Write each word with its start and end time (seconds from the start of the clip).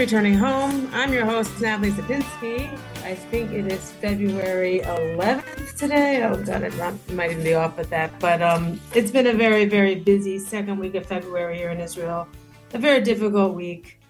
Returning 0.00 0.32
Home. 0.32 0.88
I'm 0.94 1.12
your 1.12 1.26
host, 1.26 1.60
Natalie 1.60 1.90
Sapinski. 1.90 2.72
I 3.04 3.14
think 3.14 3.52
it 3.52 3.70
is 3.70 3.92
February 3.92 4.80
11th 4.82 5.76
today. 5.76 6.22
Oh, 6.22 6.42
God, 6.42 6.62
it 6.62 7.12
might 7.12 7.32
even 7.32 7.44
be 7.44 7.52
off 7.52 7.76
with 7.76 7.90
that. 7.90 8.18
But 8.18 8.40
um, 8.40 8.80
it's 8.94 9.10
been 9.10 9.26
a 9.26 9.34
very, 9.34 9.66
very 9.66 9.96
busy 9.96 10.38
second 10.38 10.78
week 10.78 10.94
of 10.94 11.04
February 11.04 11.58
here 11.58 11.68
in 11.68 11.80
Israel. 11.80 12.26
A 12.72 12.78
very 12.78 13.02
difficult 13.02 13.54
week. 13.54 14.00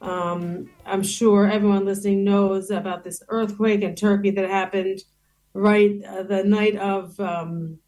Um, 0.00 0.68
I'm 0.84 1.04
sure 1.04 1.48
everyone 1.48 1.84
listening 1.84 2.24
knows 2.24 2.72
about 2.72 3.04
this 3.04 3.22
earthquake 3.28 3.82
in 3.82 3.94
Turkey 3.94 4.32
that 4.32 4.50
happened 4.50 5.04
right 5.54 6.02
uh, 6.04 6.24
the 6.24 6.42
night 6.42 6.74
of 6.74 7.20
um, 7.20 7.78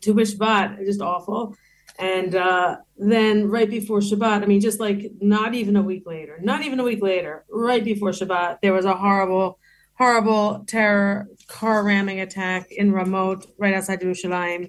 Tu 0.00 0.12
B'Shvat. 0.12 0.84
Just 0.84 1.00
awful. 1.00 1.54
And 1.98 2.34
uh, 2.36 2.76
then 2.96 3.48
right 3.48 3.68
before 3.68 3.98
Shabbat, 3.98 4.42
I 4.42 4.46
mean, 4.46 4.60
just 4.60 4.78
like 4.78 5.10
not 5.20 5.54
even 5.54 5.74
a 5.76 5.82
week 5.82 6.04
later, 6.06 6.38
not 6.40 6.64
even 6.64 6.78
a 6.78 6.84
week 6.84 7.02
later, 7.02 7.44
right 7.50 7.84
before 7.84 8.10
Shabbat, 8.10 8.58
there 8.62 8.72
was 8.72 8.84
a 8.84 8.94
horrible, 8.94 9.58
horrible 9.94 10.64
terror 10.68 11.28
car 11.48 11.84
ramming 11.84 12.20
attack 12.20 12.70
in 12.70 12.92
Ramot, 12.92 13.46
right 13.58 13.74
outside 13.74 14.00
Jerusalem. 14.00 14.68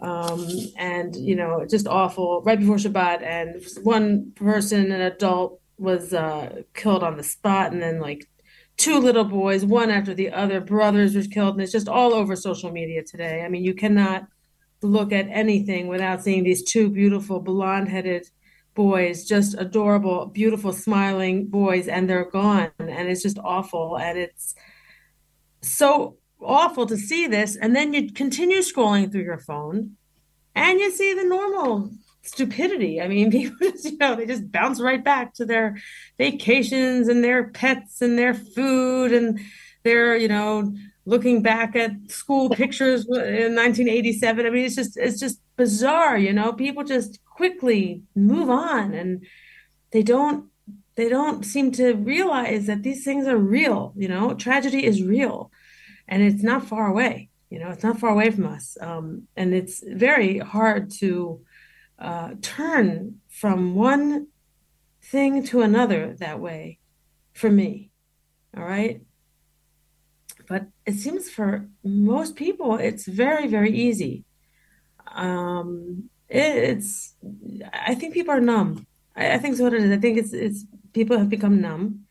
Um, 0.00 0.48
and, 0.76 1.14
you 1.14 1.36
know, 1.36 1.64
just 1.68 1.86
awful, 1.86 2.42
right 2.42 2.58
before 2.58 2.76
Shabbat. 2.76 3.22
And 3.22 3.64
one 3.84 4.32
person, 4.34 4.90
an 4.90 5.00
adult, 5.00 5.60
was 5.76 6.12
uh, 6.12 6.62
killed 6.74 7.04
on 7.04 7.16
the 7.16 7.22
spot. 7.22 7.72
And 7.72 7.80
then, 7.80 8.00
like, 8.00 8.28
two 8.76 8.98
little 8.98 9.24
boys, 9.24 9.64
one 9.64 9.90
after 9.90 10.14
the 10.14 10.30
other, 10.30 10.60
brothers 10.60 11.14
were 11.14 11.22
killed. 11.22 11.54
And 11.54 11.62
it's 11.62 11.72
just 11.72 11.88
all 11.88 12.14
over 12.14 12.34
social 12.34 12.72
media 12.72 13.02
today. 13.04 13.42
I 13.44 13.48
mean, 13.48 13.64
you 13.64 13.74
cannot 13.74 14.26
look 14.82 15.12
at 15.12 15.26
anything 15.28 15.88
without 15.88 16.22
seeing 16.22 16.44
these 16.44 16.62
two 16.62 16.88
beautiful 16.88 17.40
blonde 17.40 17.88
headed 17.88 18.28
boys, 18.74 19.24
just 19.24 19.56
adorable, 19.58 20.26
beautiful, 20.26 20.72
smiling 20.72 21.46
boys, 21.46 21.88
and 21.88 22.08
they're 22.08 22.30
gone. 22.30 22.70
And 22.78 23.08
it's 23.08 23.22
just 23.22 23.38
awful. 23.38 23.98
And 23.98 24.16
it's 24.16 24.54
so 25.62 26.16
awful 26.40 26.86
to 26.86 26.96
see 26.96 27.26
this. 27.26 27.56
And 27.56 27.74
then 27.74 27.92
you 27.92 28.12
continue 28.12 28.58
scrolling 28.58 29.10
through 29.10 29.24
your 29.24 29.38
phone 29.40 29.96
and 30.54 30.78
you 30.78 30.90
see 30.92 31.14
the 31.14 31.24
normal 31.24 31.90
stupidity. 32.22 33.00
I 33.00 33.08
mean, 33.08 33.30
people 33.32 33.56
just, 33.60 33.84
you 33.84 33.98
know, 33.98 34.14
they 34.14 34.26
just 34.26 34.50
bounce 34.52 34.80
right 34.80 35.02
back 35.02 35.34
to 35.34 35.44
their 35.44 35.76
vacations 36.16 37.08
and 37.08 37.24
their 37.24 37.48
pets 37.48 38.00
and 38.00 38.18
their 38.18 38.34
food 38.34 39.12
and 39.12 39.40
their, 39.82 40.16
you 40.16 40.28
know, 40.28 40.72
looking 41.08 41.42
back 41.42 41.74
at 41.74 41.92
school 42.08 42.50
pictures 42.50 43.06
in 43.06 43.54
1987 43.54 44.46
i 44.46 44.50
mean 44.50 44.64
it's 44.64 44.76
just 44.76 44.96
it's 44.96 45.18
just 45.18 45.40
bizarre 45.58 46.16
you 46.16 46.32
know? 46.32 46.54
People 46.54 46.84
just 46.84 47.22
quickly 47.26 48.02
move 48.14 48.48
on 48.48 48.94
and 48.94 49.26
they 49.90 50.02
don't 50.02 50.46
they 50.94 51.08
don't 51.10 51.44
seem 51.44 51.70
to 51.72 51.92
realize 51.94 52.66
that 52.66 52.82
these 52.82 53.04
things 53.04 53.26
are 53.26 53.36
real 53.36 53.92
you 53.96 54.08
know? 54.08 54.32
Tragedy 54.32 54.86
is 54.86 55.02
real 55.02 55.50
and 56.06 56.22
it's 56.22 56.42
not 56.42 56.66
far 56.66 56.86
away 56.86 57.28
you 57.50 57.58
know? 57.58 57.68
It's 57.68 57.82
not 57.82 57.98
far 57.98 58.10
away 58.10 58.30
from 58.30 58.46
us. 58.46 58.76
Um, 58.80 59.26
and 59.34 59.54
it's 59.54 59.82
very 59.86 60.38
hard 60.38 60.90
to 61.00 61.40
uh, 61.98 62.34
turn 62.42 63.16
from 63.28 63.74
one 63.74 64.28
thing 65.02 65.42
to 65.44 65.62
another 65.62 66.14
that 66.20 66.38
way 66.38 66.78
for 67.32 67.50
me 67.50 67.90
all 68.56 68.64
right 68.64 69.00
but 70.48 70.66
it 70.86 70.94
seems 70.94 71.28
for 71.28 71.68
most 71.84 72.34
people 72.34 72.76
it's 72.76 73.06
very 73.06 73.46
very 73.46 73.72
easy. 73.72 74.24
Um 75.14 76.10
it's 76.28 77.14
i 77.72 77.94
think 77.94 78.14
people 78.14 78.34
are 78.34 78.40
numb. 78.40 78.86
I, 79.16 79.34
I 79.34 79.38
think 79.38 79.56
so 79.56 79.64
what 79.64 79.74
it 79.74 79.82
is. 79.82 79.90
I 79.90 80.00
think 80.00 80.18
it's 80.18 80.32
it's 80.32 80.64
people 80.92 81.18
have 81.18 81.28
become 81.28 81.60
numb 81.60 82.06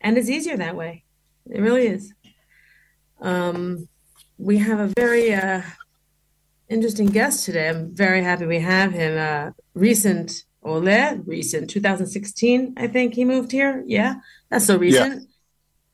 and 0.00 0.16
it's 0.16 0.30
easier 0.30 0.56
that 0.56 0.76
way. 0.76 1.04
It 1.50 1.60
really 1.60 1.86
is. 1.86 2.12
Um 3.20 3.88
we 4.38 4.58
have 4.58 4.80
a 4.80 4.92
very 4.96 5.34
uh 5.34 5.62
interesting 6.68 7.06
guest 7.06 7.44
today. 7.44 7.68
I'm 7.68 7.94
very 7.94 8.22
happy 8.22 8.46
we 8.46 8.60
have 8.60 8.92
him. 8.92 9.18
Uh 9.18 9.50
recent 9.74 10.44
Oleh, 10.64 11.22
recent 11.26 11.70
2016 11.70 12.74
i 12.76 12.88
think 12.88 13.14
he 13.14 13.24
moved 13.24 13.52
here. 13.52 13.84
Yeah? 13.86 14.16
That's 14.50 14.66
so 14.66 14.76
recent. 14.76 15.28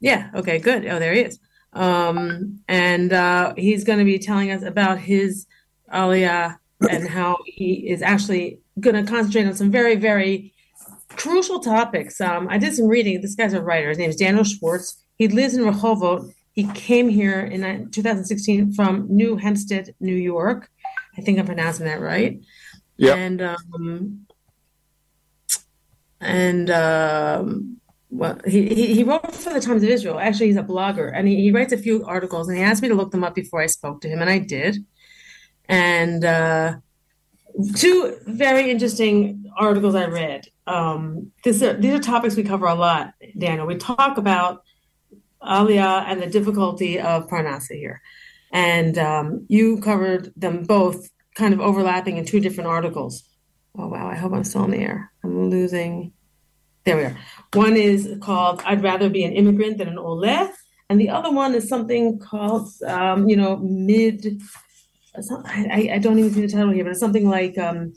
Yeah, 0.01 0.31
yeah. 0.33 0.41
okay 0.41 0.59
good. 0.59 0.87
Oh 0.87 0.99
there 0.99 1.13
he 1.15 1.21
is 1.21 1.39
um, 1.73 2.61
and 2.69 3.13
uh, 3.13 3.55
he's 3.57 3.85
going 3.85 3.99
to 3.99 4.05
be 4.05 4.19
telling 4.19 4.51
us 4.51 4.63
about 4.63 4.99
his 4.99 5.47
aliyah 5.93 6.59
and 6.91 7.09
how 7.09 7.39
he 7.47 7.89
is 7.89 8.03
actually 8.03 8.61
going 8.81 8.97
to 8.97 9.11
concentrate 9.11 9.47
on 9.47 9.55
some 9.55 9.71
very, 9.71 9.97
very 9.97 10.53
crucial 11.09 11.61
topics. 11.61 12.21
Um, 12.21 12.49
I 12.49 12.59
did 12.59 12.75
some 12.75 12.87
reading. 12.87 13.21
This 13.21 13.35
guy's 13.35 13.53
a 13.53 13.63
writer. 13.63 13.91
His 13.91 13.99
name 13.99 14.11
is 14.11 14.17
Daniel 14.17 14.45
Schwartz. 14.45 15.03
He 15.17 15.29
lives 15.29 15.55
in 15.55 15.65
Rehovot. 15.65 16.33
He 16.53 16.65
came 16.75 17.09
here 17.09 17.41
in 17.41 17.91
2016 17.91 18.73
from 18.75 19.07
New 19.09 19.37
Hempstead, 19.37 19.95
New 20.01 20.15
York. 20.15 20.71
I 21.17 21.21
think 21.21 21.39
I'm 21.39 21.47
pronouncing 21.47 21.87
that 21.87 22.01
right. 22.01 22.41
Yeah. 22.97 23.15
And 23.15 23.43
um, 23.43 24.27
and 26.21 26.71
um, 26.71 27.81
well, 28.15 28.39
he, 28.47 28.95
he, 28.95 29.03
wrote 29.05 29.35
for 29.35 29.55
the 29.55 29.61
Times 29.61 29.83
of 29.83 29.89
Israel. 29.89 30.19
Actually, 30.19 30.49
he's 30.49 30.57
a 30.57 30.63
blogger 30.63 31.11
and 31.15 31.27
he, 31.27 31.37
he 31.37 31.51
writes 31.51 31.73
a 31.73 31.79
few 31.79 32.05
articles 32.05 32.47
and 32.47 32.59
he 32.59 32.63
asked 32.63 32.83
me 32.83 32.89
to 32.89 32.95
look 32.95 33.11
them 33.11 33.25
up 33.25 33.35
before 33.35 33.63
I 33.63 33.67
spoke 33.67 34.03
to 34.03 34.09
him, 34.09 34.21
and 34.21 34.29
I 34.29 34.39
did. 34.39 34.85
And 35.67 36.23
uh, 36.23 36.75
two 37.75 38.19
very 38.27 38.71
interesting 38.71 39.47
articles 39.57 39.95
I 39.95 40.07
read. 40.07 40.47
Um, 40.67 41.33
this 41.43 41.63
are, 41.63 41.73
these 41.73 41.95
are 41.95 42.01
topics 42.01 42.37
we 42.37 42.43
cover 42.43 42.67
a 42.67 42.75
lot, 42.75 43.15
Daniel. 43.39 43.67
We 43.67 43.77
talk 43.77 44.19
about 44.19 44.63
Aliyah 45.43 46.05
and 46.07 46.21
the 46.21 46.27
difficulty 46.27 47.01
of 47.01 47.29
Parnassa 47.29 47.77
here. 47.77 48.03
And 48.53 48.99
um, 48.99 49.47
you 49.49 49.81
covered 49.81 50.35
them 50.37 50.65
both 50.65 51.09
kind 51.35 51.55
of 51.55 51.61
overlapping 51.61 52.19
in 52.19 52.27
two 52.27 52.41
different 52.41 52.69
articles. 52.69 53.25
Oh, 53.79 53.89
wow. 53.89 54.07
I 54.07 54.17
hope 54.17 54.35
I'm 54.35 54.45
still 54.45 54.63
on 54.63 54.71
the 54.71 54.79
air. 54.79 55.11
I'm 55.25 55.49
losing. 55.49 56.13
There 56.85 56.97
we 56.97 57.05
are. 57.05 57.17
One 57.55 57.77
is 57.77 58.17
called 58.21 58.63
I'd 58.65 58.83
Rather 58.83 59.09
Be 59.09 59.25
an 59.25 59.33
Immigrant 59.33 59.79
Than 59.79 59.89
an 59.89 59.97
Oleh. 59.97 60.51
And 60.89 61.01
the 61.01 61.09
other 61.09 61.31
one 61.31 61.55
is 61.55 61.69
something 61.69 62.19
called, 62.19 62.69
um, 62.87 63.29
you 63.29 63.37
know, 63.37 63.57
mid, 63.59 64.41
I, 65.47 65.91
I 65.95 65.99
don't 65.99 66.19
even 66.19 66.35
see 66.35 66.43
the 66.43 66.49
title 66.49 66.71
here, 66.71 66.85
but 66.85 66.91
it's 66.91 67.01
something 67.01 67.29
like 67.29 67.57
um, 67.57 67.95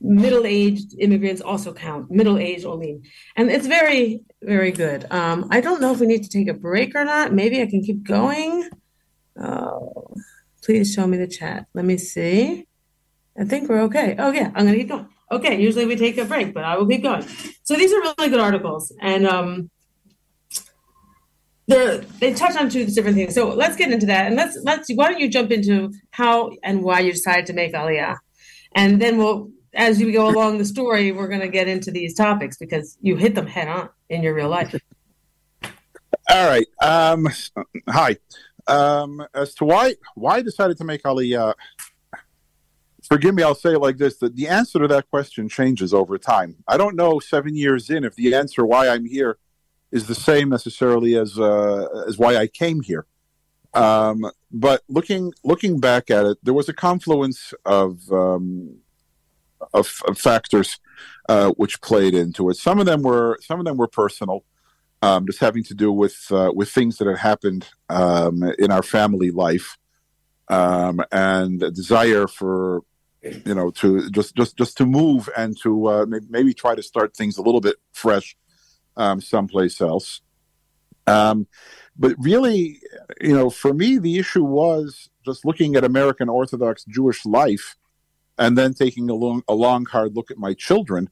Middle 0.00 0.46
Aged 0.46 0.94
Immigrants 0.98 1.42
Also 1.42 1.74
Count, 1.74 2.10
Middle 2.10 2.38
Aged 2.38 2.64
Olim. 2.64 3.02
And 3.36 3.50
it's 3.50 3.66
very, 3.66 4.20
very 4.40 4.70
good. 4.70 5.06
Um, 5.10 5.48
I 5.50 5.60
don't 5.60 5.80
know 5.80 5.92
if 5.92 6.00
we 6.00 6.06
need 6.06 6.22
to 6.22 6.30
take 6.30 6.48
a 6.48 6.54
break 6.54 6.94
or 6.94 7.04
not. 7.04 7.34
Maybe 7.34 7.60
I 7.60 7.66
can 7.66 7.82
keep 7.82 8.04
going. 8.04 8.68
Oh, 9.38 10.14
please 10.62 10.94
show 10.94 11.06
me 11.06 11.18
the 11.18 11.26
chat. 11.26 11.66
Let 11.74 11.84
me 11.84 11.98
see. 11.98 12.66
I 13.38 13.44
think 13.44 13.68
we're 13.68 13.82
okay. 13.82 14.16
Oh, 14.18 14.32
yeah, 14.32 14.50
I'm 14.54 14.64
going 14.64 14.72
to 14.72 14.78
keep 14.78 14.88
going. 14.88 15.08
Okay, 15.30 15.60
usually 15.60 15.84
we 15.84 15.96
take 15.96 16.16
a 16.16 16.24
break, 16.24 16.54
but 16.54 16.64
I 16.64 16.76
will 16.76 16.86
keep 16.86 17.02
going. 17.02 17.22
So 17.62 17.74
these 17.74 17.92
are 17.92 18.00
really 18.00 18.30
good 18.30 18.40
articles, 18.40 18.94
and 19.00 19.26
um, 19.26 19.70
they 21.66 22.32
touch 22.34 22.56
on 22.56 22.70
two 22.70 22.86
different 22.86 23.16
things. 23.16 23.34
So 23.34 23.50
let's 23.50 23.76
get 23.76 23.92
into 23.92 24.06
that, 24.06 24.26
and 24.28 24.36
let's 24.36 24.58
let's. 24.64 24.90
Why 24.94 25.10
don't 25.10 25.20
you 25.20 25.28
jump 25.28 25.50
into 25.50 25.92
how 26.10 26.52
and 26.62 26.82
why 26.82 27.00
you 27.00 27.12
decided 27.12 27.44
to 27.46 27.52
make 27.52 27.74
Aliyah, 27.74 28.16
and 28.74 29.02
then 29.02 29.18
we'll, 29.18 29.50
as 29.74 30.00
you 30.00 30.12
go 30.12 30.30
along 30.30 30.58
the 30.58 30.64
story, 30.64 31.12
we're 31.12 31.28
going 31.28 31.42
to 31.42 31.48
get 31.48 31.68
into 31.68 31.90
these 31.90 32.14
topics 32.14 32.56
because 32.56 32.96
you 33.02 33.16
hit 33.16 33.34
them 33.34 33.46
head 33.46 33.68
on 33.68 33.90
in 34.08 34.22
your 34.22 34.34
real 34.34 34.48
life. 34.48 34.74
All 36.30 36.48
right. 36.48 36.66
Um, 36.82 37.28
hi. 37.88 38.16
Um, 38.66 39.26
as 39.34 39.54
to 39.56 39.64
why 39.64 39.94
why 40.14 40.36
I 40.36 40.42
decided 40.42 40.78
to 40.78 40.84
make 40.84 41.02
Aliyah 41.02 41.54
forgive 43.08 43.34
me, 43.34 43.42
I'll 43.42 43.54
say 43.54 43.72
it 43.72 43.80
like 43.80 43.96
this: 43.96 44.18
that 44.18 44.36
the 44.36 44.48
answer 44.48 44.78
to 44.78 44.88
that 44.88 45.10
question 45.10 45.48
changes 45.48 45.92
over 45.92 46.18
time. 46.18 46.56
I 46.66 46.76
don't 46.76 46.96
know 46.96 47.18
seven 47.18 47.56
years 47.56 47.90
in 47.90 48.04
if 48.04 48.14
the 48.14 48.34
answer 48.34 48.64
why 48.64 48.88
I'm 48.88 49.06
here 49.06 49.38
is 49.90 50.06
the 50.06 50.14
same 50.14 50.48
necessarily 50.50 51.16
as 51.16 51.38
uh, 51.38 52.04
as 52.06 52.18
why 52.18 52.36
I 52.36 52.46
came 52.46 52.82
here. 52.82 53.06
Um, 53.74 54.30
but 54.50 54.82
looking 54.88 55.32
looking 55.44 55.80
back 55.80 56.10
at 56.10 56.26
it, 56.26 56.38
there 56.42 56.54
was 56.54 56.68
a 56.68 56.74
confluence 56.74 57.52
of 57.64 58.00
um, 58.10 58.78
of, 59.74 60.00
of, 60.06 60.18
factors 60.18 60.78
uh, 61.28 61.50
which 61.52 61.80
played 61.80 62.14
into 62.14 62.48
it. 62.50 62.56
Some 62.56 62.78
of 62.78 62.86
them 62.86 63.02
were 63.02 63.38
some 63.42 63.58
of 63.58 63.66
them 63.66 63.76
were 63.76 63.88
personal, 63.88 64.44
um, 65.02 65.26
just 65.26 65.40
having 65.40 65.64
to 65.64 65.74
do 65.74 65.92
with 65.92 66.26
uh, 66.30 66.50
with 66.54 66.70
things 66.70 66.98
that 66.98 67.08
had 67.08 67.18
happened 67.18 67.68
um, 67.88 68.42
in 68.58 68.70
our 68.70 68.82
family 68.82 69.30
life, 69.30 69.76
um, 70.48 71.02
and 71.12 71.62
a 71.62 71.70
desire 71.70 72.26
for 72.26 72.82
you 73.22 73.54
know, 73.54 73.70
to 73.70 74.10
just 74.10 74.34
just 74.36 74.56
just 74.56 74.76
to 74.78 74.86
move 74.86 75.28
and 75.36 75.56
to 75.62 75.86
uh, 75.88 76.06
maybe 76.28 76.54
try 76.54 76.74
to 76.74 76.82
start 76.82 77.16
things 77.16 77.36
a 77.36 77.42
little 77.42 77.60
bit 77.60 77.76
fresh 77.92 78.36
um, 78.96 79.20
someplace 79.20 79.80
else. 79.80 80.20
Um, 81.06 81.46
but 81.96 82.14
really, 82.18 82.80
you 83.20 83.34
know, 83.34 83.50
for 83.50 83.72
me, 83.72 83.98
the 83.98 84.18
issue 84.18 84.44
was 84.44 85.08
just 85.24 85.44
looking 85.44 85.74
at 85.74 85.84
American 85.84 86.28
Orthodox 86.28 86.84
Jewish 86.84 87.24
life, 87.24 87.76
and 88.38 88.56
then 88.56 88.74
taking 88.74 89.10
a 89.10 89.14
long, 89.14 89.42
a 89.48 89.54
long 89.54 89.84
hard 89.86 90.14
look 90.14 90.30
at 90.30 90.38
my 90.38 90.54
children, 90.54 91.10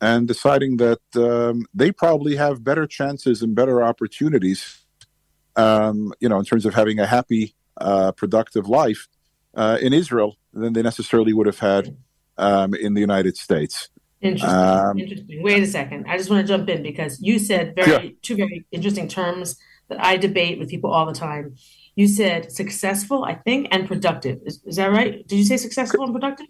and 0.00 0.28
deciding 0.28 0.76
that 0.78 1.00
um, 1.14 1.66
they 1.72 1.90
probably 1.90 2.36
have 2.36 2.64
better 2.64 2.86
chances 2.86 3.40
and 3.40 3.54
better 3.54 3.82
opportunities, 3.82 4.84
um, 5.54 6.12
you 6.20 6.28
know, 6.28 6.38
in 6.38 6.44
terms 6.44 6.66
of 6.66 6.74
having 6.74 6.98
a 6.98 7.06
happy, 7.06 7.54
uh, 7.78 8.10
productive 8.12 8.68
life 8.68 9.06
uh, 9.56 9.78
in 9.80 9.92
Israel 9.92 10.36
than 10.52 10.72
they 10.74 10.82
necessarily 10.82 11.32
would 11.32 11.46
have 11.46 11.58
had 11.58 11.96
um, 12.38 12.74
in 12.74 12.94
the 12.94 13.00
United 13.00 13.36
States. 13.36 13.88
Interesting. 14.20 14.50
Um, 14.50 14.98
interesting. 14.98 15.42
Wait 15.42 15.62
a 15.62 15.66
second. 15.66 16.06
I 16.08 16.16
just 16.16 16.30
want 16.30 16.46
to 16.46 16.52
jump 16.52 16.68
in 16.68 16.82
because 16.82 17.20
you 17.20 17.38
said 17.38 17.74
very 17.74 17.90
yeah. 17.90 18.10
two 18.22 18.36
very 18.36 18.64
interesting 18.70 19.08
terms 19.08 19.56
that 19.88 20.02
I 20.04 20.16
debate 20.16 20.58
with 20.58 20.68
people 20.70 20.90
all 20.90 21.06
the 21.06 21.12
time. 21.12 21.56
You 21.94 22.06
said 22.06 22.52
successful, 22.52 23.24
I 23.24 23.34
think, 23.34 23.68
and 23.70 23.86
productive. 23.86 24.40
Is, 24.44 24.62
is 24.64 24.76
that 24.76 24.90
right? 24.90 25.26
Did 25.26 25.36
you 25.36 25.44
say 25.44 25.56
successful 25.56 26.04
and 26.04 26.12
productive? 26.12 26.46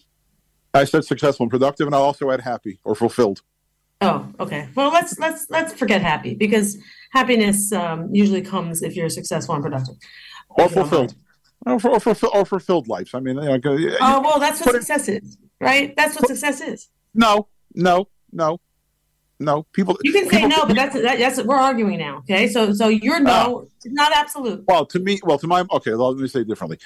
I 0.74 0.84
said 0.84 1.04
successful 1.04 1.44
and 1.44 1.50
productive, 1.50 1.86
and 1.86 1.94
I 1.94 1.98
also 1.98 2.30
add 2.30 2.40
happy 2.40 2.78
or 2.84 2.94
fulfilled. 2.94 3.42
Oh, 4.00 4.30
okay. 4.40 4.68
Well, 4.74 4.90
let's 4.90 5.18
let's 5.18 5.46
let's 5.48 5.72
forget 5.72 6.02
happy 6.02 6.34
because 6.34 6.76
happiness 7.12 7.72
um, 7.72 8.14
usually 8.14 8.42
comes 8.42 8.82
if 8.82 8.94
you're 8.94 9.08
successful 9.08 9.54
and 9.54 9.64
productive. 9.64 9.94
Or 10.50 10.68
fulfilled. 10.68 11.14
Or, 11.64 11.80
for, 11.80 11.90
or, 11.90 12.00
for, 12.00 12.28
or 12.28 12.44
fulfilled 12.44 12.86
lives. 12.86 13.12
I 13.14 13.20
mean, 13.20 13.36
you 13.36 13.58
know, 13.58 13.96
oh 14.00 14.20
well, 14.20 14.38
that's 14.38 14.60
what 14.60 14.74
success 14.74 15.08
it, 15.08 15.24
is, 15.24 15.38
right? 15.60 15.94
That's 15.96 16.14
what 16.14 16.28
success 16.28 16.60
is. 16.60 16.88
No, 17.14 17.48
no, 17.74 18.08
no, 18.30 18.60
no. 19.40 19.64
People. 19.72 19.98
You 20.04 20.12
can 20.12 20.28
say 20.28 20.42
people, 20.42 20.50
no, 20.50 20.66
but 20.66 20.76
that's 20.76 20.94
that, 20.94 21.18
that's 21.18 21.42
we're 21.42 21.56
arguing 21.56 21.98
now. 21.98 22.18
Okay, 22.18 22.46
so 22.46 22.72
so 22.72 22.88
your 22.88 23.18
no 23.18 23.62
uh, 23.62 23.64
is 23.84 23.92
not 23.92 24.12
absolute. 24.12 24.64
Well, 24.68 24.86
to 24.86 25.00
me, 25.00 25.18
well, 25.24 25.38
to 25.38 25.46
my 25.48 25.64
okay. 25.72 25.94
Well, 25.94 26.12
let 26.12 26.20
me 26.20 26.28
say 26.28 26.42
it 26.42 26.48
differently. 26.48 26.78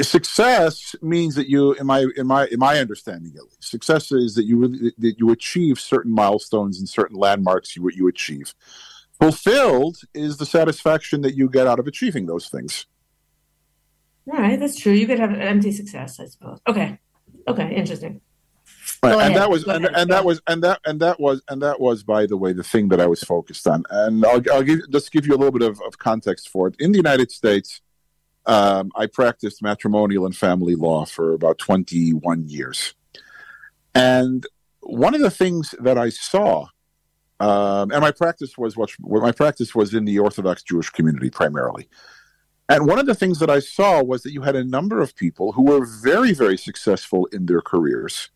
Success 0.00 0.96
means 1.02 1.36
that 1.36 1.48
you, 1.48 1.74
in 1.74 1.86
my 1.86 2.06
in 2.16 2.26
my 2.26 2.46
in 2.46 2.58
my 2.58 2.78
understanding 2.80 3.34
at 3.36 3.44
least, 3.44 3.62
success 3.62 4.10
is 4.10 4.34
that 4.34 4.46
you 4.46 4.56
really 4.56 4.92
that 4.98 5.18
you 5.18 5.30
achieve 5.30 5.78
certain 5.78 6.12
milestones 6.12 6.80
and 6.80 6.88
certain 6.88 7.16
landmarks 7.16 7.76
you 7.76 7.88
you 7.94 8.08
achieve. 8.08 8.54
Fulfilled 9.20 9.98
is 10.12 10.38
the 10.38 10.46
satisfaction 10.46 11.20
that 11.20 11.36
you 11.36 11.48
get 11.48 11.68
out 11.68 11.78
of 11.78 11.86
achieving 11.86 12.26
those 12.26 12.48
things. 12.48 12.86
All 14.32 14.38
right, 14.38 14.58
that's 14.58 14.78
true. 14.78 14.92
You 14.92 15.06
could 15.06 15.18
have 15.18 15.32
an 15.32 15.40
empty 15.40 15.72
success, 15.72 16.18
I 16.18 16.26
suppose. 16.26 16.58
Okay, 16.66 16.98
okay, 17.46 17.74
interesting. 17.74 18.20
Right. 19.02 19.26
and 19.26 19.36
that 19.36 19.50
was 19.50 19.64
and, 19.64 19.84
and 19.84 20.10
that 20.10 20.24
was 20.24 20.40
and 20.46 20.62
that 20.62 20.80
and 20.86 21.00
that 21.00 21.20
was 21.20 21.42
and 21.48 21.60
that 21.62 21.78
was 21.78 22.02
by 22.02 22.26
the 22.26 22.36
way 22.36 22.52
the 22.52 22.62
thing 22.62 22.88
that 22.88 23.00
I 23.00 23.06
was 23.06 23.22
focused 23.22 23.66
on 23.66 23.84
and 23.90 24.24
I'll, 24.24 24.40
I'll 24.50 24.62
give 24.62 24.90
just 24.90 25.12
give 25.12 25.26
you 25.26 25.34
a 25.34 25.36
little 25.36 25.52
bit 25.52 25.68
of, 25.68 25.80
of 25.86 25.98
context 25.98 26.48
for 26.48 26.68
it 26.68 26.76
in 26.78 26.92
the 26.92 26.96
United 26.96 27.30
States 27.30 27.82
um, 28.46 28.90
I 28.96 29.06
practiced 29.06 29.62
matrimonial 29.62 30.24
and 30.24 30.34
family 30.34 30.74
law 30.74 31.04
for 31.04 31.32
about 31.32 31.58
21 31.58 32.48
years 32.48 32.94
and 33.94 34.46
one 34.80 35.14
of 35.14 35.20
the 35.20 35.30
things 35.30 35.74
that 35.80 35.98
I 35.98 36.08
saw 36.08 36.68
um, 37.40 37.90
and 37.90 38.00
my 38.00 38.10
practice 38.10 38.56
was 38.56 38.74
what 38.76 38.90
my 39.00 39.32
practice 39.32 39.74
was 39.74 39.92
in 39.92 40.06
the 40.06 40.18
Orthodox 40.18 40.62
Jewish 40.62 40.88
community 40.88 41.28
primarily 41.28 41.88
and 42.68 42.86
one 42.86 42.98
of 42.98 43.06
the 43.06 43.14
things 43.14 43.38
that 43.40 43.50
I 43.50 43.60
saw 43.60 44.02
was 44.02 44.22
that 44.22 44.32
you 44.32 44.42
had 44.42 44.56
a 44.56 44.64
number 44.64 45.00
of 45.00 45.14
people 45.14 45.52
who 45.52 45.62
were 45.62 45.84
very 45.84 46.32
very 46.32 46.56
successful 46.56 47.26
in 47.26 47.46
their 47.46 47.60
careers 47.60 48.30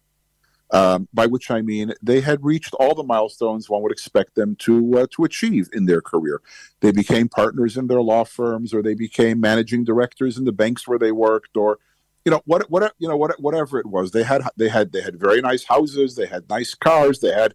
um, 0.70 1.08
by 1.12 1.26
which 1.26 1.50
I 1.50 1.62
mean 1.62 1.94
they 2.02 2.20
had 2.20 2.44
reached 2.44 2.74
all 2.74 2.94
the 2.94 3.02
milestones 3.02 3.70
one 3.70 3.82
would 3.82 3.92
expect 3.92 4.34
them 4.34 4.56
to 4.56 4.98
uh, 4.98 5.06
to 5.12 5.24
achieve 5.24 5.68
in 5.72 5.86
their 5.86 6.00
career. 6.00 6.40
They 6.80 6.92
became 6.92 7.28
partners 7.28 7.76
in 7.76 7.86
their 7.86 8.02
law 8.02 8.24
firms, 8.24 8.74
or 8.74 8.82
they 8.82 8.94
became 8.94 9.40
managing 9.40 9.84
directors 9.84 10.36
in 10.36 10.44
the 10.44 10.52
banks 10.52 10.86
where 10.86 10.98
they 10.98 11.12
worked, 11.12 11.56
or 11.56 11.78
you 12.24 12.30
know 12.30 12.42
what 12.44 12.70
what 12.70 12.94
you 12.98 13.08
know 13.08 13.16
what 13.16 13.40
whatever 13.40 13.78
it 13.78 13.86
was. 13.86 14.10
They 14.10 14.24
had 14.24 14.42
they 14.56 14.68
had 14.68 14.92
they 14.92 15.00
had 15.00 15.18
very 15.18 15.40
nice 15.40 15.64
houses, 15.64 16.16
they 16.16 16.26
had 16.26 16.48
nice 16.48 16.74
cars, 16.74 17.20
they 17.20 17.32
had 17.32 17.54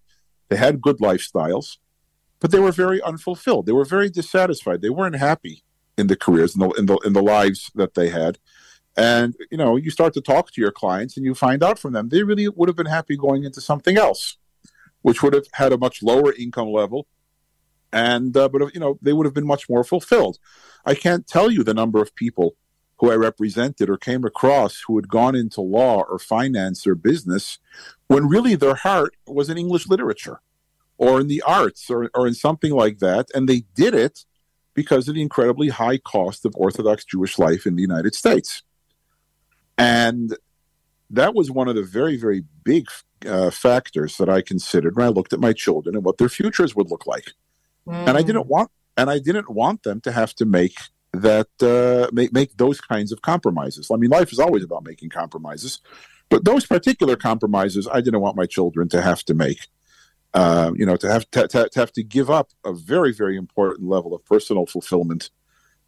they 0.49 0.57
had 0.57 0.81
good 0.81 0.97
lifestyles, 0.97 1.77
but 2.39 2.51
they 2.51 2.59
were 2.59 2.71
very 2.71 3.01
unfulfilled. 3.01 3.65
They 3.65 3.71
were 3.71 3.85
very 3.85 4.09
dissatisfied. 4.09 4.81
They 4.81 4.89
weren't 4.89 5.15
happy 5.15 5.63
in 5.97 6.07
the 6.07 6.15
careers 6.15 6.55
in 6.55 6.61
the 6.61 6.69
in 6.71 6.85
the, 6.85 6.97
in 7.05 7.13
the 7.13 7.21
lives 7.21 7.71
that 7.75 7.93
they 7.93 8.09
had. 8.09 8.39
And 8.95 9.35
you 9.51 9.57
know, 9.57 9.75
you 9.75 9.89
start 9.89 10.13
to 10.13 10.21
talk 10.21 10.51
to 10.51 10.61
your 10.61 10.71
clients 10.71 11.17
and 11.17 11.25
you 11.25 11.33
find 11.33 11.63
out 11.63 11.79
from 11.79 11.93
them 11.93 12.09
they 12.09 12.23
really 12.23 12.47
would 12.47 12.69
have 12.69 12.75
been 12.75 12.85
happy 12.85 13.17
going 13.17 13.43
into 13.43 13.61
something 13.61 13.97
else, 13.97 14.37
which 15.01 15.23
would 15.23 15.33
have 15.33 15.47
had 15.53 15.73
a 15.73 15.77
much 15.77 16.03
lower 16.03 16.33
income 16.33 16.69
level, 16.69 17.07
and 17.91 18.35
uh, 18.37 18.49
but 18.49 18.73
you 18.73 18.79
know 18.79 18.99
they 19.01 19.13
would 19.13 19.25
have 19.25 19.33
been 19.33 19.47
much 19.47 19.69
more 19.69 19.83
fulfilled. 19.83 20.37
I 20.85 20.95
can't 20.95 21.25
tell 21.25 21.49
you 21.49 21.63
the 21.63 21.73
number 21.73 22.01
of 22.01 22.15
people 22.15 22.55
who 22.97 23.11
I 23.11 23.15
represented 23.15 23.89
or 23.89 23.97
came 23.97 24.23
across 24.23 24.83
who 24.87 24.95
had 24.97 25.09
gone 25.09 25.35
into 25.35 25.61
law 25.61 26.03
or 26.03 26.19
finance 26.19 26.85
or 26.85 26.95
business 26.95 27.59
when 28.07 28.27
really 28.27 28.55
their 28.55 28.75
heart 28.75 29.15
was 29.25 29.49
in 29.49 29.57
English 29.57 29.87
literature 29.87 30.39
or 30.97 31.19
in 31.19 31.27
the 31.27 31.41
arts 31.41 31.89
or, 31.89 32.09
or 32.13 32.27
in 32.27 32.33
something 32.33 32.71
like 32.71 32.99
that. 32.99 33.27
And 33.33 33.49
they 33.49 33.63
did 33.75 33.93
it 33.93 34.25
because 34.73 35.07
of 35.07 35.15
the 35.15 35.21
incredibly 35.21 35.69
high 35.69 35.97
cost 35.97 36.45
of 36.45 36.53
Orthodox 36.55 37.05
Jewish 37.05 37.37
life 37.37 37.65
in 37.65 37.75
the 37.75 37.81
United 37.81 38.15
States. 38.15 38.63
And 39.77 40.35
that 41.09 41.35
was 41.35 41.51
one 41.51 41.67
of 41.67 41.75
the 41.75 41.83
very, 41.83 42.17
very 42.17 42.43
big 42.63 42.87
uh, 43.25 43.51
factors 43.51 44.17
that 44.17 44.29
I 44.29 44.41
considered 44.41 44.95
when 44.95 45.05
I 45.05 45.09
looked 45.09 45.33
at 45.33 45.39
my 45.39 45.53
children 45.53 45.95
and 45.95 46.03
what 46.03 46.17
their 46.17 46.29
futures 46.29 46.75
would 46.75 46.89
look 46.89 47.05
like. 47.05 47.31
Mm. 47.87 48.07
And 48.07 48.17
I 48.17 48.21
didn't 48.21 48.47
want, 48.47 48.71
and 48.97 49.09
I 49.09 49.19
didn't 49.19 49.49
want 49.49 49.83
them 49.83 50.01
to 50.01 50.11
have 50.11 50.33
to 50.35 50.45
make 50.45 50.75
that 51.13 51.47
uh, 51.61 52.09
make 52.11 52.33
make 52.33 52.57
those 52.57 52.81
kinds 52.81 53.11
of 53.11 53.21
compromises. 53.21 53.91
I 53.91 53.97
mean, 53.97 54.09
life 54.09 54.31
is 54.31 54.39
always 54.39 54.63
about 54.63 54.83
making 54.83 55.09
compromises, 55.09 55.79
but 56.29 56.45
those 56.45 56.65
particular 56.65 57.15
compromises, 57.15 57.87
I 57.91 58.01
didn't 58.01 58.21
want 58.21 58.35
my 58.35 58.47
children 58.47 58.89
to 58.89 59.01
have 59.01 59.23
to 59.25 59.33
make. 59.33 59.67
Uh, 60.33 60.71
you 60.75 60.85
know, 60.85 60.95
to 60.95 61.11
have 61.11 61.29
to, 61.29 61.47
to, 61.47 61.69
to, 61.69 61.79
have 61.79 61.91
to 61.91 62.01
give 62.01 62.29
up 62.29 62.49
a 62.65 62.73
very, 62.73 63.13
very 63.13 63.37
important 63.37 63.87
level 63.87 64.15
of 64.15 64.25
personal 64.25 64.65
fulfillment 64.65 65.29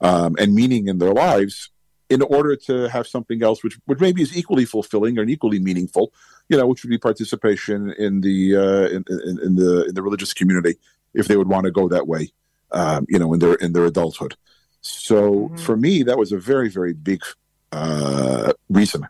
um, 0.02 0.36
and 0.38 0.54
meaning 0.54 0.88
in 0.88 1.00
their 1.00 1.14
lives 1.14 1.72
in 2.10 2.22
order 2.22 2.56
to 2.56 2.88
have 2.90 3.08
something 3.08 3.42
else 3.42 3.64
which, 3.64 3.80
which 3.86 4.00
maybe 4.00 4.22
is 4.22 4.38
equally 4.38 4.66
fulfilling 4.66 5.18
and 5.18 5.30
equally 5.30 5.60
meaningful, 5.60 6.14
you 6.50 6.58
know, 6.58 6.68
which 6.68 6.84
would 6.84 6.90
be 6.90 6.98
participation 6.98 7.92
in 7.98 8.22
the 8.22 8.56
uh, 8.56 8.88
in, 8.90 9.04
in, 9.10 9.40
in, 9.44 9.56
the 9.56 9.86
in 9.88 9.96
the 9.96 10.04
religious 10.04 10.34
community 10.34 10.76
if 11.14 11.28
they 11.28 11.38
would 11.38 11.48
want 11.48 11.66
to 11.66 11.72
go 11.72 11.88
that 11.88 12.08
way, 12.08 12.32
um, 12.72 13.06
you 13.10 13.18
know, 13.18 13.34
in 13.34 13.40
their 13.40 13.56
in 13.56 13.74
their 13.74 13.86
adulthood. 13.86 14.36
So 14.82 15.32
mm-hmm. 15.32 15.56
for 15.58 15.76
me, 15.76 16.04
that 16.04 16.18
was 16.18 16.32
a 16.32 16.38
very 16.38 16.70
very 16.70 16.94
big 16.94 17.24
uh, 17.72 18.54
reason 18.70 19.08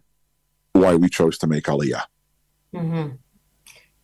why 0.71 0.95
we 0.95 1.09
chose 1.09 1.37
to 1.39 1.47
make 1.47 1.65
Aliyah. 1.65 2.03
Mm-hmm. 2.73 3.15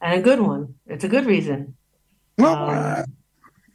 And 0.01 0.20
a 0.20 0.24
good 0.24 0.39
one. 0.39 0.75
It's 0.88 1.03
a 1.03 1.08
good 1.08 1.25
reason. 1.25 1.75
Well, 2.38 2.55
um, 2.55 2.70
uh, 2.70 3.03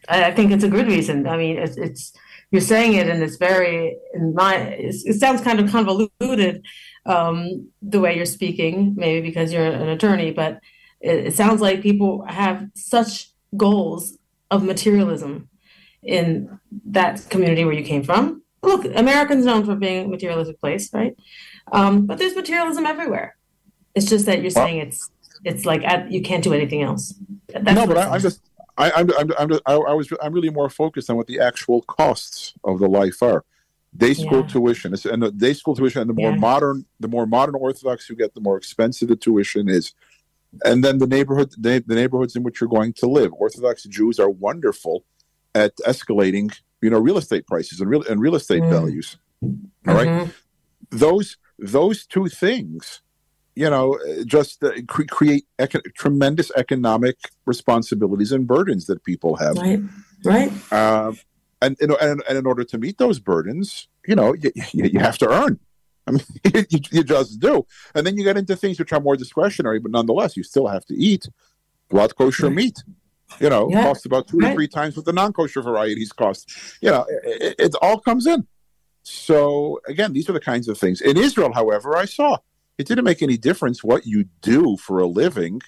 I 0.09 0.33
think 0.33 0.51
it's 0.53 0.65
a 0.65 0.69
good 0.69 0.87
reason. 0.87 1.27
I 1.27 1.37
mean, 1.37 1.57
it's, 1.59 1.77
it's 1.77 2.13
you're 2.51 2.61
saying 2.61 2.95
it 2.95 3.09
and 3.09 3.23
it's 3.23 3.37
very 3.37 3.97
in 4.15 4.35
my 4.35 4.57
it 4.57 5.15
sounds 5.15 5.41
kind 5.41 5.61
of 5.61 5.71
convoluted 5.71 6.65
um, 7.05 7.69
the 7.83 8.01
way 8.01 8.17
you're 8.17 8.27
speaking 8.27 8.95
maybe 8.97 9.21
because 9.27 9.53
you're 9.53 9.67
an 9.67 9.89
attorney 9.89 10.31
but 10.31 10.61
it, 11.01 11.27
it, 11.27 11.35
sounds 11.35 11.61
like 11.61 11.83
people 11.83 12.25
have 12.27 12.67
such 12.75 13.31
goals 13.57 14.17
of 14.51 14.63
materialism 14.63 15.49
in 16.03 16.59
that 16.85 17.29
community 17.31 17.65
where 17.65 17.75
you 17.75 17.85
came 17.85 18.03
from 18.03 18.43
look 18.63 18.85
americans 18.97 19.45
known 19.45 19.65
for 19.65 19.75
being 19.75 20.07
a 20.07 20.09
materialistic 20.09 20.61
place 20.61 20.93
right 20.93 21.17
um, 21.73 22.07
but 22.07 22.19
there's 22.19 22.37
materialism 22.37 22.87
everywhere 22.87 23.37
it's 23.95 24.07
just 24.07 24.27
that 24.27 24.41
you're 24.41 24.51
saying 24.51 24.79
it's 24.79 25.11
it's 25.45 25.65
like 25.65 25.83
you 26.11 26.23
can't 26.23 26.45
do 26.45 26.53
anything 26.53 26.83
else 26.83 27.15
That's 27.49 27.75
no 27.75 27.87
but 27.87 27.99
I, 27.99 28.11
i'm 28.11 28.21
just 28.21 28.41
I, 28.79 28.91
I'm, 28.93 29.11
I'm, 29.19 29.33
I'm, 29.39 29.53
I 29.67 29.95
was, 29.95 30.13
I'm 30.23 30.33
really 30.33 30.51
more 30.51 30.69
focused 30.69 31.09
on 31.09 31.17
what 31.17 31.27
the 31.27 31.41
actual 31.41 31.83
costs 31.83 32.55
of 32.65 32.79
the 32.79 32.89
life 32.89 33.23
are. 33.23 33.45
Day 33.97 34.13
school 34.13 34.41
yeah. 34.41 34.47
tuition, 34.47 34.95
and 35.11 35.23
the 35.23 35.31
day 35.31 35.55
school 35.55 35.75
tuition, 35.75 36.03
and 36.03 36.11
the 36.11 36.15
more 36.15 36.33
yeah. 36.33 36.37
modern, 36.37 36.85
the 37.01 37.09
more 37.09 37.27
modern 37.27 37.55
Orthodox 37.55 38.11
you 38.11 38.17
get, 38.17 38.35
the 38.35 38.43
more 38.43 38.59
expensive 38.59 39.09
the 39.09 39.17
tuition 39.17 39.71
is. 39.71 39.95
And 40.65 40.85
then 40.85 40.99
the 40.99 41.07
neighborhood, 41.07 41.55
the, 41.57 41.83
the 41.87 41.95
neighborhoods 41.95 42.37
in 42.37 42.43
which 42.43 42.61
you're 42.61 42.69
going 42.69 42.93
to 42.95 43.07
live. 43.07 43.33
Orthodox 43.33 43.85
Jews 43.85 44.21
are 44.21 44.29
wonderful 44.29 45.05
at 45.55 45.75
escalating, 45.87 46.55
you 46.83 46.91
know, 46.91 46.99
real 46.99 47.17
estate 47.17 47.47
prices 47.47 47.81
and 47.81 47.89
real 47.89 48.03
and 48.03 48.21
real 48.21 48.35
estate 48.35 48.63
mm. 48.63 48.71
values. 48.71 49.17
All 49.43 49.49
mm-hmm. 49.87 49.91
right, 49.95 50.31
those 50.91 51.39
those 51.59 52.07
two 52.07 52.29
things 52.29 53.01
you 53.57 53.69
know, 53.71 53.99
just 54.27 54.63
uh, 54.63 54.71
cre- 54.87 55.05
create 55.11 55.47
eco- 55.59 55.81
tremendous 55.97 56.53
economic 56.57 57.17
responsibilities 57.47 58.31
and 58.31 58.47
burdens 58.47 58.87
that 58.87 59.03
people 59.03 59.37
have. 59.37 59.57
Right. 59.57 59.81
Right. 60.25 60.53
Uh, 60.71 61.13
and, 61.63 61.77
and, 61.81 62.23
and 62.29 62.39
in 62.39 62.47
order 62.47 62.65
to 62.65 62.79
meet 62.79 62.99
those 62.99 63.19
burdens, 63.19 63.89
you 64.07 64.15
know, 64.15 64.35
you, 64.35 64.53
you 64.73 65.01
have 65.01 65.17
to 65.19 65.29
earn. 65.29 65.59
I 66.07 66.13
mean, 66.13 66.23
you, 66.71 66.81
you, 66.91 67.03
just 67.03 67.41
do. 67.41 67.67
And 67.95 68.07
then 68.07 68.19
you 68.19 68.25
get 68.25 68.37
into 68.37 68.55
things 68.57 68.79
which 68.79 68.93
are 68.93 69.01
more 69.01 69.17
discretionary, 69.17 69.81
but 69.81 69.91
nonetheless, 69.91 70.37
you 70.37 70.43
still 70.43 70.67
have 70.67 70.85
to 70.87 70.95
eat 70.95 71.29
glatt 71.91 72.15
kosher 72.15 72.51
meat. 72.51 72.85
You 73.41 73.51
know, 73.51 73.69
yeah. 73.69 73.83
costs 73.83 74.07
about 74.07 74.29
two 74.29 74.39
right. 74.39 74.53
or 74.53 74.55
three 74.55 74.69
times 74.69 74.97
what 74.97 75.05
the 75.05 75.13
non 75.13 75.33
kosher 75.33 75.61
varieties 75.61 76.13
cost. 76.13 76.49
You 76.81 76.91
know, 76.91 77.07
it, 77.25 77.57
it 77.59 77.75
all 77.83 77.99
comes 77.99 78.27
in. 78.27 78.47
So 79.03 79.81
again, 79.89 80.13
these 80.13 80.29
are 80.29 80.33
the 80.33 80.41
kinds 80.41 80.69
of 80.69 80.79
things. 80.79 81.01
In 81.01 81.17
Israel, 81.17 81.53
however, 81.53 81.97
I 81.97 82.05
saw 82.05 82.39
it 82.79 82.87
didn't 82.87 83.05
make 83.05 83.23
any 83.23 83.37
difference 83.37 83.83
what 83.83 84.07
you 84.07 84.27
do 84.43 84.77
for 84.77 84.99
a 84.99 85.07
living 85.07 85.61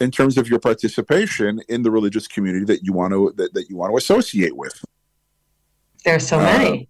in 0.00 0.10
terms 0.10 0.36
of 0.36 0.48
your 0.48 0.58
participation 0.58 1.60
in 1.68 1.82
the 1.82 1.90
religious 1.90 2.26
community 2.26 2.64
that 2.64 2.82
you 2.82 2.92
want 2.92 3.12
to 3.12 3.32
that, 3.36 3.54
that 3.54 3.68
you 3.68 3.76
want 3.76 3.92
to 3.92 3.96
associate 3.96 4.56
with. 4.56 4.84
There's 6.04 6.26
so 6.26 6.38
many. 6.38 6.82
Uh, 6.82 6.84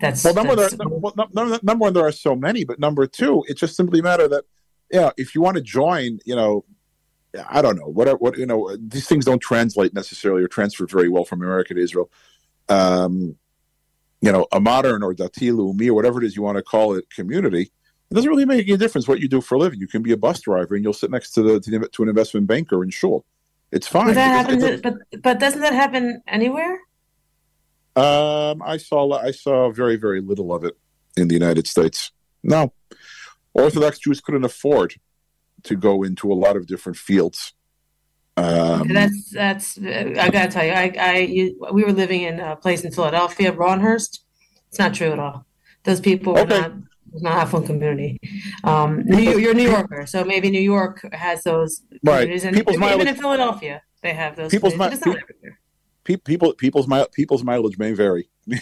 that's 0.00 0.24
well. 0.24 0.34
Number, 0.34 0.56
that's, 0.56 0.74
there, 0.74 0.88
well, 0.88 1.14
number, 1.16 1.58
number 1.62 1.82
one, 1.82 1.92
there 1.92 2.06
are 2.06 2.12
so 2.12 2.34
many, 2.34 2.64
but 2.64 2.78
number 2.78 3.06
two, 3.06 3.44
it 3.48 3.56
just 3.58 3.76
simply 3.76 4.00
a 4.00 4.02
matter 4.02 4.28
that 4.28 4.44
yeah, 4.90 5.10
if 5.16 5.34
you 5.34 5.40
want 5.40 5.56
to 5.56 5.62
join, 5.62 6.18
you 6.24 6.34
know, 6.34 6.64
I 7.48 7.62
don't 7.62 7.76
know 7.76 7.86
what 7.86 8.20
what 8.20 8.36
you 8.36 8.46
know. 8.46 8.76
These 8.76 9.06
things 9.06 9.24
don't 9.24 9.40
translate 9.40 9.94
necessarily 9.94 10.42
or 10.42 10.48
transfer 10.48 10.86
very 10.86 11.08
well 11.08 11.24
from 11.24 11.42
America 11.42 11.74
to 11.74 11.80
Israel. 11.80 12.10
Um, 12.68 13.36
you 14.20 14.32
know, 14.32 14.46
a 14.52 14.60
modern 14.60 15.02
or 15.02 15.14
dati 15.14 15.52
me 15.76 15.88
or 15.88 15.94
whatever 15.94 16.22
it 16.22 16.26
is 16.26 16.36
you 16.36 16.42
want 16.42 16.56
to 16.56 16.62
call 16.62 16.94
it 16.94 17.08
community. 17.10 17.70
It 18.10 18.14
doesn't 18.14 18.28
really 18.28 18.44
make 18.44 18.66
any 18.66 18.76
difference 18.76 19.06
what 19.06 19.20
you 19.20 19.28
do 19.28 19.40
for 19.40 19.54
a 19.54 19.58
living. 19.58 19.78
You 19.78 19.86
can 19.86 20.02
be 20.02 20.10
a 20.10 20.16
bus 20.16 20.40
driver 20.40 20.74
and 20.74 20.82
you'll 20.82 20.92
sit 20.92 21.10
next 21.10 21.30
to 21.32 21.42
the 21.42 21.60
to, 21.60 21.78
the, 21.78 21.88
to 21.88 22.02
an 22.02 22.08
investment 22.08 22.48
banker 22.48 22.82
in 22.82 22.90
shul. 22.90 23.24
It's 23.70 23.86
fine. 23.86 24.06
But 24.06 24.14
that 24.14 24.46
happens, 24.46 24.80
but 24.80 25.22
but 25.22 25.38
doesn't 25.38 25.60
that 25.60 25.74
happen 25.74 26.20
anywhere? 26.26 26.80
Um, 27.94 28.62
I 28.62 28.78
saw 28.78 29.12
I 29.12 29.30
saw 29.30 29.70
very 29.70 29.96
very 29.96 30.20
little 30.20 30.52
of 30.52 30.64
it 30.64 30.76
in 31.16 31.28
the 31.28 31.34
United 31.34 31.68
States. 31.68 32.10
No, 32.42 32.72
Orthodox 33.54 34.00
Jews 34.00 34.20
couldn't 34.20 34.44
afford 34.44 34.94
to 35.62 35.76
go 35.76 36.02
into 36.02 36.32
a 36.32 36.34
lot 36.34 36.56
of 36.56 36.66
different 36.66 36.98
fields. 36.98 37.52
Um, 38.36 38.88
that's 38.88 39.30
that's. 39.30 39.78
I 39.78 40.30
gotta 40.30 40.48
tell 40.48 40.64
you, 40.64 40.72
I, 40.72 40.92
I 40.98 41.18
you, 41.18 41.68
we 41.72 41.84
were 41.84 41.92
living 41.92 42.22
in 42.22 42.40
a 42.40 42.56
place 42.56 42.82
in 42.82 42.90
Philadelphia, 42.90 43.52
Braunhurst. 43.52 44.20
It's 44.68 44.78
not 44.78 44.94
true 44.94 45.12
at 45.12 45.18
all. 45.18 45.44
Those 45.84 46.00
people 46.00 46.34
were 46.34 46.40
okay. 46.40 46.60
not 46.60 46.72
not 47.14 47.38
affluent 47.38 47.66
community. 47.66 48.18
Um, 48.64 49.02
New, 49.04 49.38
you're 49.38 49.52
a 49.52 49.54
New 49.54 49.70
Yorker, 49.70 50.06
so 50.06 50.24
maybe 50.24 50.50
New 50.50 50.60
York 50.60 51.06
has 51.12 51.42
those 51.44 51.82
right. 52.02 52.28
And 52.30 52.54
people's 52.54 52.76
even 52.76 52.88
mileage, 52.88 53.08
in 53.08 53.14
Philadelphia, 53.16 53.82
they 54.02 54.12
have 54.12 54.36
those. 54.36 54.50
People's, 54.50 54.76
mi- 54.76 54.90
people 56.24 56.52
people's 56.54 56.88
mi- 56.88 57.06
people's 57.12 57.44
mileage 57.44 57.78
may 57.78 57.92
vary. 57.92 58.28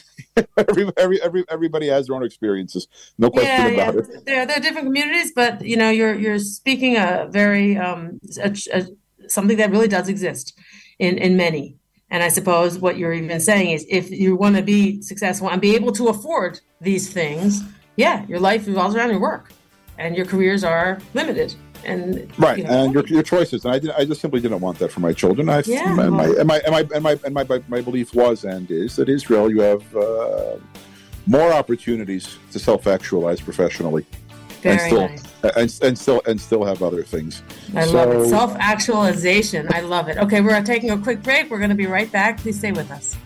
every, 0.56 0.90
every, 0.96 1.22
every, 1.22 1.44
everybody 1.48 1.88
has 1.88 2.06
their 2.06 2.16
own 2.16 2.24
experiences. 2.24 2.88
No 3.16 3.30
question 3.30 3.48
yeah, 3.48 3.66
about 3.66 3.94
yeah. 3.94 4.00
it. 4.00 4.26
There, 4.26 4.46
there 4.46 4.56
are 4.56 4.60
different 4.60 4.86
communities, 4.86 5.32
but 5.34 5.62
you 5.62 5.76
know, 5.76 5.90
you're 5.90 6.14
you're 6.14 6.38
speaking 6.38 6.96
a 6.96 7.28
very 7.30 7.76
um, 7.76 8.20
a, 8.42 8.56
a, 8.72 8.86
something 9.28 9.56
that 9.56 9.70
really 9.70 9.88
does 9.88 10.08
exist 10.08 10.58
in 10.98 11.18
in 11.18 11.36
many. 11.36 11.76
And 12.10 12.22
I 12.22 12.28
suppose 12.28 12.78
what 12.78 12.96
you're 12.96 13.12
even 13.12 13.38
saying 13.38 13.70
is, 13.70 13.84
if 13.88 14.10
you 14.10 14.34
want 14.34 14.56
to 14.56 14.62
be 14.62 15.02
successful 15.02 15.50
and 15.50 15.60
be 15.60 15.74
able 15.74 15.92
to 15.92 16.08
afford 16.08 16.60
these 16.80 17.12
things, 17.12 17.62
yeah, 17.98 18.24
your 18.26 18.38
life 18.38 18.66
revolves 18.66 18.94
around 18.94 19.10
your 19.10 19.20
work, 19.20 19.50
and 19.98 20.16
your 20.16 20.24
careers 20.24 20.64
are 20.64 20.98
limited 21.14 21.54
and 21.84 22.28
right 22.38 22.58
you 22.58 22.64
know, 22.64 22.70
and 22.70 22.92
your, 22.92 23.06
your 23.06 23.22
choices 23.22 23.64
and 23.64 23.72
I, 23.72 23.78
did, 23.78 23.90
I 23.92 24.04
just 24.04 24.20
simply 24.20 24.40
didn't 24.40 24.60
want 24.60 24.78
that 24.80 24.90
for 24.90 25.00
my 25.00 25.12
children. 25.12 25.48
I, 25.48 25.62
yeah, 25.64 25.88
and, 25.88 25.96
well, 25.96 26.10
my, 26.10 26.24
and, 26.26 26.46
my, 26.46 26.60
and, 26.60 26.72
my, 26.72 26.80
and, 26.94 27.02
my, 27.02 27.18
and 27.24 27.34
my 27.34 27.62
my 27.68 27.80
belief 27.80 28.14
was 28.14 28.44
and 28.44 28.70
is 28.70 28.96
that 28.96 29.08
Israel 29.08 29.50
you 29.50 29.60
have 29.60 29.96
uh, 29.96 30.56
more 31.26 31.52
opportunities 31.52 32.38
to 32.52 32.58
self-actualize 32.58 33.40
professionally 33.40 34.06
Very 34.62 34.74
and 34.74 34.80
still 34.80 35.08
nice. 35.08 35.22
and, 35.56 35.88
and 35.88 35.98
still 35.98 36.22
and 36.26 36.40
still 36.40 36.64
have 36.64 36.82
other 36.82 37.02
things. 37.02 37.42
I 37.74 37.86
so, 37.86 37.92
love 37.92 38.10
it. 38.10 38.28
Self-actualization 38.28 39.72
I 39.72 39.80
love 39.80 40.08
it. 40.08 40.18
Okay 40.18 40.40
we're 40.40 40.62
taking 40.62 40.90
a 40.90 40.98
quick 40.98 41.22
break. 41.22 41.50
We're 41.50 41.58
going 41.58 41.70
to 41.70 41.76
be 41.76 41.86
right 41.86 42.10
back. 42.10 42.38
Please 42.38 42.58
stay 42.58 42.72
with 42.72 42.90
us 42.90 43.16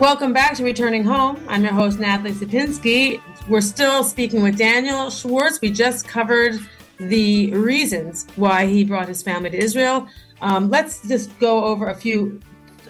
Welcome 0.00 0.32
back 0.32 0.54
to 0.54 0.64
Returning 0.64 1.04
Home. 1.04 1.44
I'm 1.46 1.62
your 1.62 1.74
host, 1.74 1.98
Natalie 1.98 2.32
Sapinski. 2.32 3.20
We're 3.50 3.60
still 3.60 4.02
speaking 4.02 4.42
with 4.42 4.56
Daniel 4.56 5.10
Schwartz. 5.10 5.60
We 5.60 5.70
just 5.70 6.08
covered 6.08 6.58
the 6.98 7.52
reasons 7.52 8.26
why 8.36 8.64
he 8.64 8.82
brought 8.82 9.08
his 9.08 9.22
family 9.22 9.50
to 9.50 9.58
Israel. 9.58 10.08
Um, 10.40 10.70
let's 10.70 11.06
just 11.06 11.38
go 11.38 11.64
over 11.64 11.88
a 11.88 11.94
few 11.94 12.40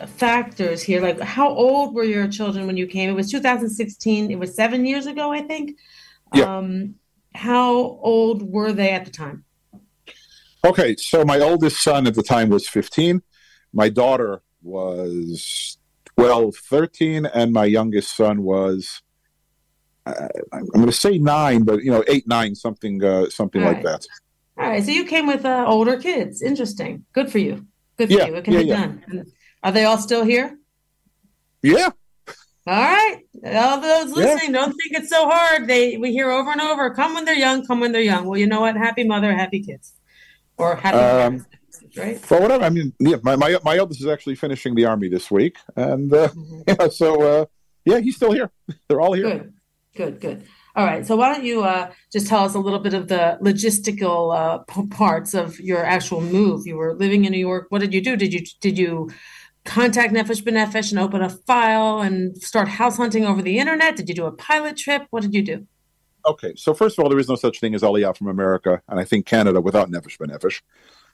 factors 0.07 0.83
here. 0.83 1.03
Like, 1.03 1.19
how 1.19 1.49
old 1.49 1.97
were 1.97 2.05
your 2.05 2.29
children 2.29 2.69
when 2.69 2.77
you 2.77 2.87
came? 2.87 3.11
It 3.11 3.15
was 3.15 3.29
2016. 3.29 4.31
It 4.31 4.39
was 4.39 4.55
seven 4.55 4.87
years 4.87 5.07
ago, 5.07 5.33
I 5.33 5.43
think. 5.43 5.79
Yeah. 6.33 6.59
Um, 6.59 6.95
how 7.35 7.73
old 7.75 8.49
were 8.49 8.73
they 8.73 8.91
at 8.91 9.05
the 9.05 9.11
time? 9.11 9.45
Okay, 10.65 10.95
so 10.95 11.25
my 11.25 11.41
oldest 11.41 11.83
son 11.83 12.07
at 12.07 12.15
the 12.15 12.23
time 12.23 12.51
was 12.51 12.69
15. 12.69 13.21
My 13.73 13.89
daughter 13.89 14.43
was 14.63 15.77
12, 16.21 16.57
13, 16.57 17.27
and 17.27 17.53
my 17.53 17.65
youngest 17.65 18.17
son 18.17 18.43
was, 18.43 19.03
uh, 20.07 20.29
I'm 20.53 20.67
going 20.67 20.87
to 20.87 20.93
say 20.93 21.19
nine, 21.19 21.63
but 21.63 21.83
you 21.83 21.91
know, 21.91 22.05
eight, 22.09 22.27
nine, 22.29 22.55
something, 22.55 23.03
uh, 23.03 23.31
something 23.31 23.63
All 23.63 23.69
like 23.69 23.77
right. 23.79 23.85
that. 23.87 24.07
All 24.59 24.69
right. 24.69 24.85
So 24.85 24.91
you 24.91 25.05
came 25.07 25.27
with 25.27 25.45
uh, 25.45 25.65
older 25.67 25.99
kids. 25.99 26.43
Interesting. 26.43 27.05
Good 27.13 27.33
for 27.33 27.39
you. 27.39 27.67
Good 27.97 28.09
for 28.09 28.15
yeah, 28.15 28.27
you. 28.27 28.35
It 28.37 28.45
can 28.45 28.53
yeah, 28.55 28.61
be 28.61 28.67
yeah. 28.67 28.77
done. 28.77 29.25
Are 29.63 29.73
they 29.73 29.85
all 29.85 29.99
still 29.99 30.25
here? 30.25 30.59
Yeah. 31.63 31.91
All 32.67 32.83
right. 32.83 33.21
All 33.45 33.81
those 33.81 34.13
listening, 34.13 34.53
don't 34.53 34.73
think 34.73 34.93
it's 34.93 35.09
so 35.09 35.29
hard. 35.29 35.67
They 35.67 35.97
we 35.97 36.13
hear 36.13 36.31
over 36.31 36.51
and 36.51 36.61
over, 36.61 36.95
come 36.95 37.15
when 37.15 37.25
they're 37.25 37.35
young, 37.35 37.67
come 37.67 37.81
when 37.81 37.93
they're 37.93 38.03
young. 38.03 38.27
Well, 38.27 38.39
you 38.39 38.47
know 38.47 38.61
what? 38.61 38.77
Happy 38.77 39.05
mother, 39.05 39.33
happy 39.33 39.63
kids. 39.63 39.95
Or 40.59 40.77
happy 40.77 40.99
um, 40.99 41.47
right? 41.97 42.19
For 42.19 42.41
whatever. 42.41 42.65
I 42.65 42.71
mean, 42.71 42.93
yeah, 42.99 43.17
my, 43.23 43.37
my 43.37 43.59
my 43.65 43.77
eldest 43.77 44.01
is 44.01 44.07
actually 44.07 44.37
finishing 44.37 44.75
the 44.75 44.87
army 44.87 45.09
this 45.09 45.31
week, 45.31 45.57
and 45.77 46.13
uh, 46.13 46.29
mm-hmm. 46.29 46.63
yeah, 46.69 46.89
so 46.89 47.23
uh, 47.23 47.47
yeah, 47.85 47.99
he's 48.01 48.17
still 48.17 48.33
here. 48.33 48.51
They're 48.89 49.01
all 49.01 49.13
here. 49.13 49.29
Good, 49.29 49.53
good, 49.97 50.21
good. 50.21 50.47
All 50.77 50.87
right. 50.87 51.05
So 51.05 51.17
why 51.17 51.33
don't 51.33 51.45
you 51.45 51.65
uh, 51.65 51.91
just 52.13 52.29
tell 52.29 52.45
us 52.45 52.55
a 52.55 52.59
little 52.61 52.79
bit 52.79 52.95
of 52.95 53.09
the 53.09 53.39
logistical 53.43 54.37
uh, 54.37 54.59
p- 54.59 54.87
parts 54.87 55.35
of 55.35 55.59
your 55.59 55.85
actual 55.85 56.21
move? 56.21 56.67
You 56.67 56.77
were 56.77 56.95
living 56.95 57.25
in 57.25 57.33
New 57.33 57.39
York. 57.39 57.67
What 57.71 57.81
did 57.81 57.93
you 57.93 58.01
do? 58.01 58.17
Did 58.17 58.33
you 58.33 58.41
did 58.61 58.79
you 58.79 59.11
contact 59.65 60.15
Nefesh 60.15 60.43
B'Nefesh 60.43 60.91
and 60.91 61.01
open 61.01 61.23
a 61.23 61.29
file 61.29 62.01
and 62.01 62.41
start 62.41 62.69
house 62.69 62.97
hunting 62.97 63.25
over 63.25 63.43
the 63.43 63.59
internet? 63.59 63.97
Did 63.97 64.09
you 64.09 64.15
do 64.15 64.27
a 64.27 64.33
pilot 64.33 64.77
trip? 64.77 65.07
What 65.11 65.23
did 65.23 65.35
you 65.35 65.43
do? 65.43 65.67
Okay, 66.27 66.53
so 66.55 66.75
first 66.75 66.99
of 66.99 67.03
all, 67.03 67.09
there 67.09 67.19
is 67.19 67.29
no 67.29 67.35
such 67.35 67.61
thing 67.61 67.75
as 67.75 67.83
Aliyah 67.83 68.17
from 68.17 68.29
America, 68.29 68.83
and 68.89 69.01
I 69.01 69.05
think 69.05 69.25
Canada 69.27 69.61
without 69.61 69.91
Nefesh 69.91 70.19
B'Nefesh 70.19 70.61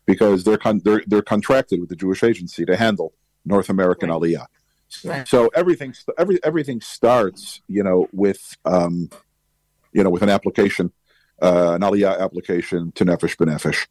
because 0.07 0.45
they're 0.45 0.57
con- 0.57 0.81
they're 0.85 1.03
they're 1.07 1.23
contracted 1.23 1.81
with 1.81 1.89
the 1.89 1.97
Jewish 1.97 2.23
Agency 2.23 2.65
to 2.65 2.77
handle 2.77 3.13
North 3.45 3.69
American 3.69 4.11
right. 4.11 4.21
Aliyah. 4.21 4.47
Right. 5.05 5.29
So 5.29 5.49
everything 5.49 5.95
every 6.17 6.43
everything 6.45 6.81
starts, 6.81 7.61
you 7.69 7.83
know, 7.83 8.09
with 8.13 8.57
um, 8.65 9.11
you 9.93 10.03
know, 10.05 10.11
with 10.11 10.23
an 10.23 10.29
application, 10.29 10.93
uh, 11.43 11.73
an 11.75 11.81
Aliyah 11.83 12.21
application 12.21 12.93
to 12.93 13.05
Nefesh 13.05 13.37
B'Nefesh. 13.37 13.87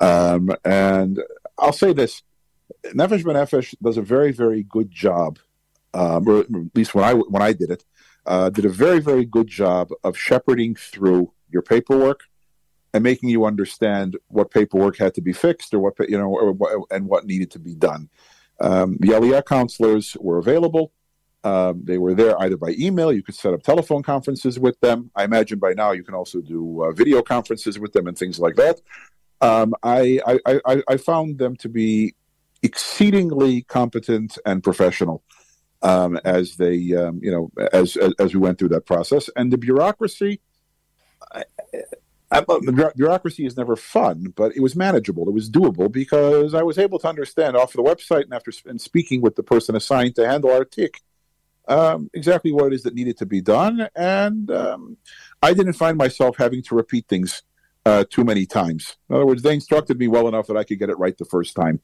Um, 0.00 0.50
and 0.64 1.20
I'll 1.58 1.72
say 1.72 1.92
this: 1.92 2.22
Nefesh 2.86 3.24
B'Nefesh 3.24 3.74
does 3.82 3.98
a 3.98 4.02
very 4.02 4.30
very 4.30 4.62
good 4.62 4.90
job, 4.90 5.38
um, 5.92 6.28
or 6.28 6.40
at 6.40 6.46
least 6.74 6.94
when 6.94 7.04
I 7.04 7.14
when 7.14 7.42
I 7.42 7.52
did 7.52 7.70
it, 7.70 7.84
uh, 8.26 8.50
did 8.50 8.64
a 8.64 8.70
very 8.70 9.00
very 9.00 9.24
good 9.24 9.48
job 9.48 9.90
of 10.04 10.16
shepherding 10.16 10.76
through 10.76 11.32
your 11.50 11.62
paperwork 11.62 12.27
and 12.98 13.04
making 13.04 13.28
you 13.28 13.44
understand 13.44 14.16
what 14.26 14.50
paperwork 14.50 14.96
had 14.96 15.14
to 15.14 15.20
be 15.20 15.32
fixed 15.32 15.72
or 15.72 15.78
what 15.78 15.94
you 16.10 16.18
know 16.18 16.26
or, 16.26 16.84
and 16.90 17.06
what 17.06 17.24
needed 17.24 17.48
to 17.52 17.60
be 17.60 17.72
done. 17.72 18.08
Um, 18.60 18.96
the 18.98 19.10
Aliyah 19.10 19.46
counselors 19.46 20.16
were 20.18 20.38
available. 20.38 20.90
Um, 21.44 21.82
they 21.84 21.96
were 21.96 22.14
there 22.14 22.36
either 22.42 22.56
by 22.56 22.74
email. 22.76 23.12
You 23.12 23.22
could 23.22 23.36
set 23.36 23.54
up 23.54 23.62
telephone 23.62 24.02
conferences 24.02 24.58
with 24.58 24.80
them. 24.80 25.12
I 25.14 25.22
imagine 25.22 25.60
by 25.60 25.74
now 25.74 25.92
you 25.92 26.02
can 26.02 26.14
also 26.14 26.40
do 26.40 26.82
uh, 26.82 26.90
video 26.90 27.22
conferences 27.22 27.78
with 27.78 27.92
them 27.92 28.08
and 28.08 28.18
things 28.18 28.40
like 28.40 28.56
that. 28.56 28.80
Um, 29.40 29.74
I, 29.84 30.18
I, 30.26 30.60
I, 30.66 30.82
I, 30.88 30.96
found 30.96 31.38
them 31.38 31.54
to 31.58 31.68
be 31.68 32.16
exceedingly 32.64 33.62
competent 33.62 34.36
and 34.44 34.64
professional 34.64 35.22
um, 35.82 36.18
as 36.24 36.56
they, 36.56 36.92
um, 36.94 37.20
you 37.22 37.30
know, 37.30 37.52
as, 37.72 37.96
as, 37.96 38.12
as 38.18 38.34
we 38.34 38.40
went 38.40 38.58
through 38.58 38.70
that 38.70 38.86
process. 38.86 39.30
And 39.36 39.52
the 39.52 39.58
bureaucracy, 39.58 40.40
I, 41.32 41.44
the 42.30 42.92
bureaucracy 42.96 43.46
is 43.46 43.56
never 43.56 43.76
fun, 43.76 44.32
but 44.36 44.54
it 44.54 44.60
was 44.60 44.76
manageable. 44.76 45.28
It 45.28 45.32
was 45.32 45.50
doable 45.50 45.90
because 45.90 46.54
I 46.54 46.62
was 46.62 46.78
able 46.78 46.98
to 47.00 47.08
understand 47.08 47.56
off 47.56 47.72
the 47.72 47.82
website 47.82 48.24
and 48.24 48.34
after 48.34 48.52
and 48.66 48.80
speaking 48.80 49.22
with 49.22 49.36
the 49.36 49.42
person 49.42 49.74
assigned 49.74 50.14
to 50.16 50.28
handle 50.28 50.50
our 50.50 50.64
tick 50.64 51.00
um, 51.68 52.10
exactly 52.14 52.50
what 52.50 52.66
it 52.66 52.72
is 52.72 52.82
that 52.82 52.94
needed 52.94 53.18
to 53.18 53.26
be 53.26 53.40
done. 53.40 53.88
And 53.94 54.50
um, 54.50 54.96
I 55.42 55.52
didn't 55.52 55.74
find 55.74 55.96
myself 55.96 56.36
having 56.36 56.62
to 56.64 56.74
repeat 56.74 57.06
things 57.08 57.42
uh, 57.86 58.04
too 58.10 58.24
many 58.24 58.46
times. 58.46 58.96
In 59.08 59.16
other 59.16 59.26
words, 59.26 59.42
they 59.42 59.54
instructed 59.54 59.98
me 59.98 60.08
well 60.08 60.28
enough 60.28 60.46
that 60.48 60.56
I 60.56 60.64
could 60.64 60.78
get 60.78 60.90
it 60.90 60.98
right 60.98 61.16
the 61.16 61.24
first 61.24 61.54
time. 61.54 61.80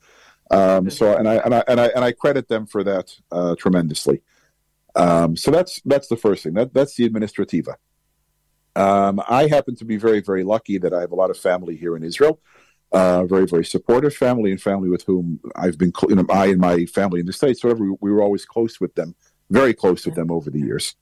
Um, 0.50 0.90
so, 0.90 1.16
and 1.16 1.28
I 1.28 1.36
and 1.36 1.54
I 1.54 1.64
and 1.68 1.80
I 1.80 1.86
and 1.86 2.04
I 2.04 2.12
credit 2.12 2.48
them 2.48 2.66
for 2.66 2.84
that 2.84 3.14
uh, 3.32 3.54
tremendously. 3.56 4.22
Um, 4.94 5.36
so 5.36 5.50
that's 5.50 5.80
that's 5.84 6.08
the 6.08 6.16
first 6.16 6.44
thing. 6.44 6.54
That 6.54 6.74
that's 6.74 6.96
the 6.96 7.08
administrativa. 7.08 7.76
Um, 8.76 9.20
I 9.28 9.46
happen 9.46 9.76
to 9.76 9.84
be 9.84 9.96
very 9.96 10.20
very 10.20 10.44
lucky 10.44 10.78
that 10.78 10.92
I 10.92 11.00
have 11.00 11.12
a 11.12 11.16
lot 11.16 11.30
of 11.30 11.38
family 11.38 11.76
here 11.76 11.96
in 11.96 12.02
Israel. 12.02 12.40
Uh, 12.92 13.24
very 13.24 13.46
very 13.46 13.64
supportive 13.64 14.14
family 14.14 14.50
and 14.50 14.60
family 14.60 14.88
with 14.88 15.04
whom 15.04 15.40
I've 15.56 15.78
been. 15.78 15.92
You 16.08 16.16
know, 16.16 16.26
I 16.30 16.46
and 16.46 16.60
my 16.60 16.86
family 16.86 17.20
in 17.20 17.26
the 17.26 17.32
states, 17.32 17.62
whatever, 17.64 17.84
we 18.00 18.10
were 18.12 18.22
always 18.22 18.44
close 18.44 18.80
with 18.80 18.94
them, 18.94 19.14
very 19.50 19.74
close 19.74 20.06
with 20.06 20.14
them 20.14 20.30
over 20.30 20.50
the 20.50 20.60
years. 20.60 20.94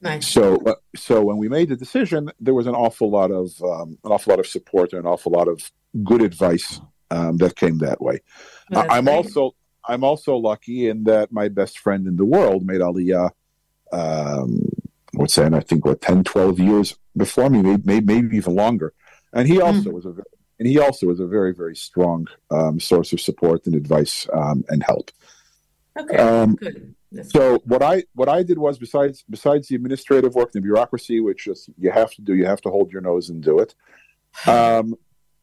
Nice. 0.00 0.28
So, 0.28 0.56
uh, 0.66 0.74
so 0.94 1.24
when 1.24 1.38
we 1.38 1.48
made 1.48 1.68
the 1.70 1.76
decision, 1.76 2.30
there 2.38 2.54
was 2.54 2.66
an 2.66 2.74
awful 2.74 3.10
lot 3.10 3.30
of 3.30 3.50
um, 3.62 3.98
an 4.04 4.12
awful 4.12 4.32
lot 4.32 4.40
of 4.40 4.46
support 4.46 4.92
and 4.92 5.00
an 5.00 5.06
awful 5.06 5.32
lot 5.32 5.48
of 5.48 5.70
good 6.04 6.22
advice 6.22 6.80
um, 7.10 7.38
that 7.38 7.56
came 7.56 7.78
that 7.78 8.00
way. 8.00 8.20
That's 8.70 8.92
I'm 8.92 9.04
great. 9.04 9.14
also 9.14 9.54
I'm 9.88 10.04
also 10.04 10.36
lucky 10.36 10.88
in 10.88 11.04
that 11.04 11.32
my 11.32 11.48
best 11.48 11.78
friend 11.78 12.06
in 12.06 12.16
the 12.16 12.24
world 12.24 12.66
made 12.66 12.80
Aliyah. 12.80 13.30
Um, 13.92 14.68
what's 15.16 15.34
that? 15.36 15.54
I 15.54 15.60
think 15.60 15.84
what 15.84 16.00
10, 16.00 16.24
12 16.24 16.58
years 16.60 16.96
before 17.16 17.50
me, 17.50 17.62
maybe 17.62 18.00
maybe, 18.04 18.36
even 18.36 18.54
longer. 18.54 18.92
And 19.32 19.48
he 19.48 19.60
also 19.60 19.90
was 19.90 20.06
a 20.06 20.12
very, 20.12 20.24
and 20.58 20.68
he 20.68 20.78
also 20.78 21.06
was 21.06 21.20
a 21.20 21.26
very 21.26 21.52
very 21.54 21.76
strong 21.76 22.26
um, 22.50 22.80
source 22.80 23.12
of 23.12 23.20
support 23.20 23.66
and 23.66 23.74
advice 23.74 24.26
um, 24.32 24.64
and 24.68 24.82
help. 24.82 25.10
Okay. 25.98 26.16
Um, 26.16 26.54
Good. 26.56 26.94
That's- 27.12 27.32
So 27.32 27.58
what 27.64 27.82
I 27.82 28.04
what 28.14 28.28
I 28.28 28.42
did 28.42 28.58
was 28.58 28.78
besides 28.78 29.24
besides 29.30 29.68
the 29.68 29.74
administrative 29.76 30.34
work 30.34 30.50
and 30.54 30.62
the 30.62 30.66
bureaucracy, 30.66 31.20
which 31.20 31.46
is 31.46 31.68
you 31.78 31.90
have 31.90 32.10
to 32.12 32.22
do, 32.22 32.34
you 32.34 32.46
have 32.46 32.60
to 32.62 32.70
hold 32.70 32.92
your 32.92 33.00
nose 33.00 33.30
and 33.30 33.42
do 33.42 33.58
it. 33.60 33.74
Um, 34.46 34.94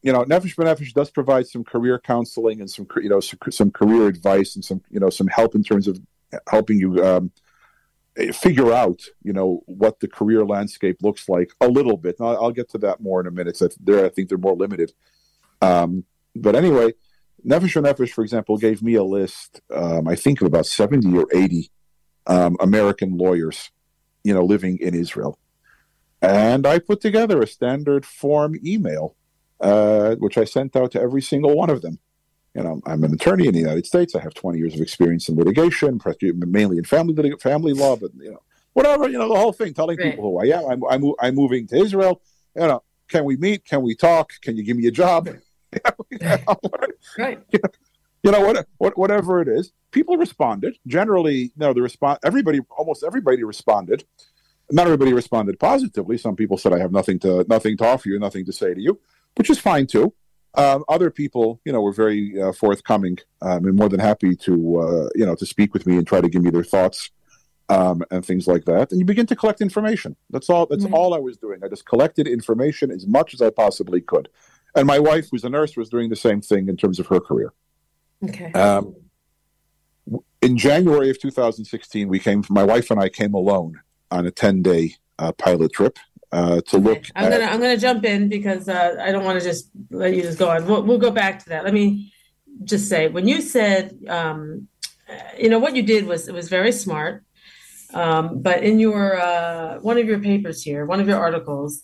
you 0.02 0.12
know, 0.12 0.22
Nefesh 0.24 0.54
B'Nefesh 0.54 0.92
does 0.92 1.10
provide 1.10 1.46
some 1.48 1.64
career 1.64 1.98
counseling 1.98 2.60
and 2.60 2.70
some 2.70 2.86
you 3.02 3.08
know 3.08 3.20
some, 3.20 3.38
some 3.50 3.70
career 3.70 4.06
advice 4.06 4.54
and 4.54 4.64
some 4.64 4.82
you 4.90 5.00
know 5.00 5.10
some 5.10 5.26
help 5.28 5.54
in 5.54 5.64
terms 5.64 5.88
of 5.88 5.98
helping 6.48 6.78
you 6.78 7.02
um, 7.04 7.32
figure 8.32 8.72
out 8.72 9.02
you 9.22 9.32
know 9.32 9.62
what 9.66 10.00
the 10.00 10.08
career 10.08 10.44
landscape 10.44 10.98
looks 11.02 11.28
like 11.28 11.52
a 11.60 11.68
little 11.68 11.96
bit. 11.96 12.16
And 12.18 12.28
I'll, 12.28 12.52
get 12.52 12.70
to 12.70 12.78
that 12.78 13.00
more 13.00 13.20
in 13.20 13.26
a 13.26 13.30
minute. 13.30 13.56
So 13.56 13.68
there, 13.80 14.04
I 14.04 14.08
think 14.08 14.28
they're 14.28 14.38
more 14.38 14.56
limited. 14.56 14.92
Um, 15.60 16.04
but 16.36 16.54
anyway, 16.54 16.92
Nefesh 17.46 17.80
Nefesh, 17.82 18.10
for 18.10 18.22
example, 18.22 18.56
gave 18.56 18.82
me 18.82 18.94
a 18.94 19.02
list. 19.02 19.60
Um, 19.72 20.06
I 20.08 20.14
think 20.14 20.40
of 20.40 20.46
about 20.46 20.66
seventy 20.66 21.16
or 21.16 21.26
eighty 21.34 21.70
um, 22.26 22.56
American 22.60 23.16
lawyers, 23.16 23.70
you 24.22 24.32
know, 24.32 24.44
living 24.44 24.78
in 24.78 24.94
Israel, 24.94 25.38
and 26.22 26.66
I 26.66 26.78
put 26.78 27.00
together 27.00 27.40
a 27.42 27.46
standard 27.46 28.06
form 28.06 28.54
email, 28.64 29.16
uh, 29.60 30.14
which 30.16 30.38
I 30.38 30.44
sent 30.44 30.76
out 30.76 30.92
to 30.92 31.00
every 31.00 31.22
single 31.22 31.56
one 31.56 31.70
of 31.70 31.82
them. 31.82 31.98
You 32.54 32.62
know, 32.62 32.80
I'm 32.86 33.02
an 33.02 33.12
attorney 33.12 33.46
in 33.48 33.52
the 33.52 33.60
United 33.60 33.84
States. 33.84 34.14
I 34.14 34.20
have 34.20 34.32
20 34.34 34.58
years 34.58 34.74
of 34.74 34.80
experience 34.80 35.28
in 35.28 35.36
litigation, 35.36 36.00
mainly 36.22 36.78
in 36.78 36.84
family 36.84 37.32
family 37.40 37.72
law, 37.72 37.96
but 37.96 38.12
you 38.16 38.30
know, 38.30 38.42
whatever, 38.74 39.08
you 39.08 39.18
know, 39.18 39.28
the 39.28 39.34
whole 39.34 39.52
thing, 39.52 39.74
telling 39.74 39.98
Right. 39.98 40.12
people 40.12 40.24
who 40.24 40.38
I 40.38 40.56
am. 40.56 40.70
I'm, 40.70 40.84
I'm, 40.88 41.12
I'm 41.20 41.34
moving 41.34 41.66
to 41.68 41.76
Israel. 41.76 42.22
You 42.54 42.68
know, 42.68 42.82
can 43.08 43.24
we 43.24 43.36
meet? 43.36 43.64
Can 43.64 43.82
we 43.82 43.96
talk? 43.96 44.30
Can 44.40 44.56
you 44.56 44.62
give 44.62 44.76
me 44.76 44.86
a 44.86 44.92
job? 44.92 45.28
You 46.10 46.18
know, 46.20 46.60
Right. 47.18 47.40
you 48.22 48.30
know 48.30 48.40
what, 48.40 48.66
what 48.78 48.96
whatever 48.96 49.40
it 49.42 49.48
is 49.48 49.72
people 49.90 50.16
responded 50.16 50.76
generally 50.86 51.52
no 51.56 51.72
the 51.72 51.82
response 51.82 52.20
everybody 52.24 52.60
almost 52.78 53.02
everybody 53.04 53.42
responded 53.42 54.04
not 54.70 54.86
everybody 54.86 55.12
responded 55.12 55.58
positively 55.58 56.16
some 56.16 56.36
people 56.36 56.56
said 56.56 56.72
i 56.72 56.78
have 56.78 56.92
nothing 56.92 57.18
to 57.18 57.44
nothing 57.48 57.76
to 57.76 57.84
offer 57.84 58.08
you 58.08 58.18
nothing 58.20 58.44
to 58.44 58.52
say 58.52 58.72
to 58.72 58.80
you 58.80 59.00
which 59.36 59.50
is 59.50 59.58
fine 59.58 59.86
too 59.86 60.14
um, 60.56 60.84
other 60.88 61.10
people 61.10 61.60
you 61.64 61.72
know 61.72 61.80
were 61.80 61.92
very 61.92 62.40
uh, 62.40 62.52
forthcoming 62.52 63.18
um, 63.42 63.64
and 63.66 63.76
more 63.76 63.88
than 63.88 64.00
happy 64.00 64.34
to 64.36 64.52
uh, 64.80 65.08
you 65.14 65.26
know 65.26 65.34
to 65.34 65.46
speak 65.46 65.74
with 65.74 65.86
me 65.86 65.96
and 65.96 66.06
try 66.06 66.20
to 66.20 66.28
give 66.28 66.42
me 66.42 66.50
their 66.50 66.64
thoughts 66.64 67.10
um, 67.68 68.02
and 68.10 68.24
things 68.24 68.46
like 68.46 68.64
that 68.66 68.90
and 68.90 68.98
you 69.00 69.04
begin 69.04 69.26
to 69.26 69.36
collect 69.36 69.60
information 69.60 70.16
that's 70.30 70.48
all 70.50 70.66
that's 70.66 70.84
Mhm. 70.84 70.92
all 70.92 71.14
i 71.14 71.18
was 71.18 71.36
doing 71.38 71.58
i 71.64 71.68
just 71.68 71.86
collected 71.86 72.26
information 72.28 72.90
as 72.90 73.06
much 73.06 73.34
as 73.34 73.40
i 73.42 73.50
possibly 73.50 74.00
could 74.00 74.28
and 74.76 74.86
my 74.86 74.98
wife 74.98 75.28
who's 75.30 75.44
a 75.44 75.48
nurse 75.50 75.76
was 75.76 75.88
doing 75.88 76.08
the 76.10 76.16
same 76.16 76.40
thing 76.40 76.68
in 76.68 76.76
terms 76.76 76.98
of 77.00 77.06
her 77.08 77.20
career 77.20 77.52
Okay. 78.22 78.52
um, 78.52 78.94
in 80.42 80.58
January 80.58 81.08
of 81.10 81.18
2016, 81.18 82.08
we 82.08 82.18
came. 82.18 82.44
My 82.50 82.62
wife 82.62 82.90
and 82.90 83.00
I 83.00 83.08
came 83.08 83.32
alone 83.34 83.80
on 84.10 84.26
a 84.26 84.30
10 84.30 84.62
day 84.62 84.94
uh, 85.18 85.32
pilot 85.32 85.72
trip 85.72 85.98
uh, 86.34 86.60
to 86.62 86.78
look. 86.78 86.98
Okay. 86.98 87.10
I'm 87.14 87.26
at, 87.26 87.38
gonna 87.38 87.50
I'm 87.52 87.60
gonna 87.60 87.76
jump 87.76 88.04
in 88.04 88.28
because 88.28 88.68
uh, 88.68 88.96
I 89.00 89.12
don't 89.12 89.24
want 89.24 89.38
to 89.38 89.44
just 89.44 89.70
let 89.90 90.14
you 90.14 90.22
just 90.22 90.38
go 90.38 90.50
on. 90.50 90.66
We'll, 90.66 90.82
we'll 90.82 90.98
go 90.98 91.10
back 91.10 91.38
to 91.44 91.48
that. 91.50 91.64
Let 91.64 91.74
me 91.74 92.12
just 92.64 92.88
say 92.88 93.08
when 93.08 93.28
you 93.28 93.40
said, 93.40 93.96
um, 94.08 94.68
you 95.38 95.48
know, 95.48 95.60
what 95.60 95.76
you 95.76 95.82
did 95.82 96.06
was 96.06 96.28
it 96.28 96.34
was 96.34 96.48
very 96.48 96.72
smart. 96.72 97.24
Um, 97.92 98.42
but 98.42 98.64
in 98.64 98.80
your 98.80 99.20
uh, 99.20 99.78
one 99.78 99.96
of 99.98 100.06
your 100.06 100.18
papers 100.18 100.62
here, 100.62 100.84
one 100.84 101.00
of 101.00 101.06
your 101.06 101.18
articles, 101.18 101.82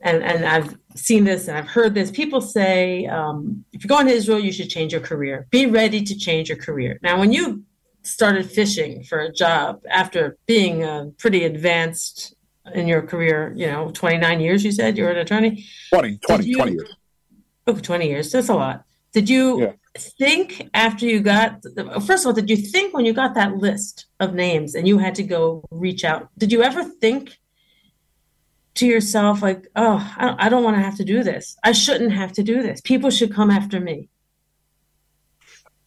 and 0.00 0.22
and 0.24 0.44
I've 0.44 0.76
seen 0.96 1.22
this 1.22 1.46
and 1.46 1.56
I've 1.56 1.68
heard 1.68 1.94
this. 1.94 2.10
People 2.10 2.40
say 2.40 3.06
um, 3.06 3.64
if 3.72 3.84
you're 3.84 3.96
going 3.96 4.06
to 4.06 4.12
Israel, 4.12 4.40
you 4.40 4.50
should 4.50 4.68
change 4.68 4.90
your 4.92 5.02
career. 5.02 5.46
Be 5.50 5.66
ready 5.66 6.02
to 6.02 6.18
change 6.18 6.48
your 6.48 6.58
career. 6.58 6.98
Now, 7.02 7.20
when 7.20 7.32
you 7.32 7.62
started 8.02 8.50
fishing 8.50 9.02
for 9.04 9.18
a 9.20 9.32
job 9.32 9.82
after 9.90 10.36
being 10.46 10.84
a 10.84 11.10
pretty 11.18 11.44
advanced 11.44 12.35
in 12.74 12.86
your 12.88 13.02
career, 13.02 13.52
you 13.56 13.66
know, 13.66 13.90
29 13.92 14.40
years, 14.40 14.64
you 14.64 14.72
said 14.72 14.96
you're 14.98 15.10
an 15.10 15.18
attorney. 15.18 15.64
20, 15.92 16.18
20, 16.26 16.46
you- 16.46 16.56
20 16.56 16.72
years. 16.72 16.96
Oh, 17.66 17.74
20 17.74 18.08
years. 18.08 18.32
That's 18.32 18.48
a 18.48 18.54
lot. 18.54 18.84
Did 19.12 19.28
you 19.28 19.60
Yeah. 19.62 19.72
think 20.18 20.68
after 20.74 21.06
you 21.06 21.20
got, 21.20 21.62
first 22.04 22.24
of 22.24 22.26
all, 22.26 22.32
did 22.32 22.50
you 22.50 22.56
think 22.56 22.94
when 22.94 23.04
you 23.04 23.12
got 23.12 23.34
that 23.34 23.56
list 23.56 24.06
of 24.20 24.34
names 24.34 24.74
and 24.74 24.86
you 24.86 24.98
had 24.98 25.14
to 25.16 25.22
go 25.22 25.64
reach 25.70 26.04
out, 26.04 26.28
did 26.38 26.52
you 26.52 26.62
ever 26.62 26.84
think 26.84 27.38
to 28.74 28.86
yourself, 28.86 29.40
like, 29.42 29.66
oh, 29.74 30.14
I 30.18 30.24
don't, 30.26 30.40
I 30.42 30.48
don't 30.50 30.62
want 30.62 30.76
to 30.76 30.82
have 30.82 30.96
to 30.98 31.04
do 31.04 31.22
this. 31.22 31.56
I 31.64 31.72
shouldn't 31.72 32.12
have 32.12 32.32
to 32.34 32.42
do 32.42 32.62
this. 32.62 32.80
People 32.82 33.08
should 33.10 33.32
come 33.32 33.50
after 33.50 33.80
me. 33.80 34.10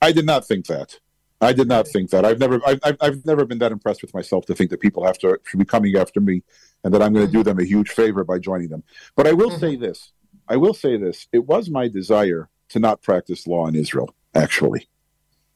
I 0.01 0.11
did 0.11 0.25
not 0.25 0.47
think 0.47 0.65
that. 0.67 0.97
I 1.41 1.53
did 1.53 1.67
not 1.67 1.87
think 1.87 2.09
that. 2.09 2.25
I've 2.25 2.39
never, 2.39 2.59
I've, 2.65 2.97
I've, 2.99 3.25
never 3.25 3.45
been 3.45 3.59
that 3.59 3.71
impressed 3.71 4.01
with 4.01 4.13
myself 4.13 4.45
to 4.47 4.55
think 4.55 4.69
that 4.71 4.81
people 4.81 5.05
have 5.05 5.17
to 5.19 5.39
should 5.45 5.59
be 5.59 5.65
coming 5.65 5.95
after 5.95 6.19
me, 6.19 6.43
and 6.83 6.93
that 6.93 7.01
I'm 7.01 7.13
going 7.13 7.25
to 7.25 7.31
do 7.31 7.43
them 7.43 7.59
a 7.59 7.63
huge 7.63 7.89
favor 7.89 8.23
by 8.23 8.39
joining 8.39 8.67
them. 8.67 8.83
But 9.15 9.27
I 9.27 9.33
will 9.33 9.51
say 9.51 9.75
this. 9.75 10.11
I 10.47 10.57
will 10.57 10.73
say 10.73 10.97
this. 10.97 11.27
It 11.31 11.45
was 11.45 11.69
my 11.69 11.87
desire 11.87 12.49
to 12.69 12.79
not 12.79 13.01
practice 13.01 13.47
law 13.47 13.67
in 13.67 13.75
Israel, 13.75 14.13
actually, 14.35 14.89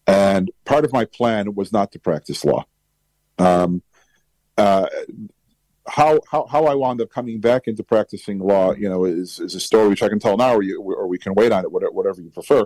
and 0.07 0.49
part 0.63 0.85
of 0.85 0.93
my 0.93 1.03
plan 1.05 1.53
was 1.53 1.73
not 1.73 1.91
to 1.91 1.99
practice 1.99 2.45
law. 2.45 2.65
Um, 3.37 3.83
uh, 4.57 4.87
how 5.87 6.21
how 6.31 6.45
how 6.45 6.65
I 6.65 6.75
wound 6.75 7.01
up 7.01 7.09
coming 7.09 7.41
back 7.41 7.67
into 7.67 7.83
practicing 7.83 8.39
law, 8.39 8.73
you 8.73 8.89
know, 8.89 9.03
is 9.03 9.39
is 9.39 9.53
a 9.53 9.59
story 9.59 9.89
which 9.89 10.03
I 10.03 10.07
can 10.07 10.19
tell 10.19 10.37
now, 10.37 10.55
or 10.55 10.63
you 10.63 10.81
or 10.81 11.07
we 11.07 11.17
can 11.17 11.33
wait 11.33 11.51
on 11.51 11.65
it, 11.65 11.71
whatever, 11.71 11.91
whatever 11.91 12.21
you 12.21 12.29
prefer. 12.29 12.65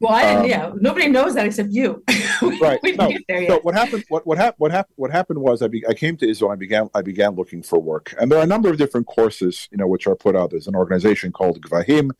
Well, 0.00 0.12
I 0.12 0.22
didn't, 0.22 0.38
Um, 0.44 0.46
yeah, 0.48 0.72
nobody 0.80 1.08
knows 1.08 1.34
that 1.34 1.46
except 1.46 1.70
you. 1.70 2.04
we, 2.42 2.60
Right. 2.60 2.78
we 2.82 2.92
didn't 2.92 3.02
No. 3.02 3.08
get 3.08 3.22
there 3.28 3.46
So 3.48 3.60
what 3.60 3.74
happened? 3.74 4.04
What 4.08 4.26
what 4.26 4.38
happened? 4.38 4.58
What 4.58 4.70
happened? 4.70 4.94
What 4.96 5.10
happened 5.10 5.38
was 5.40 5.60
I, 5.62 5.68
be, 5.68 5.84
I 5.88 5.94
came 5.94 6.16
to 6.18 6.28
Israel. 6.28 6.52
I 6.52 6.56
began 6.56 6.88
I 6.94 7.02
began 7.02 7.34
looking 7.34 7.62
for 7.62 7.78
work, 7.80 8.14
and 8.18 8.30
there 8.30 8.38
are 8.38 8.44
a 8.44 8.46
number 8.46 8.68
of 8.70 8.76
different 8.78 9.06
courses, 9.06 9.68
you 9.72 9.78
know, 9.78 9.86
which 9.88 10.06
are 10.06 10.14
put 10.14 10.36
out. 10.36 10.50
There's 10.50 10.68
an 10.68 10.76
organization 10.76 11.32
called 11.32 11.60
Gvahim, 11.60 12.10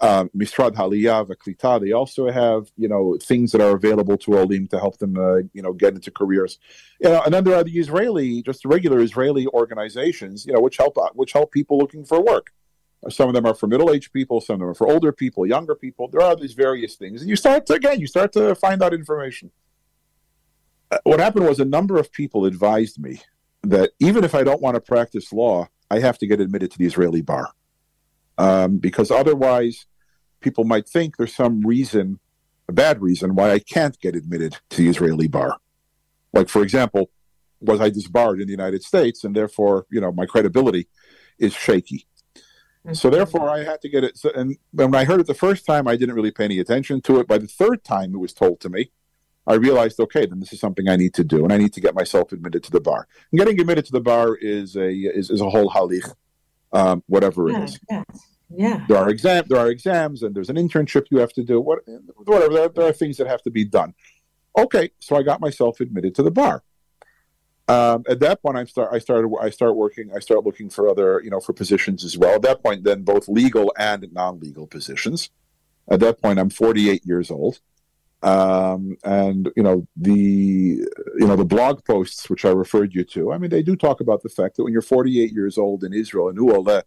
um, 0.00 0.30
Misrad 0.36 0.74
Haliyah 0.74 1.28
V'Klita. 1.28 1.80
They 1.80 1.92
also 1.92 2.30
have 2.30 2.70
you 2.76 2.88
know 2.88 3.18
things 3.22 3.52
that 3.52 3.60
are 3.60 3.74
available 3.76 4.16
to 4.18 4.38
Olim 4.38 4.66
to 4.68 4.78
help 4.78 4.96
them 4.98 5.18
uh, 5.18 5.38
you 5.52 5.60
know 5.62 5.74
get 5.74 5.94
into 5.94 6.10
careers. 6.10 6.58
You 7.00 7.10
know, 7.10 7.22
and 7.24 7.34
then 7.34 7.44
there 7.44 7.56
are 7.56 7.64
the 7.64 7.78
Israeli, 7.78 8.42
just 8.42 8.64
regular 8.64 9.00
Israeli 9.00 9.46
organizations, 9.48 10.46
you 10.46 10.52
know, 10.54 10.60
which 10.60 10.78
help 10.78 10.96
which 11.14 11.32
help 11.32 11.52
people 11.52 11.76
looking 11.78 12.04
for 12.06 12.22
work. 12.22 12.46
Some 13.08 13.28
of 13.28 13.34
them 13.34 13.46
are 13.46 13.54
for 13.54 13.68
middle-aged 13.68 14.12
people. 14.12 14.40
Some 14.40 14.54
of 14.54 14.60
them 14.60 14.68
are 14.68 14.74
for 14.74 14.90
older 14.90 15.12
people, 15.12 15.46
younger 15.46 15.74
people. 15.74 16.08
There 16.08 16.20
are 16.20 16.34
these 16.34 16.54
various 16.54 16.96
things, 16.96 17.20
and 17.20 17.30
you 17.30 17.36
start 17.36 17.66
to 17.66 17.74
again, 17.74 18.00
you 18.00 18.06
start 18.06 18.32
to 18.32 18.54
find 18.54 18.82
out 18.82 18.92
information. 18.92 19.50
Uh, 20.90 20.98
What 21.04 21.20
happened 21.20 21.46
was 21.46 21.60
a 21.60 21.64
number 21.64 21.96
of 21.98 22.10
people 22.10 22.44
advised 22.44 23.00
me 23.00 23.20
that 23.62 23.90
even 24.00 24.24
if 24.24 24.34
I 24.34 24.42
don't 24.42 24.60
want 24.60 24.74
to 24.74 24.80
practice 24.80 25.32
law, 25.32 25.68
I 25.90 26.00
have 26.00 26.18
to 26.18 26.26
get 26.26 26.40
admitted 26.40 26.70
to 26.72 26.78
the 26.78 26.86
Israeli 26.86 27.22
bar, 27.22 27.46
um, 28.36 28.78
because 28.78 29.10
otherwise, 29.10 29.86
people 30.40 30.64
might 30.64 30.88
think 30.88 31.16
there's 31.16 31.34
some 31.34 31.60
reason, 31.66 32.18
a 32.68 32.72
bad 32.72 33.00
reason, 33.00 33.34
why 33.34 33.52
I 33.52 33.58
can't 33.58 33.98
get 34.00 34.14
admitted 34.16 34.56
to 34.70 34.76
the 34.76 34.88
Israeli 34.88 35.28
bar. 35.28 35.56
Like, 36.32 36.48
for 36.48 36.62
example, 36.62 37.10
was 37.60 37.80
I 37.80 37.90
disbarred 37.90 38.40
in 38.40 38.46
the 38.46 38.52
United 38.52 38.82
States, 38.82 39.24
and 39.24 39.34
therefore, 39.34 39.86
you 39.90 40.00
know, 40.00 40.12
my 40.12 40.26
credibility 40.26 40.88
is 41.38 41.54
shaky. 41.54 42.06
So 42.92 43.10
therefore, 43.10 43.50
I 43.50 43.64
had 43.64 43.80
to 43.82 43.88
get 43.88 44.04
it. 44.04 44.16
So, 44.16 44.30
and 44.34 44.56
when 44.72 44.94
I 44.94 45.04
heard 45.04 45.20
it 45.20 45.26
the 45.26 45.34
first 45.34 45.66
time, 45.66 45.86
I 45.86 45.96
didn't 45.96 46.14
really 46.14 46.30
pay 46.30 46.44
any 46.44 46.58
attention 46.58 47.00
to 47.02 47.20
it. 47.20 47.26
By 47.26 47.38
the 47.38 47.46
third 47.46 47.84
time 47.84 48.14
it 48.14 48.18
was 48.18 48.32
told 48.32 48.60
to 48.60 48.68
me, 48.68 48.90
I 49.46 49.54
realized, 49.54 49.98
okay, 50.00 50.26
then 50.26 50.40
this 50.40 50.52
is 50.52 50.60
something 50.60 50.88
I 50.88 50.96
need 50.96 51.14
to 51.14 51.24
do, 51.24 51.42
and 51.44 51.52
I 51.52 51.56
need 51.56 51.72
to 51.74 51.80
get 51.80 51.94
myself 51.94 52.32
admitted 52.32 52.62
to 52.64 52.70
the 52.70 52.80
bar. 52.80 53.08
And 53.32 53.38
getting 53.38 53.58
admitted 53.60 53.86
to 53.86 53.92
the 53.92 54.00
bar 54.00 54.34
is 54.36 54.76
a 54.76 54.90
is, 54.90 55.30
is 55.30 55.40
a 55.40 55.48
whole 55.48 55.70
halich, 55.70 56.12
um, 56.72 57.02
whatever 57.06 57.48
it 57.48 57.52
Yeah, 57.52 57.64
is. 57.64 57.80
yeah. 57.90 58.02
Yeah. 58.50 58.86
There 58.88 58.96
are 58.96 59.10
exam 59.10 59.44
there 59.48 59.58
are 59.58 59.68
exams 59.68 60.22
and 60.22 60.34
there's 60.34 60.48
an 60.48 60.56
internship 60.56 61.06
you 61.10 61.18
have 61.18 61.32
to 61.34 61.44
do. 61.44 61.60
What 61.60 61.80
whatever 62.24 62.54
there, 62.54 62.68
there 62.68 62.86
are 62.86 62.92
things 62.92 63.18
that 63.18 63.26
have 63.26 63.42
to 63.42 63.50
be 63.50 63.64
done. 63.64 63.94
Okay, 64.56 64.90
so 64.98 65.16
I 65.16 65.22
got 65.22 65.40
myself 65.40 65.80
admitted 65.80 66.14
to 66.16 66.22
the 66.22 66.30
bar. 66.30 66.62
Um, 67.68 68.02
at 68.08 68.20
that 68.20 68.40
point, 68.40 68.56
I 68.56 68.64
start. 68.64 68.88
I 68.92 68.98
started. 68.98 69.30
I 69.40 69.50
start 69.50 69.76
working. 69.76 70.10
I 70.14 70.20
start 70.20 70.44
looking 70.44 70.70
for 70.70 70.88
other, 70.88 71.20
you 71.22 71.28
know, 71.28 71.40
for 71.40 71.52
positions 71.52 72.02
as 72.02 72.16
well. 72.16 72.36
At 72.36 72.42
that 72.42 72.62
point, 72.62 72.84
then 72.84 73.02
both 73.02 73.28
legal 73.28 73.72
and 73.78 74.06
non-legal 74.10 74.66
positions. 74.68 75.30
At 75.90 76.00
that 76.00 76.20
point, 76.20 76.38
I'm 76.38 76.48
48 76.48 77.04
years 77.04 77.30
old, 77.30 77.60
um, 78.22 78.96
and 79.04 79.50
you 79.54 79.62
know 79.62 79.86
the, 79.96 80.12
you 80.12 81.26
know 81.26 81.36
the 81.36 81.44
blog 81.44 81.84
posts 81.84 82.30
which 82.30 82.46
I 82.46 82.50
referred 82.50 82.94
you 82.94 83.04
to. 83.04 83.32
I 83.32 83.38
mean, 83.38 83.50
they 83.50 83.62
do 83.62 83.76
talk 83.76 84.00
about 84.00 84.22
the 84.22 84.30
fact 84.30 84.56
that 84.56 84.64
when 84.64 84.72
you're 84.72 84.80
48 84.80 85.30
years 85.32 85.58
old 85.58 85.84
in 85.84 85.92
Israel 85.92 86.30
and 86.30 86.38
Uole, 86.38 86.82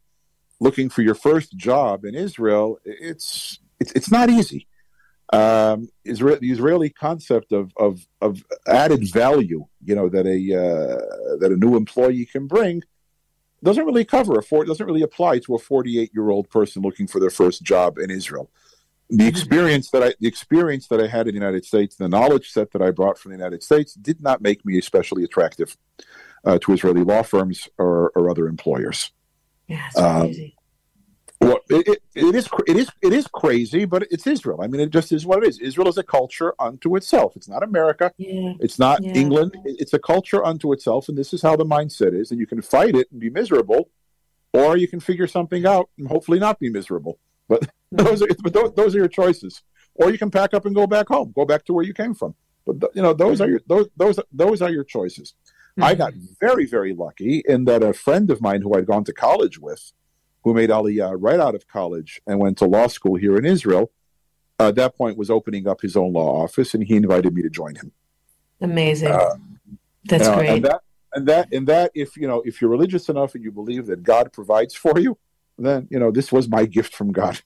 looking 0.60 0.90
for 0.90 1.04
your 1.04 1.16
first 1.16 1.56
job 1.56 2.06
in 2.06 2.16
Israel, 2.16 2.80
it's 2.86 3.60
it's 3.80 3.92
it's 3.92 4.10
not 4.10 4.32
easy 4.32 4.68
um, 5.32 5.90
Israel, 6.04 6.38
the 6.42 6.52
Israeli 6.52 6.90
concept 6.90 7.52
of, 7.52 7.72
of, 7.78 8.06
of 8.22 8.44
added 8.68 9.10
value, 9.12 9.66
you 9.84 9.96
know, 9.96 10.10
that 10.10 10.26
a 10.26 10.40
uh, 10.54 11.38
that 11.40 11.52
a 11.52 11.56
new 11.56 11.76
employee 11.78 12.26
can 12.26 12.48
bring, 12.48 12.84
doesn't 13.64 13.86
really 13.86 14.06
cover 14.06 14.38
a 14.38 14.44
four, 14.44 14.66
doesn't 14.66 14.86
really 14.86 15.04
apply 15.04 15.40
to 15.40 15.56
a 15.56 15.60
48 15.60 16.12
year 16.14 16.30
old 16.30 16.50
person 16.50 16.82
looking 16.82 17.08
for 17.08 17.20
their 17.20 17.30
first 17.30 17.64
job 17.64 17.98
in 17.98 18.10
Israel. 18.10 18.50
The 19.10 19.18
mm-hmm. 19.18 19.28
experience 19.28 19.90
that 19.92 20.04
I 20.04 20.14
the 20.20 20.28
experience 20.28 20.88
that 20.88 21.00
I 21.00 21.08
had 21.08 21.28
in 21.28 21.34
the 21.34 21.40
United 21.40 21.66
States, 21.66 21.96
the 21.96 22.10
knowledge 22.10 22.50
set 22.50 22.72
that 22.72 22.82
I 22.82 22.92
brought 22.92 23.18
from 23.18 23.32
the 23.32 23.38
United 23.38 23.64
States, 23.64 23.94
did 23.94 24.22
not 24.22 24.42
make 24.42 24.66
me 24.66 24.78
especially 24.78 25.24
attractive 25.24 25.78
uh, 26.44 26.60
to 26.60 26.74
Israeli 26.74 27.04
law 27.04 27.24
firms 27.24 27.70
or, 27.78 28.10
or 28.16 28.30
other 28.30 28.48
employers. 28.48 29.12
Yeah, 29.68 29.90
crazy. 29.96 30.56
Well, 31.42 31.58
it, 31.70 31.88
it, 31.88 32.04
it 32.14 32.36
is 32.36 32.48
it 32.68 32.78
is 32.78 32.90
it 33.02 33.14
is 33.14 33.26
crazy, 33.26 33.86
but 33.86 34.04
it's 34.12 34.28
Israel. 34.28 34.62
I 34.62 34.68
mean, 34.68 34.80
it 34.80 34.92
just 34.92 35.12
is 35.12 35.26
what 35.26 35.44
it 35.44 35.50
is. 35.50 35.58
Israel 35.58 35.88
is 35.88 35.98
a 35.98 36.04
culture 36.04 36.54
unto 36.60 36.96
itself. 36.96 37.36
It's 37.36 37.50
not 37.50 37.64
America. 37.64 38.12
Yeah. 38.18 38.54
It's 38.60 38.78
not 38.78 39.04
yeah. 39.04 39.14
England. 39.14 39.58
It's 39.66 39.94
a 39.94 40.00
culture 40.00 40.46
unto 40.46 40.72
itself, 40.72 41.10
and 41.10 41.18
this 41.18 41.34
is 41.34 41.42
how 41.42 41.56
the 41.56 41.66
mindset 41.66 42.14
is. 42.14 42.30
And 42.30 42.40
you 42.40 42.46
can 42.46 42.62
fight 42.62 42.96
it 42.96 43.12
and 43.12 43.20
be 43.20 43.32
miserable, 43.32 43.90
or 44.54 44.78
you 44.78 44.88
can 44.88 45.00
figure 45.00 45.26
something 45.26 45.66
out 45.66 45.90
and 45.98 46.08
hopefully 46.08 46.38
not 46.38 46.60
be 46.60 46.70
miserable. 46.70 47.18
But 47.50 47.62
mm-hmm. 47.62 47.72
those 48.06 48.22
are 48.22 48.28
but 48.44 48.54
those, 48.54 48.74
those, 48.76 48.96
are 48.96 49.00
your 49.00 49.08
choices. 49.08 49.64
Or 49.96 50.12
you 50.12 50.20
can 50.20 50.30
pack 50.30 50.54
up 50.54 50.68
and 50.68 50.76
go 50.76 50.86
back 50.86 51.08
home, 51.08 51.34
go 51.36 51.46
back 51.46 51.66
to 51.66 51.74
where 51.74 51.84
you 51.84 51.96
came 51.96 52.14
from. 52.14 52.36
But 52.68 52.96
you 52.96 53.02
know, 53.02 53.14
those 53.14 53.40
mm-hmm. 53.40 53.46
are 53.46 53.50
your 53.50 53.62
those 53.66 53.88
those 53.98 54.20
those 54.32 54.62
are 54.62 54.70
your 54.70 54.84
choices. 54.84 55.34
Mm-hmm. 55.72 55.84
I 55.86 55.96
got 55.96 56.14
very 56.40 56.68
very 56.68 56.94
lucky 56.94 57.42
in 57.48 57.66
that 57.66 57.82
a 57.82 57.94
friend 57.94 58.30
of 58.30 58.42
mine 58.42 58.62
who 58.62 58.76
I'd 58.76 58.86
gone 58.86 59.06
to 59.06 59.14
college 59.14 59.58
with 59.58 59.92
who 60.44 60.54
made 60.54 60.70
Aliyah 60.70 61.16
right 61.20 61.40
out 61.40 61.56
of 61.56 61.68
college 61.68 62.22
and 62.28 62.40
went 62.40 62.58
to 62.60 62.66
law 62.66 62.88
school 62.88 63.16
here 63.16 63.38
in 63.38 63.46
Israel, 63.46 63.92
uh, 64.60 64.70
at 64.70 64.76
that 64.76 64.96
point 64.96 65.18
was 65.18 65.30
opening 65.30 65.68
up 65.68 65.82
his 65.82 65.96
own 65.96 66.14
law 66.14 66.44
office, 66.44 66.74
and 66.74 66.84
he 66.84 66.96
invited 66.96 67.34
me 67.34 67.42
to 67.42 67.50
join 67.50 67.76
him. 67.76 67.92
Amazing. 68.62 69.12
Uh, 69.12 69.36
That's 70.06 70.26
you 70.26 70.30
know, 70.30 70.36
great. 70.38 70.50
And 70.50 70.66
that, 70.66 70.82
and 71.14 71.28
that, 71.28 71.54
and 71.54 71.68
that, 71.68 71.92
if 71.96 72.16
you 72.16 72.28
know, 72.28 72.42
if 72.46 72.62
you're 72.62 72.70
religious 72.70 73.10
enough 73.10 73.36
and 73.36 73.44
you 73.44 73.52
believe 73.52 73.88
that 73.88 74.04
God 74.04 74.32
provides 74.32 74.76
for 74.76 75.00
you, 75.00 75.18
then 75.58 75.88
you 75.90 76.00
know 76.00 76.12
this 76.12 76.32
was 76.32 76.48
my 76.48 76.66
gift 76.66 76.96
from 76.96 77.12
God. 77.12 77.42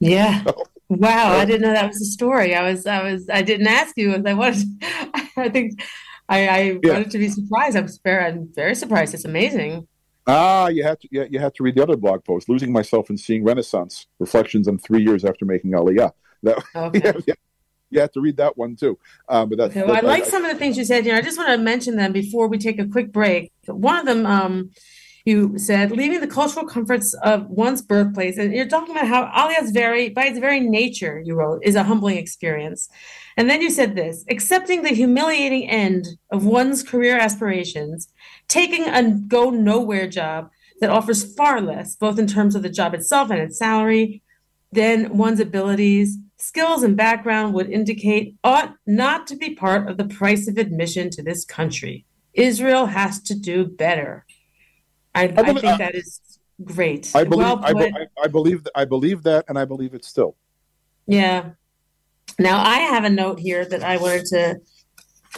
Yeah. 0.00 0.44
So, 0.88 0.98
wow, 1.00 1.32
I 1.32 1.44
didn't 1.44 1.62
know 1.62 1.72
that 1.72 1.88
was 1.88 2.00
a 2.00 2.04
story. 2.04 2.54
I 2.54 2.62
was, 2.70 2.86
I 2.86 3.02
was, 3.02 3.28
I 3.28 3.42
didn't 3.42 3.66
ask 3.66 3.98
you, 3.98 4.14
I 4.14 4.34
wanted. 4.34 4.68
I 5.36 5.48
think 5.48 5.82
I, 6.28 6.46
I 6.46 6.60
yeah. 6.80 6.92
wanted 6.92 7.10
to 7.10 7.18
be 7.18 7.28
surprised. 7.28 7.76
I'm 7.76 7.88
very, 8.04 8.24
I'm 8.24 8.48
very 8.54 8.76
surprised. 8.76 9.12
It's 9.12 9.24
amazing. 9.24 9.88
Ah, 10.26 10.68
you 10.68 10.82
have 10.82 10.98
to 10.98 11.08
yeah, 11.12 11.24
you 11.30 11.38
have 11.38 11.52
to 11.54 11.62
read 11.62 11.76
the 11.76 11.82
other 11.82 11.96
blog 11.96 12.24
post, 12.24 12.48
"Losing 12.48 12.72
Myself 12.72 13.10
and 13.10 13.18
Seeing 13.18 13.44
Renaissance: 13.44 14.06
Reflections 14.18 14.66
on 14.66 14.78
Three 14.78 15.02
Years 15.02 15.24
After 15.24 15.44
Making 15.44 15.72
Aliyah." 15.72 16.12
That 16.42 16.58
okay. 16.76 17.00
yeah, 17.04 17.12
yeah, 17.26 17.34
you 17.90 18.00
have 18.00 18.12
to 18.12 18.20
read 18.20 18.36
that 18.38 18.56
one 18.56 18.74
too. 18.74 18.98
Um, 19.28 19.48
but 19.48 19.58
that's, 19.58 19.76
okay, 19.76 19.86
well, 19.86 19.96
I 19.96 20.00
like 20.00 20.24
I, 20.24 20.26
some 20.26 20.44
of 20.44 20.50
the 20.50 20.58
things 20.58 20.76
you 20.76 20.84
said 20.84 21.04
here. 21.04 21.14
I 21.14 21.22
just 21.22 21.38
want 21.38 21.50
to 21.50 21.58
mention 21.58 21.96
them 21.96 22.12
before 22.12 22.48
we 22.48 22.58
take 22.58 22.80
a 22.80 22.86
quick 22.86 23.12
break. 23.12 23.52
One 23.66 23.98
of 23.98 24.06
them, 24.06 24.26
um, 24.26 24.70
you 25.24 25.58
said, 25.58 25.92
leaving 25.92 26.20
the 26.20 26.26
cultural 26.26 26.66
comforts 26.66 27.14
of 27.22 27.48
one's 27.48 27.82
birthplace, 27.82 28.36
and 28.36 28.52
you're 28.52 28.68
talking 28.68 28.96
about 28.96 29.06
how 29.06 29.26
Aliyah 29.26 29.62
is 29.62 29.70
very, 29.70 30.08
by 30.08 30.26
its 30.26 30.38
very 30.40 30.60
nature, 30.60 31.22
you 31.24 31.34
wrote, 31.34 31.62
is 31.64 31.76
a 31.76 31.84
humbling 31.84 32.16
experience. 32.16 32.88
And 33.36 33.50
then 33.50 33.60
you 33.60 33.70
said 33.70 33.94
this: 33.94 34.24
accepting 34.28 34.82
the 34.82 34.90
humiliating 34.90 35.68
end 35.68 36.06
of 36.30 36.44
one's 36.44 36.82
career 36.82 37.18
aspirations 37.18 38.08
taking 38.48 38.88
a 38.88 39.10
go 39.10 39.50
nowhere 39.50 40.08
job 40.08 40.50
that 40.80 40.90
offers 40.90 41.34
far 41.34 41.60
less, 41.60 41.96
both 41.96 42.18
in 42.18 42.26
terms 42.26 42.54
of 42.54 42.62
the 42.62 42.68
job 42.68 42.94
itself 42.94 43.30
and 43.30 43.40
its 43.40 43.58
salary, 43.58 44.22
than 44.72 45.16
one's 45.16 45.40
abilities, 45.40 46.18
skills, 46.36 46.82
and 46.82 46.96
background 46.96 47.54
would 47.54 47.70
indicate 47.70 48.36
ought 48.44 48.74
not 48.86 49.26
to 49.26 49.36
be 49.36 49.54
part 49.54 49.88
of 49.88 49.96
the 49.96 50.04
price 50.04 50.48
of 50.48 50.58
admission 50.58 51.10
to 51.10 51.22
this 51.22 51.44
country. 51.44 52.04
Israel 52.34 52.86
has 52.86 53.20
to 53.22 53.34
do 53.34 53.64
better. 53.64 54.26
I, 55.14 55.24
I, 55.24 55.26
believe, 55.28 55.48
I 55.48 55.60
think 55.60 55.78
that 55.78 55.94
is 55.94 56.20
great. 56.62 57.10
I 57.14 57.24
believe, 57.24 57.38
well 57.38 57.60
I, 57.64 57.68
I, 58.22 58.28
believe, 58.28 58.66
I 58.74 58.84
believe 58.84 59.22
that, 59.22 59.46
and 59.48 59.58
I 59.58 59.64
believe 59.64 59.94
it 59.94 60.04
still. 60.04 60.36
Yeah. 61.06 61.50
Now 62.38 62.62
I 62.62 62.78
have 62.78 63.04
a 63.04 63.10
note 63.10 63.40
here 63.40 63.64
that 63.64 63.82
I 63.82 63.96
wanted 63.96 64.26
to 64.26 64.60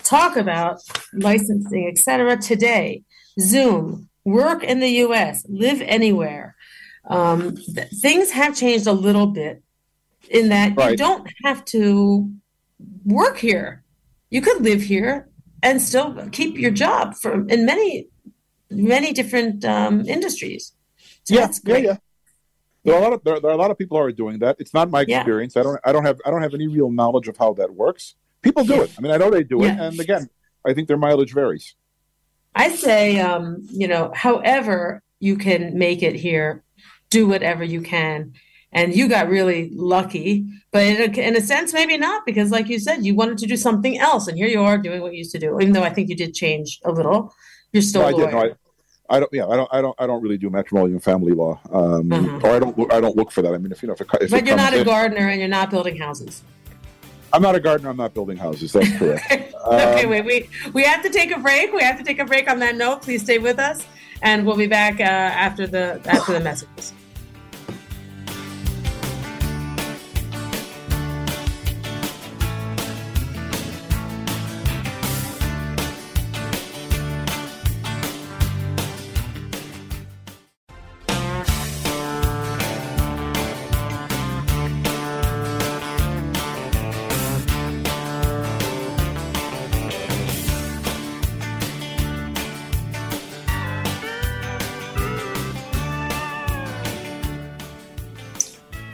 talk 0.02 0.36
about 0.36 0.80
licensing, 1.12 1.88
etc. 1.88 2.36
today. 2.36 3.02
Zoom, 3.40 4.08
work 4.24 4.64
in 4.64 4.80
the 4.80 4.90
US, 5.04 5.44
live 5.48 5.80
anywhere. 5.82 6.56
Um, 7.08 7.56
th- 7.56 7.88
things 8.02 8.30
have 8.32 8.56
changed 8.56 8.86
a 8.86 8.92
little 8.92 9.28
bit 9.28 9.62
in 10.28 10.48
that 10.48 10.76
right. 10.76 10.90
you 10.90 10.96
don't 10.96 11.28
have 11.44 11.64
to 11.66 12.30
work 13.04 13.38
here. 13.38 13.84
You 14.30 14.42
could 14.42 14.62
live 14.62 14.82
here 14.82 15.28
and 15.62 15.80
still 15.80 16.28
keep 16.30 16.58
your 16.58 16.70
job 16.70 17.14
for 17.14 17.46
in 17.48 17.64
many 17.64 18.08
many 18.70 19.12
different 19.12 19.64
um, 19.64 20.06
industries. 20.06 20.72
So 21.24 21.34
yeah, 21.34 21.48
yeah, 21.64 21.76
yeah. 21.76 21.96
There 22.84 22.94
are 22.94 22.98
a 22.98 23.02
lot 23.02 23.12
of 23.12 23.24
there, 23.24 23.40
there, 23.40 23.50
are 23.50 23.54
a 23.54 23.58
lot 23.58 23.70
of 23.70 23.78
people 23.78 23.98
who 23.98 24.04
are 24.04 24.12
doing 24.12 24.38
that. 24.38 24.56
It's 24.58 24.72
not 24.72 24.90
my 24.90 25.02
experience. 25.02 25.54
Yeah. 25.54 25.60
I 25.60 25.64
don't 25.64 25.80
I 25.84 25.92
don't 25.92 26.04
have 26.04 26.20
I 26.24 26.30
don't 26.30 26.42
have 26.42 26.54
any 26.54 26.68
real 26.68 26.90
knowledge 26.90 27.28
of 27.28 27.36
how 27.36 27.52
that 27.54 27.74
works. 27.74 28.14
People 28.42 28.64
do 28.64 28.82
it. 28.82 28.92
I 28.96 29.00
mean, 29.00 29.12
I 29.12 29.16
know 29.16 29.30
they 29.30 29.42
do 29.42 29.64
it, 29.64 29.70
and 29.70 29.98
again, 29.98 30.30
I 30.64 30.72
think 30.72 30.86
their 30.86 30.96
mileage 30.96 31.34
varies. 31.34 31.74
I 32.54 32.74
say, 32.74 33.20
um, 33.20 33.66
you 33.70 33.88
know, 33.88 34.12
however 34.14 35.02
you 35.20 35.36
can 35.36 35.76
make 35.76 36.02
it 36.02 36.14
here, 36.14 36.62
do 37.10 37.26
whatever 37.26 37.64
you 37.64 37.80
can. 37.82 38.34
And 38.70 38.94
you 38.94 39.08
got 39.08 39.28
really 39.28 39.70
lucky, 39.74 40.46
but 40.72 40.82
in 40.82 41.00
a, 41.00 41.20
in 41.20 41.36
a 41.36 41.40
sense, 41.40 41.72
maybe 41.72 41.96
not, 41.96 42.26
because 42.26 42.50
like 42.50 42.68
you 42.68 42.78
said, 42.78 43.04
you 43.04 43.14
wanted 43.14 43.38
to 43.38 43.46
do 43.46 43.56
something 43.56 43.98
else, 43.98 44.28
and 44.28 44.36
here 44.36 44.46
you 44.46 44.60
are 44.62 44.76
doing 44.76 45.00
what 45.00 45.12
you 45.12 45.18
used 45.18 45.32
to 45.32 45.38
do. 45.38 45.58
Even 45.58 45.72
though 45.72 45.82
I 45.82 45.90
think 45.90 46.10
you 46.10 46.14
did 46.14 46.34
change 46.34 46.78
a 46.84 46.92
little, 46.92 47.32
you're 47.72 47.82
still. 47.82 48.02
No, 48.02 48.08
I 48.08 48.12
did. 48.12 48.30
No, 48.30 48.38
I, 48.38 48.52
I 49.10 49.20
don't. 49.20 49.32
Yeah, 49.32 49.46
I 49.46 49.56
don't. 49.56 49.68
I 49.72 49.80
don't. 49.80 49.94
I 49.98 50.06
don't 50.06 50.22
really 50.22 50.38
do 50.38 50.50
matrimonial 50.50 50.94
and 50.94 51.02
family 51.02 51.32
law, 51.32 51.58
um, 51.72 52.12
uh-huh. 52.12 52.40
or 52.42 52.50
I 52.50 52.58
don't. 52.58 52.92
I 52.92 53.00
don't 53.00 53.16
look 53.16 53.32
for 53.32 53.42
that. 53.42 53.54
I 53.54 53.58
mean, 53.58 53.72
if 53.72 53.82
you 53.82 53.88
know, 53.88 53.94
if 53.94 54.00
it, 54.00 54.08
if 54.20 54.30
but 54.30 54.40
it 54.40 54.46
you're 54.46 54.56
not 54.56 54.74
a 54.74 54.80
in, 54.80 54.86
gardener 54.86 55.28
and 55.28 55.40
you're 55.40 55.48
not 55.48 55.70
building 55.70 55.96
houses. 55.96 56.42
I'm 57.32 57.42
not 57.42 57.54
a 57.54 57.60
gardener. 57.60 57.90
I'm 57.90 57.96
not 57.96 58.14
building 58.14 58.36
houses. 58.36 58.72
That's 58.72 58.90
correct. 58.98 59.54
okay, 59.66 60.04
um, 60.04 60.10
wait. 60.10 60.24
We 60.24 60.48
we 60.72 60.82
have 60.82 61.02
to 61.02 61.10
take 61.10 61.30
a 61.30 61.38
break. 61.38 61.72
We 61.72 61.82
have 61.82 61.96
to 61.98 62.04
take 62.04 62.18
a 62.18 62.24
break 62.24 62.50
on 62.50 62.58
that 62.58 62.76
note. 62.76 63.02
Please 63.02 63.22
stay 63.22 63.38
with 63.38 63.58
us, 63.58 63.86
and 64.22 64.44
we'll 64.46 64.56
be 64.56 64.66
back 64.66 65.00
uh, 65.00 65.04
after 65.04 65.66
the 65.66 66.00
after 66.04 66.32
the 66.34 66.40
messages. 66.40 66.92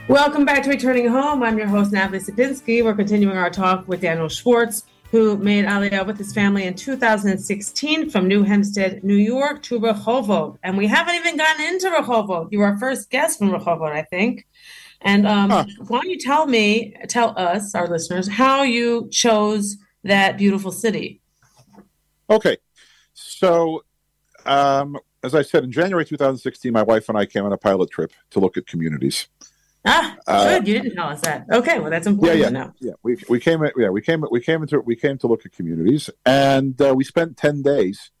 Welcome 0.07 0.45
back 0.45 0.61
to 0.63 0.69
Returning 0.69 1.07
Home. 1.07 1.41
I'm 1.41 1.57
your 1.57 1.65
host, 1.65 1.91
Natalie 1.91 2.19
Sapinski. 2.19 2.83
We're 2.83 2.93
continuing 2.93 3.37
our 3.37 3.49
talk 3.49 3.87
with 3.87 4.01
Daniel 4.01 4.29
Schwartz, 4.29 4.83
who 5.09 5.35
made 5.37 5.65
Aliyah 5.65 6.05
with 6.05 6.19
his 6.19 6.31
family 6.31 6.65
in 6.65 6.75
2016 6.75 8.11
from 8.11 8.27
New 8.27 8.43
Hempstead, 8.43 9.03
New 9.03 9.15
York 9.15 9.63
to 9.63 9.79
Rehovot. 9.79 10.59
And 10.61 10.77
we 10.77 10.85
haven't 10.85 11.15
even 11.15 11.37
gotten 11.37 11.65
into 11.65 11.89
Rehovot. 11.89 12.51
You 12.51 12.59
were 12.59 12.65
our 12.65 12.77
first 12.77 13.09
guest 13.09 13.39
from 13.39 13.49
Rehovot, 13.49 13.91
I 13.91 14.03
think. 14.03 14.45
And 15.01 15.25
um, 15.25 15.49
huh. 15.49 15.65
why 15.87 16.01
don't 16.01 16.09
you 16.09 16.19
tell 16.19 16.45
me, 16.45 16.95
tell 17.07 17.33
us, 17.35 17.73
our 17.73 17.87
listeners, 17.87 18.27
how 18.27 18.61
you 18.61 19.09
chose 19.11 19.77
that 20.03 20.37
beautiful 20.37 20.71
city? 20.71 21.19
Okay. 22.29 22.57
So 23.15 23.83
um, 24.45 24.99
as 25.23 25.33
I 25.33 25.41
said, 25.41 25.63
in 25.63 25.71
January 25.71 26.05
2016, 26.05 26.71
my 26.71 26.83
wife 26.83 27.09
and 27.09 27.17
I 27.17 27.25
came 27.25 27.43
on 27.43 27.51
a 27.51 27.57
pilot 27.57 27.89
trip 27.89 28.13
to 28.29 28.39
look 28.39 28.55
at 28.57 28.67
communities. 28.67 29.27
Ah, 29.85 30.15
Uh, 30.27 30.49
good. 30.59 30.67
You 30.67 30.73
didn't 30.81 30.95
tell 30.95 31.09
us 31.09 31.21
that. 31.21 31.45
Okay, 31.51 31.79
well 31.79 31.89
that's 31.89 32.07
important 32.07 32.39
yeah. 32.39 32.49
know. 32.49 32.73
Yeah, 32.79 32.93
we, 33.03 33.17
we 33.29 33.39
came 33.39 33.63
yeah 33.77 33.89
we 33.89 34.01
came 34.01 34.23
we 34.31 34.41
came 34.41 34.61
into 34.63 34.79
we 34.79 34.95
came 34.95 35.17
to 35.19 35.27
look 35.27 35.45
at 35.45 35.51
communities, 35.51 36.09
and 36.25 36.79
uh, 36.81 36.93
we 36.95 37.03
spent 37.03 37.37
ten 37.37 37.61
days, 37.61 38.11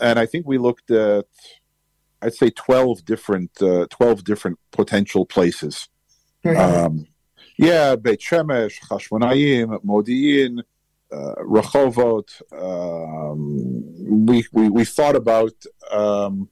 and 0.00 0.18
I 0.18 0.26
think 0.26 0.46
we 0.46 0.58
looked 0.58 0.90
at 0.90 1.26
I'd 2.20 2.34
say 2.34 2.50
twelve 2.50 3.04
different 3.04 3.50
uh, 3.62 3.86
twelve 3.90 4.24
different 4.24 4.58
potential 4.72 5.24
places. 5.24 5.88
Um, 6.44 7.06
yeah, 7.58 7.96
Beit 7.96 8.20
Shemesh, 8.20 8.78
Chashmonaim, 8.88 9.84
Modi'in, 9.84 10.62
uh, 11.12 11.34
Rehovot. 11.42 12.28
Um, 12.52 14.26
we, 14.26 14.44
we 14.52 14.68
we 14.68 14.84
thought 14.84 15.16
about 15.16 15.54
um, 15.90 16.48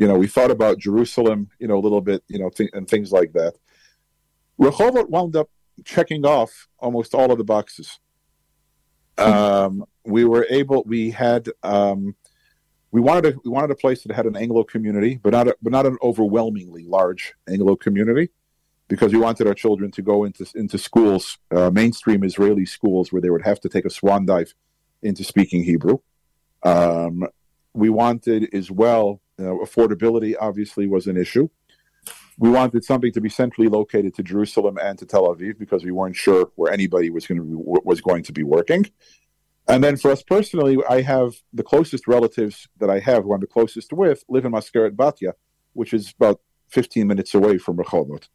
you 0.00 0.08
know 0.08 0.16
we 0.16 0.26
thought 0.26 0.50
about 0.50 0.78
Jerusalem, 0.78 1.50
you 1.58 1.68
know, 1.68 1.76
a 1.76 1.84
little 1.86 2.00
bit, 2.00 2.24
you 2.26 2.38
know, 2.38 2.48
th- 2.48 2.70
and 2.72 2.88
things 2.88 3.12
like 3.12 3.34
that. 3.34 3.52
Rehovot 4.58 5.10
wound 5.10 5.36
up 5.36 5.50
checking 5.84 6.24
off 6.24 6.68
almost 6.78 7.14
all 7.14 7.30
of 7.30 7.36
the 7.36 7.44
boxes. 7.44 8.00
Um, 9.18 9.84
we 10.06 10.24
were 10.24 10.46
able. 10.48 10.84
We 10.86 11.10
had. 11.10 11.50
Um, 11.62 12.16
we 12.92 13.02
wanted 13.02 13.34
a 13.34 13.38
we 13.44 13.50
wanted 13.50 13.70
a 13.72 13.74
place 13.74 14.02
that 14.04 14.16
had 14.16 14.24
an 14.24 14.36
Anglo 14.36 14.64
community, 14.64 15.20
but 15.22 15.32
not 15.34 15.48
a, 15.48 15.56
but 15.60 15.70
not 15.70 15.84
an 15.84 15.98
overwhelmingly 16.02 16.84
large 16.84 17.34
Anglo 17.46 17.76
community 17.76 18.30
because 18.88 19.12
we 19.12 19.18
wanted 19.18 19.46
our 19.46 19.54
children 19.54 19.90
to 19.90 20.02
go 20.02 20.24
into 20.24 20.46
into 20.54 20.78
schools, 20.78 21.36
uh, 21.54 21.68
mainstream 21.68 22.24
Israeli 22.24 22.64
schools, 22.64 23.12
where 23.12 23.20
they 23.20 23.30
would 23.30 23.44
have 23.44 23.60
to 23.60 23.68
take 23.68 23.84
a 23.84 23.90
swan 23.90 24.24
dive 24.24 24.54
into 25.02 25.24
speaking 25.24 25.62
Hebrew. 25.62 25.98
Um, 26.62 27.24
we 27.74 27.90
wanted 27.90 28.52
as 28.54 28.70
well 28.70 29.20
affordability. 29.44 30.34
Obviously, 30.40 30.86
was 30.86 31.06
an 31.06 31.16
issue. 31.16 31.48
We 32.38 32.48
wanted 32.50 32.84
something 32.84 33.12
to 33.12 33.20
be 33.20 33.28
centrally 33.28 33.68
located 33.68 34.14
to 34.14 34.22
Jerusalem 34.22 34.78
and 34.80 34.98
to 34.98 35.04
Tel 35.06 35.24
Aviv 35.34 35.58
because 35.58 35.84
we 35.84 35.90
weren't 35.90 36.16
sure 36.16 36.50
where 36.56 36.72
anybody 36.72 37.10
was 37.10 37.26
going 37.26 37.38
to 37.38 37.44
be, 37.44 37.54
was 37.56 38.00
going 38.00 38.22
to 38.24 38.32
be 38.32 38.42
working. 38.42 38.86
And 39.68 39.84
then 39.84 39.96
for 39.96 40.10
us 40.10 40.22
personally, 40.22 40.78
I 40.88 41.02
have 41.02 41.34
the 41.52 41.62
closest 41.62 42.08
relatives 42.08 42.66
that 42.78 42.88
I 42.90 42.98
have, 43.00 43.24
who 43.24 43.34
I'm 43.34 43.40
the 43.40 43.46
closest 43.46 43.92
with, 43.92 44.24
live 44.28 44.44
in 44.44 44.52
Mazkeret 44.52 44.92
Batya, 44.92 45.34
which 45.74 45.92
is 45.92 46.12
about 46.18 46.40
15 46.70 47.06
minutes 47.06 47.34
away 47.34 47.58
from 47.58 47.76
Rehovot. 47.76 48.28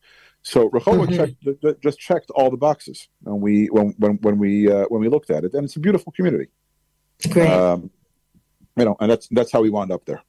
So 0.44 0.70
Rehovot 0.70 1.08
Mhm. 1.08 1.18
checked, 1.64 1.82
just 1.82 2.00
checked 2.00 2.30
all 2.36 2.52
the 2.52 2.58
boxes 2.58 3.10
when 3.24 3.42
we 3.42 3.66
when 3.68 3.96
when, 3.98 4.14
when 4.22 4.38
we 4.38 4.72
uh, 4.72 4.86
when 4.90 5.02
we 5.02 5.10
looked 5.10 5.32
at 5.32 5.44
it, 5.44 5.56
and 5.56 5.66
it's 5.66 5.76
a 5.76 5.80
beautiful 5.80 6.12
community. 6.12 6.50
Great. 7.32 7.50
Um, 7.50 7.90
you 8.78 8.86
know, 8.86 8.96
and 9.00 9.10
that's 9.10 9.28
that's 9.30 9.52
how 9.52 9.62
we 9.62 9.72
wound 9.72 9.92
up 9.92 10.06
there. 10.06 10.22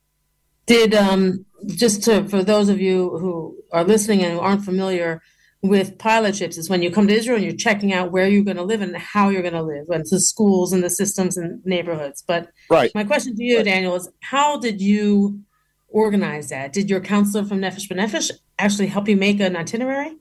Did 0.66 0.94
um 0.94 1.46
just 1.66 2.02
to 2.04 2.28
for 2.28 2.42
those 2.42 2.68
of 2.68 2.80
you 2.80 3.16
who 3.18 3.56
are 3.72 3.84
listening 3.84 4.22
and 4.22 4.34
who 4.34 4.40
aren't 4.40 4.64
familiar 4.64 5.22
with 5.62 5.98
pilot 5.98 6.36
trips 6.36 6.58
is 6.58 6.68
when 6.68 6.82
you 6.82 6.90
come 6.90 7.08
to 7.08 7.14
Israel 7.14 7.36
and 7.36 7.44
you're 7.44 7.56
checking 7.56 7.92
out 7.92 8.12
where 8.12 8.28
you're 8.28 8.44
going 8.44 8.56
to 8.58 8.62
live 8.62 8.82
and 8.82 8.96
how 8.96 9.30
you're 9.30 9.42
going 9.42 9.54
to 9.54 9.62
live 9.62 9.88
and 9.88 10.04
the 10.10 10.20
schools 10.20 10.72
and 10.72 10.84
the 10.84 10.90
systems 10.90 11.36
and 11.36 11.64
neighborhoods. 11.64 12.22
But 12.26 12.50
Right. 12.70 12.94
my 12.94 13.04
question 13.04 13.34
to 13.36 13.42
you, 13.42 13.56
Right. 13.56 13.64
Daniel, 13.64 13.94
is 13.96 14.08
how 14.20 14.58
did 14.58 14.80
you 14.80 15.40
organize 15.88 16.50
that? 16.50 16.72
Did 16.72 16.90
your 16.90 17.00
counselor 17.00 17.44
from 17.44 17.60
Nefesh 17.60 17.88
B'Nefesh 17.88 18.30
actually 18.58 18.88
help 18.88 19.08
you 19.08 19.16
make 19.16 19.40
an 19.40 19.56
itinerary? 19.56 20.16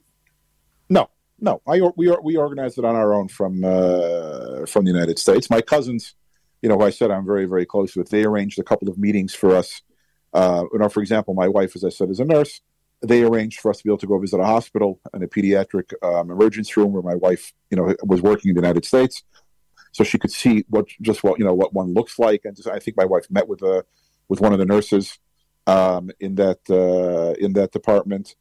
No, 0.89 1.09
no. 1.39 1.61
I 1.67 1.81
we 1.95 2.15
we 2.23 2.37
organized 2.37 2.77
it 2.77 2.85
on 2.85 2.95
our 2.95 3.13
own 3.13 3.27
from 3.27 3.63
uh, 3.63 4.65
from 4.67 4.85
the 4.85 4.91
United 4.91 5.19
States. 5.19 5.49
My 5.49 5.61
cousins, 5.61 6.13
you 6.61 6.69
know, 6.69 6.77
who 6.77 6.83
I 6.83 6.91
said 6.91 7.11
I'm 7.11 7.25
very 7.25 7.45
very 7.45 7.65
close 7.65 7.95
with, 7.95 8.09
they 8.09 8.23
arranged 8.23 8.57
a 8.57 8.63
couple 8.63 8.89
of 8.89 8.97
meetings 8.97 9.33
for 9.35 9.55
us. 9.55 9.81
Uh, 10.35 10.65
you 10.73 10.79
know, 10.79 10.89
for 10.89 10.99
example, 10.99 11.33
my 11.33 11.47
wife, 11.47 11.75
as 11.77 11.85
I 11.85 11.89
said, 11.89 12.09
is 12.09 12.19
a 12.19 12.25
nurse. 12.25 12.59
They 13.01 13.23
arranged 13.23 13.61
for 13.61 13.69
us 13.71 13.77
to 13.77 13.83
be 13.85 13.89
able 13.89 13.99
to 13.99 14.07
go 14.07 14.19
visit 14.19 14.39
a 14.39 14.45
hospital 14.45 14.99
and 15.13 15.23
a 15.23 15.27
pediatric 15.27 15.93
um, 16.03 16.29
emergency 16.29 16.73
room 16.75 16.91
where 16.91 17.01
my 17.01 17.15
wife, 17.15 17.53
you 17.69 17.77
know, 17.77 17.95
was 18.03 18.21
working 18.21 18.49
in 18.49 18.55
the 18.55 18.61
United 18.61 18.83
States, 18.83 19.23
so 19.93 20.03
she 20.03 20.17
could 20.17 20.31
see 20.31 20.65
what 20.69 20.87
just 21.01 21.23
what 21.23 21.39
you 21.39 21.45
know 21.45 21.53
what 21.53 21.73
one 21.73 21.93
looks 21.93 22.19
like. 22.19 22.41
And 22.43 22.53
just, 22.55 22.67
I 22.67 22.79
think 22.79 22.97
my 22.97 23.05
wife 23.05 23.27
met 23.29 23.47
with 23.47 23.61
a 23.61 23.85
with 24.27 24.41
one 24.41 24.51
of 24.51 24.59
the 24.59 24.65
nurses 24.65 25.19
um, 25.67 26.11
in 26.19 26.35
that 26.35 26.59
uh, 26.69 27.33
in 27.43 27.53
that 27.53 27.71
department. 27.71 28.35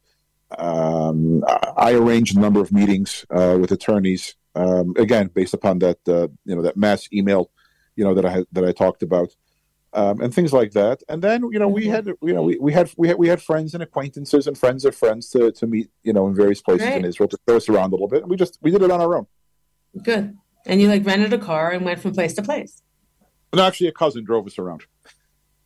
Um, 0.57 1.43
I, 1.75 1.93
arranged 1.93 2.37
a 2.37 2.39
number 2.39 2.61
of 2.61 2.71
meetings 2.71 3.25
uh, 3.29 3.57
with 3.59 3.71
attorneys. 3.71 4.35
Um, 4.53 4.93
again, 4.97 5.27
based 5.33 5.53
upon 5.53 5.79
that 5.79 5.97
uh, 6.07 6.27
you 6.43 6.55
know 6.55 6.61
that 6.61 6.77
mass 6.77 7.07
email, 7.13 7.51
you 7.95 8.03
know 8.03 8.13
that 8.13 8.25
I 8.25 8.43
that 8.51 8.65
I 8.65 8.73
talked 8.73 9.01
about, 9.01 9.29
um, 9.95 10.21
and 10.21 10.33
things 10.33 10.51
like 10.53 10.71
that. 10.73 11.01
And 11.09 11.21
then 11.21 11.39
you 11.53 11.59
know 11.59 11.67
we 11.67 11.85
Mhm. 11.85 11.91
had 11.95 12.05
you 12.29 12.33
know 12.35 12.43
we, 12.43 12.57
we 12.59 12.71
had 12.73 12.87
we 12.97 13.07
had 13.09 13.17
we 13.17 13.27
had 13.33 13.41
friends 13.41 13.73
and 13.73 13.81
acquaintances 13.81 14.45
and 14.47 14.55
friends 14.57 14.85
of 14.85 14.93
friends 14.95 15.29
to, 15.31 15.51
to 15.59 15.65
meet 15.73 15.87
you 16.03 16.13
know 16.13 16.27
in 16.27 16.35
various 16.35 16.61
places 16.61 16.87
Right. 16.87 16.97
in 16.97 17.05
Israel 17.05 17.29
to 17.29 17.37
show 17.47 17.55
us 17.57 17.67
around 17.69 17.89
a 17.91 17.95
little 17.95 18.07
bit. 18.07 18.21
And 18.23 18.29
we 18.29 18.35
just 18.37 18.59
we 18.61 18.69
did 18.71 18.81
it 18.81 18.91
on 18.91 19.01
our 19.01 19.15
own. 19.17 19.25
Good. 20.03 20.35
And 20.67 20.81
you 20.81 20.87
like 20.89 21.05
rented 21.05 21.31
a 21.33 21.37
car 21.37 21.71
and 21.71 21.85
went 21.85 21.99
from 21.99 22.11
place 22.13 22.33
to 22.35 22.43
place. 22.43 22.81
And 23.51 23.61
actually, 23.61 23.87
a 23.87 23.93
cousin 23.93 24.23
drove 24.25 24.45
us 24.47 24.57
around. 24.59 24.81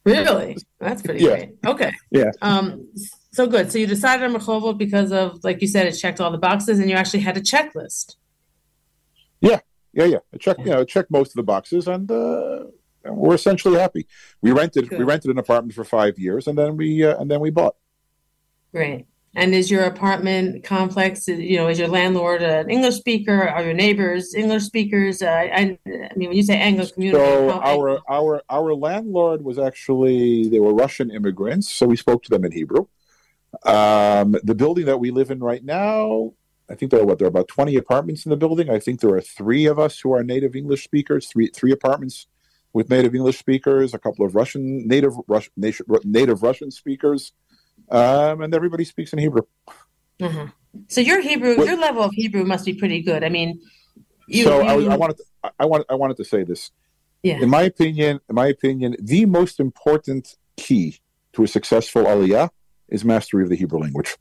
Really? 0.06 0.58
That's 0.80 1.02
pretty 1.02 1.24
Yeah. 1.24 1.30
great. 1.30 1.50
Okay. 1.66 1.92
Yeah. 2.12 2.32
Um, 2.42 2.88
so 3.32 3.48
good. 3.48 3.72
So 3.72 3.78
you 3.80 3.88
decided 3.88 4.24
on 4.26 4.34
Rehovot 4.40 4.78
because 4.78 5.12
of, 5.12 5.44
like 5.44 5.62
you 5.62 5.68
said, 5.68 5.88
it 5.88 5.94
checked 5.94 6.20
all 6.22 6.32
the 6.32 6.38
boxes 6.38 6.80
and 6.80 6.90
you 6.90 6.96
actually 6.96 7.22
had 7.22 7.36
a 7.38 7.42
checklist. 7.42 8.16
Yeah. 9.42 9.60
Yeah, 9.94 10.06
yeah. 10.06 10.18
I 10.34 10.38
checked, 10.38 10.60
you 10.60 10.68
know, 10.72 10.82
I 10.82 10.84
checked 10.84 11.10
most 11.12 11.30
of 11.30 11.36
the 11.36 11.44
boxes, 11.44 11.88
and 11.88 12.10
uh, 12.12 12.66
we're 13.06 13.36
essentially 13.36 13.80
happy. 13.80 14.08
We 14.42 14.52
rented, 14.52 14.90
we 14.92 15.04
rented 15.04 15.32
an 15.32 15.38
apartment 15.38 15.74
for 15.74 15.84
five 15.84 16.18
years, 16.20 16.48
and 16.48 16.58
then 16.58 16.78
we, 16.78 17.04
uh, 17.04 17.20
and 17.20 17.30
then 17.30 17.40
we 17.40 17.50
bought. 17.50 17.76
Great. 18.72 19.06
And 19.36 19.54
is 19.54 19.70
your 19.70 19.84
apartment 19.84 20.64
complex, 20.64 21.28
you 21.28 21.58
know, 21.58 21.68
is 21.68 21.78
your 21.78 21.88
landlord 21.88 22.42
an 22.42 22.70
English 22.70 22.96
speaker? 22.96 23.48
Are 23.48 23.64
your 23.64 23.76
neighbors 23.76 24.34
English 24.34 24.64
speakers? 24.64 25.22
Uh, 25.22 25.28
I, 25.28 25.78
I 25.86 26.12
mean, 26.16 26.30
when 26.30 26.34
you 26.34 26.44
say 26.44 26.58
Anglo 26.58 26.88
community, 26.88 27.24
So 27.24 27.52
our 27.52 28.00
our 28.10 28.42
our 28.50 28.74
landlord 28.74 29.44
was 29.44 29.60
actually 29.60 30.50
they 30.50 30.60
were 30.60 30.74
Russian 30.74 31.12
immigrants, 31.12 31.72
so 31.72 31.86
we 31.86 31.96
spoke 31.96 32.24
to 32.24 32.30
them 32.30 32.44
in 32.44 32.52
Hebrew. 32.52 32.88
Um, 33.66 34.36
the 34.44 34.56
building 34.56 34.86
that 34.86 35.00
we 35.00 35.12
live 35.12 35.30
in 35.30 35.40
right 35.40 35.64
now, 35.64 36.34
I 36.68 36.74
think 36.74 36.90
there 36.90 37.02
are 37.02 37.06
what 37.06 37.20
there 37.20 37.28
are 37.28 37.30
about 37.30 37.48
twenty 37.48 37.76
apartments 37.76 38.26
in 38.26 38.32
the 38.32 38.38
building. 38.38 38.72
I 38.72 38.80
think 38.80 39.00
there 39.00 39.14
are 39.14 39.22
three 39.22 39.68
of 39.68 39.78
us 39.78 40.00
who 40.00 40.12
are 40.12 40.24
native 40.24 40.56
English 40.56 40.84
speakers. 40.84 41.28
Three 41.28 41.52
three 41.54 41.72
apartments 41.72 42.26
with 42.74 42.90
native 42.90 43.16
English 43.16 43.40
speakers, 43.40 43.94
a 43.94 44.00
couple 44.00 44.26
of 44.26 44.36
Russian 44.36 44.88
native 44.88 45.14
Russian 45.28 45.52
native, 45.58 45.86
native 46.04 46.44
Russian 46.44 46.72
speakers, 46.72 47.32
um, 47.90 48.42
and 48.42 48.54
everybody 48.54 48.86
speaks 48.86 49.14
in 49.14 49.20
Hebrew. 49.20 49.44
Uh-huh. 50.22 50.48
So 50.88 51.02
your 51.02 51.22
Hebrew, 51.22 51.64
your 51.64 51.78
level 51.78 52.04
of 52.04 52.12
Hebrew 52.14 52.44
must 52.46 52.66
be 52.66 52.74
pretty 52.74 53.02
good. 53.02 53.24
I 53.24 53.30
mean, 53.30 53.60
you, 54.28 54.44
so 54.44 54.62
I, 54.62 54.76
was- 54.76 54.88
I 54.88 54.96
wanted 54.98 55.18
to, 55.18 55.24
I- 55.44 55.52
I 55.60 55.66
wanted 55.66 55.86
I 55.90 55.96
wanted 55.96 56.18
to 56.18 56.26
say 56.26 56.44
this. 56.44 56.72
yeah, 57.24 57.42
in 57.42 57.50
my 57.50 57.64
opinion, 57.64 58.20
in 58.30 58.36
my 58.36 58.48
opinion, 58.48 58.96
the 59.02 59.26
most 59.26 59.60
important 59.60 60.36
key 60.58 61.00
to 61.34 61.44
a 61.44 61.48
successful 61.48 62.04
aliyah 62.04 62.50
is 62.90 63.04
mastery 63.06 63.44
of 63.44 63.50
the 63.50 63.56
Hebrew 63.56 63.80
language. 63.80 64.16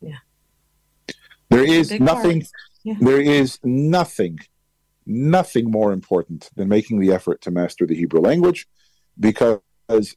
Yeah. 0.00 0.18
There 1.50 1.64
is 1.64 1.98
nothing. 2.00 2.44
Yeah. 2.82 2.96
There 3.00 3.20
is 3.20 3.58
nothing, 3.64 4.38
nothing 5.06 5.70
more 5.70 5.92
important 5.92 6.50
than 6.56 6.68
making 6.68 7.00
the 7.00 7.12
effort 7.12 7.40
to 7.42 7.50
master 7.50 7.86
the 7.86 7.94
Hebrew 7.94 8.20
language, 8.20 8.66
because 9.18 9.60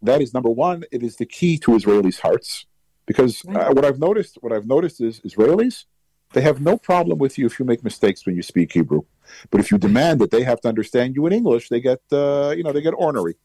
that 0.02 0.21
is 0.21 0.34
number 0.34 0.50
one. 0.50 0.84
It 0.91 1.04
is 1.04 1.17
the 1.17 1.26
key 1.26 1.58
to 1.60 1.71
Israelis' 1.71 2.19
hearts. 2.19 2.65
Because 3.06 3.45
uh, 3.47 3.69
what 3.71 3.86
I've 3.86 4.00
noticed, 4.00 4.38
what 4.41 4.52
I've 4.52 4.67
noticed 4.67 5.00
is 5.00 5.21
Israelis, 5.21 5.86
they 6.34 6.41
have 6.41 6.60
no 6.60 6.78
problem 6.78 7.17
with 7.19 7.38
you 7.38 7.45
if 7.45 7.58
you 7.58 7.65
make 7.65 7.82
mistakes 7.82 8.26
when 8.26 8.36
you 8.36 8.43
speak 8.43 8.73
Hebrew. 8.73 9.04
But 9.50 9.62
if 9.62 9.71
you 9.71 9.78
demand 9.78 10.19
that 10.19 10.32
they 10.32 10.43
have 10.43 10.60
to 10.62 10.67
understand 10.67 11.15
you 11.15 11.26
in 11.26 11.32
English, 11.32 11.69
they 11.69 11.80
get 11.80 12.02
uh, 12.12 12.54
you 12.58 12.63
know 12.63 12.73
they 12.73 12.82
get 12.82 12.93
ornery. 12.97 13.36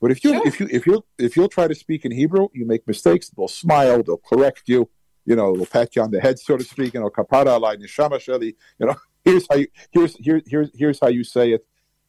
But 0.00 0.12
if 0.12 0.22
you 0.22 0.34
Sure. 0.34 0.46
if 0.46 0.60
you 0.60 0.68
if 0.70 0.86
you 0.86 1.04
if 1.18 1.36
you'll 1.36 1.48
try 1.48 1.66
to 1.66 1.74
speak 1.74 2.04
in 2.04 2.12
Hebrew, 2.12 2.46
you 2.52 2.64
make 2.64 2.86
mistakes. 2.86 3.28
They'll 3.30 3.48
smile. 3.48 4.02
They'll 4.04 4.24
correct 4.32 4.62
you. 4.66 4.88
You 5.26 5.36
know, 5.36 5.56
they'll 5.56 5.66
pat 5.66 5.96
you 5.96 6.02
on 6.02 6.12
the 6.12 6.20
head, 6.20 6.38
so 6.38 6.56
to 6.56 6.64
speak. 6.64 6.94
You 6.94 7.00
know, 7.00 7.10
kapara 7.10 7.58
alai 7.58 7.76
neshama 7.82 8.18
sheli. 8.24 8.54
You 8.78 8.86
know, 8.86 8.96
here's 9.24 9.46
how 9.50 9.56
you 9.56 9.68
here's 9.90 10.16
here 10.16 10.42
here's 10.46 10.70
here's 10.74 11.00
how 11.00 11.08
you 11.08 11.24
say 11.24 11.52
it. 11.52 11.66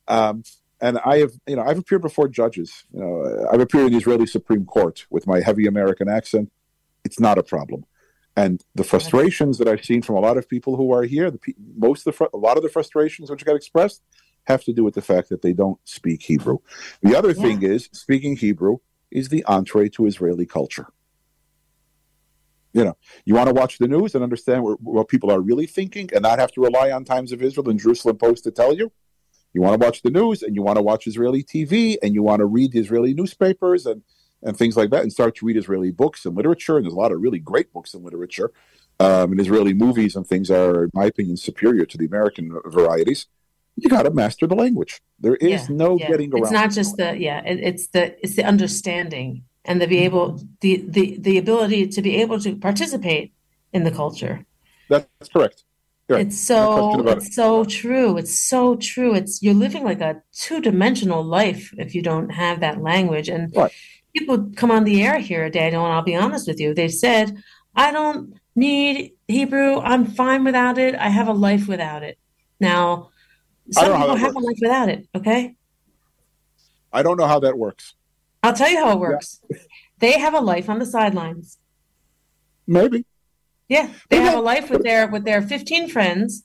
Um, 0.08 0.44
and 0.82 0.98
I 1.00 1.18
have 1.18 1.32
you 1.48 1.56
know 1.56 1.64
I've 1.64 1.78
appeared 1.78 2.02
before 2.02 2.28
judges. 2.28 2.84
You 2.94 3.02
know, 3.02 3.48
I've 3.52 3.62
appeared 3.62 3.88
in 3.88 3.92
the 3.94 3.98
Israeli 3.98 4.26
Supreme 4.26 4.66
Court 4.66 5.06
with 5.10 5.28
my 5.28 5.42
heavy 5.42 5.68
American 5.68 6.08
accent. 6.10 6.52
It's 7.04 7.20
not 7.20 7.38
a 7.38 7.44
problem. 7.44 7.86
And 8.36 8.64
the 8.76 8.84
frustrations 8.84 9.58
that 9.58 9.68
I've 9.68 9.84
seen 9.84 10.02
from 10.02 10.16
a 10.16 10.20
lot 10.20 10.38
of 10.38 10.48
people 10.48 10.78
who 10.78 10.94
are 10.94 11.04
here, 11.04 11.30
the 11.30 11.40
most 11.76 12.02
of 12.02 12.06
the 12.06 12.12
fr- 12.14 12.34
a 12.34 12.38
lot 12.38 12.56
of 12.58 12.64
the 12.64 12.70
frustrations 12.70 13.30
which 13.30 13.44
got 13.44 13.56
expressed 13.56 14.02
have 14.46 14.64
to 14.64 14.74
do 14.74 14.84
with 14.84 14.94
the 14.94 15.02
fact 15.02 15.30
that 15.30 15.42
they 15.42 15.52
don't 15.52 15.80
speak 15.84 16.24
Hebrew. 16.24 16.60
The 17.02 17.18
other 17.18 17.30
Yeah. 17.30 17.42
thing 17.42 17.64
is 17.64 17.90
speaking 17.92 18.38
Hebrew 18.38 18.78
is 19.12 19.30
the 19.30 19.44
entree 19.46 19.90
to 19.90 20.06
Israeli 20.06 20.46
culture. 20.46 20.88
You 22.74 22.84
know, 22.84 22.98
you 23.26 23.34
want 23.34 23.48
to 23.48 23.54
watch 23.54 23.80
the 23.80 23.88
news 23.88 24.14
and 24.14 24.24
understand 24.24 24.64
what, 24.64 24.80
what 24.82 25.08
people 25.08 25.32
are 25.32 25.42
really 25.42 25.66
thinking, 25.66 26.10
and 26.14 26.22
not 26.22 26.40
have 26.40 26.52
to 26.54 26.62
rely 26.62 26.92
on 26.92 27.04
Times 27.04 27.32
of 27.32 27.42
Israel 27.42 27.70
and 27.70 27.80
Jerusalem 27.80 28.18
Post 28.18 28.44
to 28.44 28.52
tell 28.52 28.74
you. 28.74 28.92
You 29.54 29.62
want 29.62 29.80
to 29.80 29.84
watch 29.84 30.04
the 30.04 30.12
news, 30.12 30.44
and 30.44 30.56
you 30.56 30.62
want 30.62 30.78
to 30.78 30.84
watch 30.84 31.08
Israeli 31.08 31.44
TV, 31.44 31.98
and 32.04 32.14
you 32.14 32.22
want 32.22 32.40
to 32.40 32.46
read 32.46 32.72
the 32.72 32.80
Israeli 32.80 33.14
newspapers, 33.14 33.86
and 33.86 34.04
and 34.42 34.56
things 34.56 34.78
like 34.78 34.90
that, 34.92 35.02
and 35.02 35.12
start 35.12 35.36
to 35.36 35.46
read 35.46 35.58
Israeli 35.58 35.92
books 35.92 36.26
and 36.26 36.36
literature. 36.36 36.78
And 36.78 36.86
there's 36.86 36.94
a 36.94 36.98
lot 36.98 37.12
of 37.12 37.20
really 37.20 37.40
great 37.40 37.74
books 37.74 37.94
and 37.94 38.04
literature. 38.04 38.52
Um, 39.00 39.32
and 39.32 39.40
Israeli 39.40 39.74
movies 39.74 40.16
and 40.16 40.28
things 40.28 40.52
are, 40.52 40.84
in 40.86 40.92
my 40.94 41.06
opinion, 41.06 41.38
superior 41.38 41.86
to 41.86 41.98
the 41.98 42.06
American 42.06 42.58
varieties. 42.66 43.28
You 43.76 43.90
got 43.90 44.04
to 44.04 44.12
master 44.12 44.46
the 44.46 44.56
language. 44.56 45.02
There 45.20 45.36
is 45.36 45.70
Yeah, 45.70 45.76
no 45.76 45.98
yeah. 45.98 46.10
getting 46.10 46.34
around. 46.34 46.44
It's 46.44 46.52
not 46.52 46.72
just 46.72 46.98
the 46.98 47.18
yeah, 47.18 47.42
it, 47.46 47.60
it's 47.62 47.88
the 47.88 48.18
it's 48.22 48.36
the 48.36 48.44
understanding 48.44 49.44
and 49.70 49.80
the 49.80 49.88
be 49.88 49.98
mm-hmm. 49.98 50.06
able 50.06 50.26
the 50.60 50.84
the 50.96 51.06
the 51.20 51.38
ability 51.38 51.88
to 51.88 52.02
be 52.02 52.18
able 52.22 52.40
to 52.46 52.56
participate 52.58 53.32
in 53.72 53.84
the 53.86 53.92
culture. 53.92 54.46
That's 54.90 55.30
correct. 55.32 55.64
It's 56.10 56.40
so 56.40 57.00
about 57.00 57.18
it's 57.18 57.36
so 57.36 57.64
true. 57.64 58.18
It's 58.18 58.40
so 58.40 58.76
true. 58.76 59.14
It's 59.14 59.44
you're 59.44 59.54
living 59.54 59.84
like 59.84 60.02
a 60.02 60.24
two-dimensional 60.34 61.24
life 61.24 61.72
if 61.78 61.94
you 61.94 62.02
don't 62.02 62.30
have 62.30 62.60
that 62.62 62.82
language. 62.82 63.30
And 63.30 63.56
Right. 63.56 63.72
people 64.16 64.50
come 64.56 64.72
on 64.72 64.86
the 64.86 65.04
air 65.04 65.20
here, 65.20 65.48
Daniel, 65.52 65.86
and 65.86 65.94
I'll 65.94 66.12
be 66.14 66.16
honest 66.16 66.48
with 66.48 66.60
you. 66.60 66.74
They've 66.74 67.00
said, 67.08 67.38
I 67.76 67.92
don't 67.92 68.34
need 68.56 69.14
Hebrew. 69.28 69.80
I'm 69.92 70.06
fine 70.08 70.44
without 70.44 70.80
it. 70.80 70.96
I 70.96 71.10
have 71.10 71.28
a 71.28 71.38
life 71.48 71.68
without 71.68 72.02
it. 72.02 72.18
Now, 72.60 73.12
I 73.78 73.84
some 73.84 74.02
people 74.02 74.16
have 74.16 74.36
a 74.36 74.40
life 74.40 74.58
without 74.60 74.90
it, 74.90 75.08
okay? 75.16 75.56
I 76.92 77.04
don't 77.04 77.18
know 77.18 77.28
how 77.28 77.42
that 77.42 77.56
works. 77.56 77.94
I'll 78.44 78.54
tell 78.54 78.70
you 78.70 78.78
how 78.78 78.92
it 78.94 79.00
works. 79.00 79.42
They 80.00 80.18
have 80.20 80.34
a 80.34 80.40
life 80.40 80.70
on 80.70 80.80
the 80.80 80.86
sidelines. 80.86 81.58
Maybe. 82.66 83.06
Yeah, 83.68 83.92
they 84.10 84.22
have 84.22 84.38
a 84.38 84.42
life 84.42 84.70
with 84.70 84.84
their 84.84 85.08
with 85.08 85.26
their 85.26 85.42
15 85.42 85.90
friends, 85.90 86.44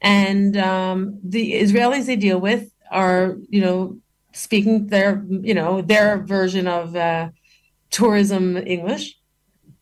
and 0.00 0.56
um, 0.56 1.18
the 1.24 1.54
Israelis 1.54 2.06
they 2.06 2.16
deal 2.16 2.40
with 2.40 2.70
are, 2.90 3.36
you 3.48 3.60
know, 3.60 3.98
speaking 4.32 4.86
their, 4.86 5.24
you 5.28 5.54
know, 5.54 5.82
their 5.82 6.18
version 6.22 6.68
of 6.68 6.94
uh, 6.94 7.30
tourism 7.90 8.56
English, 8.56 9.16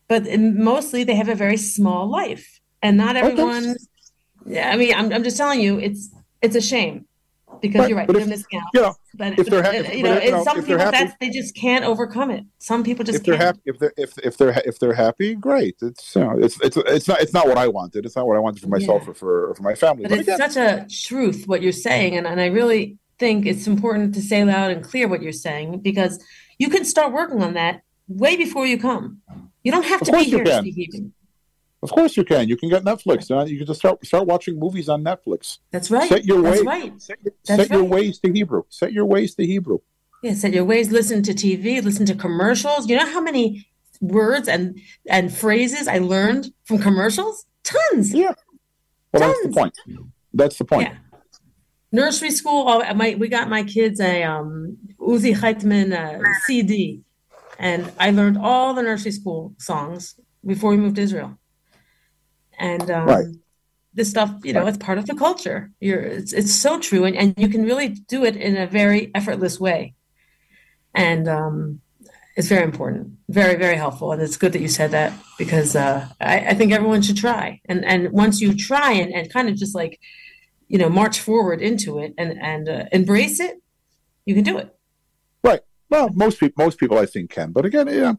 but 0.07 0.23
mostly 0.39 1.03
they 1.03 1.15
have 1.15 1.29
a 1.29 1.35
very 1.35 1.57
small 1.57 2.09
life, 2.09 2.59
and 2.81 2.97
not 2.97 3.15
Okay. 3.15 3.27
everyone. 3.29 3.75
Yeah, 4.45 4.71
I 4.71 4.77
mean, 4.77 4.93
I'm 4.95 5.11
I'm 5.11 5.23
just 5.23 5.37
telling 5.37 5.59
you, 5.61 5.79
it's 5.79 6.09
it's 6.41 6.55
a 6.55 6.61
shame 6.61 7.06
because 7.61 7.79
Right, 7.81 7.89
you're 7.89 7.97
right, 7.97 8.07
but 8.07 8.13
you're 8.15 8.23
if- 8.23 8.29
missing 8.29 8.59
out. 8.59 8.67
You 8.73 8.81
know, 8.81 8.93
But, 9.15 9.39
if 9.39 9.47
they're 9.47 9.61
but, 9.61 9.73
ha- 9.75 9.81
if- 9.81 9.93
you 9.95 10.03
know, 10.03 10.13
you 10.13 10.17
it's 10.19 10.31
know, 10.31 10.43
some 10.43 10.57
they're 10.57 10.63
people 10.63 10.79
happy- 10.79 10.97
that's 10.97 11.15
they 11.19 11.29
just 11.29 11.55
can't 11.55 11.83
overcome 11.85 12.31
it. 12.31 12.43
Some 12.59 12.83
people 12.83 13.03
just 13.05 13.19
if 13.19 13.23
they're 13.25 13.35
can't. 13.37 13.45
happy, 13.57 13.59
if 13.65 13.79
they're 13.79 13.93
if 13.97 14.17
if 14.19 14.37
they're 14.37 14.61
if 14.65 14.79
they're 14.79 14.93
happy, 14.93 15.35
great. 15.35 15.75
It's 15.81 16.15
you 16.15 16.21
know, 16.21 16.37
it's 16.39 16.59
it's 16.61 16.77
it's 16.77 17.07
not 17.07 17.21
it's 17.21 17.33
not 17.33 17.47
what 17.47 17.57
I 17.57 17.67
wanted. 17.67 18.05
It's 18.05 18.15
not 18.15 18.27
what 18.27 18.37
I 18.37 18.39
wanted 18.39 18.61
for 18.61 18.69
myself 18.69 19.03
Yeah. 19.05 19.11
or 19.11 19.13
for 19.13 19.49
or 19.49 19.55
for 19.55 19.63
my 19.63 19.75
family. 19.75 20.03
But 20.03 20.09
But, 20.11 20.19
it's 20.19 20.27
again, 20.29 20.49
such 20.49 20.57
a 20.57 20.85
truth 21.07 21.43
what 21.47 21.61
you're 21.61 21.71
saying, 21.71 22.15
and, 22.17 22.25
and 22.27 22.39
I 22.41 22.47
really 22.47 22.97
think 23.19 23.45
it's 23.45 23.65
important 23.67 24.13
to 24.15 24.21
say 24.21 24.43
loud 24.43 24.69
and 24.71 24.83
clear 24.83 25.07
what 25.07 25.21
you're 25.23 25.31
saying 25.31 25.79
because 25.79 26.19
you 26.59 26.69
can 26.69 26.85
start 26.85 27.11
working 27.13 27.41
on 27.41 27.53
that 27.55 27.81
way 28.07 28.35
before 28.35 28.65
you 28.67 28.77
come. 28.77 29.21
You 29.63 29.71
don't 29.71 29.85
have 29.85 29.99
to 30.01 30.11
be 30.11 30.23
here 30.23 30.43
to 30.43 30.61
Hebrew. 30.61 31.11
Of 31.83 31.91
course 31.91 32.17
you 32.17 32.23
can. 32.23 32.47
You 32.47 32.57
can 32.57 32.69
get 32.69 32.83
Netflix. 32.83 33.29
You 33.49 33.57
can 33.57 33.67
just 33.67 33.79
start 33.79 34.03
start 34.05 34.25
watching 34.25 34.59
movies 34.59 34.89
on 34.89 35.03
Netflix. 35.03 35.59
That's 35.71 35.91
right. 35.91 36.09
Set 36.09 36.25
your 36.25 36.41
Waze. 36.41 36.65
right. 36.65 37.01
Set, 37.01 37.17
set 37.43 37.69
your 37.69 37.83
Waze 37.83 38.19
to 38.21 38.31
Hebrew. 38.31 38.63
Set 38.69 38.93
your 38.93 39.05
Waze 39.05 39.35
to 39.35 39.45
Hebrew. 39.45 39.79
Yeah, 40.23 40.33
set 40.33 40.53
your 40.53 40.65
Waze, 40.65 40.89
listen 40.91 41.21
to 41.23 41.33
TV, 41.33 41.83
listen 41.83 42.05
to 42.07 42.15
commercials. 42.15 42.89
You 42.89 42.97
know 42.97 43.05
how 43.05 43.21
many 43.21 43.67
words 44.01 44.47
and 44.47 44.79
and 45.07 45.33
phrases 45.33 45.87
I 45.87 45.99
learned 45.99 46.51
from 46.65 46.79
commercials? 46.79 47.45
Tons. 47.63 48.13
Yeah. 48.13 48.33
Well, 49.13 49.27
that's 49.27 49.43
the 49.43 49.49
point. 49.49 49.77
That's 50.33 50.57
the 50.57 50.65
point. 50.65 50.89
Yeah. 50.89 50.97
Nursery 51.91 52.31
school, 52.31 52.65
oh, 52.67 52.93
my 52.95 53.15
we 53.17 53.27
got 53.27 53.49
my 53.49 53.63
kids 53.63 53.99
a 53.99 54.23
um, 54.23 54.77
Uzi 54.99 55.35
Hitman 55.35 55.93
uh, 55.93 56.21
CD, 56.45 57.01
and 57.59 57.91
I 57.99 58.11
learned 58.11 58.37
all 58.37 58.73
the 58.73 58.81
nursery 58.81 59.11
school 59.11 59.53
songs 59.59 60.19
before 60.45 60.71
we 60.71 60.77
moved 60.77 60.95
to 60.95 61.03
Israel. 61.03 61.37
And 62.57 62.89
um, 62.89 63.07
Right. 63.07 63.25
this 63.93 64.09
stuff, 64.09 64.31
you 64.43 64.53
know, 64.53 64.61
Right. 64.61 64.69
it's 64.69 64.77
part 64.77 64.97
of 64.97 65.05
the 65.05 65.15
culture. 65.15 65.71
You're, 65.79 66.01
it's 66.01 66.33
it's 66.33 66.53
so 66.53 66.79
true, 66.79 67.05
and, 67.05 67.15
and 67.15 67.33
you 67.37 67.49
can 67.49 67.63
really 67.63 67.89
do 67.89 68.25
it 68.25 68.35
in 68.35 68.57
a 68.57 68.67
very 68.67 69.11
effortless 69.13 69.59
way, 69.59 69.93
and 70.93 71.27
um, 71.27 71.81
it's 72.35 72.47
very 72.47 72.63
important, 72.63 73.13
very 73.29 73.55
very 73.55 73.75
helpful, 73.75 74.11
and 74.11 74.21
it's 74.21 74.37
good 74.37 74.53
that 74.53 74.61
you 74.61 74.67
said 74.67 74.91
that 74.91 75.13
because 75.37 75.75
uh, 75.75 76.07
I, 76.19 76.39
I 76.49 76.53
think 76.53 76.71
everyone 76.71 77.01
should 77.01 77.17
try, 77.17 77.61
and 77.65 77.85
and 77.85 78.11
once 78.11 78.41
you 78.41 78.53
try 78.55 78.91
and, 78.93 79.13
and 79.13 79.31
kind 79.31 79.49
of 79.49 79.55
just 79.55 79.75
like 79.75 79.99
you 80.67 80.77
know 80.77 80.89
march 80.89 81.19
forward 81.21 81.61
into 81.61 81.97
it 81.99 82.13
and 82.17 82.37
and 82.41 82.67
uh, 82.67 82.83
embrace 82.91 83.39
it 83.39 83.61
you 84.25 84.35
can 84.35 84.43
do 84.43 84.57
it 84.57 84.75
Right. 85.43 85.61
Well, 85.89 86.09
most 86.13 86.39
people, 86.41 86.65
most 86.65 86.77
people, 86.77 86.97
I 86.97 87.05
think 87.05 87.29
can. 87.29 87.53
But 87.53 87.63
again, 87.65 87.87
yeah, 87.87 88.13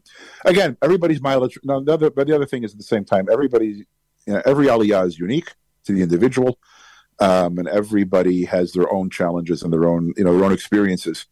again, 0.45 0.75
everybody's 0.81 1.21
mileage. 1.21 1.59
No, 1.63 1.83
the 1.83 1.93
other, 1.93 2.09
but 2.09 2.25
the 2.25 2.33
other 2.33 2.47
thing 2.47 2.63
is 2.63 2.71
at 2.71 2.77
the 2.79 2.83
same 2.83 3.05
time, 3.05 3.27
everybody, 3.31 3.85
you 4.29 4.35
know, 4.35 4.41
every 4.45 4.67
aliyah 4.67 5.07
is 5.07 5.17
unique 5.17 5.51
to 5.85 5.93
the 5.93 6.03
individual, 6.03 6.59
um, 7.19 7.57
and 7.57 7.67
everybody 7.67 8.45
has 8.45 8.73
their 8.73 8.91
own 8.93 9.09
challenges 9.09 9.63
and 9.63 9.73
their 9.73 9.87
own, 9.87 10.13
you 10.15 10.23
know, 10.23 10.35
their 10.35 10.45
own 10.45 10.53
experiences. 10.53 11.25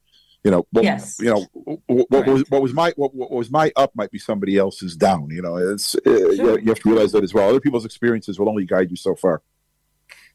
You 0.44 0.50
know, 0.52 0.68
what, 0.72 0.84
Yes. 0.84 1.18
You 1.20 1.34
know, 1.34 1.46
what, 1.86 2.10
what 2.10 2.28
was 2.28 2.44
what 2.50 2.62
was 2.64 2.74
my 2.74 2.92
what, 2.96 3.14
what 3.14 3.32
was 3.32 3.52
my 3.52 3.72
up 3.76 3.92
might 3.96 4.10
be 4.10 4.18
somebody 4.18 4.58
else's 4.58 4.96
down. 4.96 5.28
You 5.30 5.44
know, 5.44 5.58
it's 5.58 5.96
uh, 5.96 6.10
you, 6.10 6.58
you 6.58 6.70
have 6.70 6.80
to 6.80 6.90
realize 6.90 7.12
that 7.12 7.24
as 7.24 7.34
well. 7.34 7.48
Other 7.48 7.60
people's 7.60 7.86
experiences 7.86 8.40
will 8.40 8.50
only 8.50 8.66
guide 8.66 8.90
you 8.90 8.98
so 8.98 9.16
far. 9.16 9.44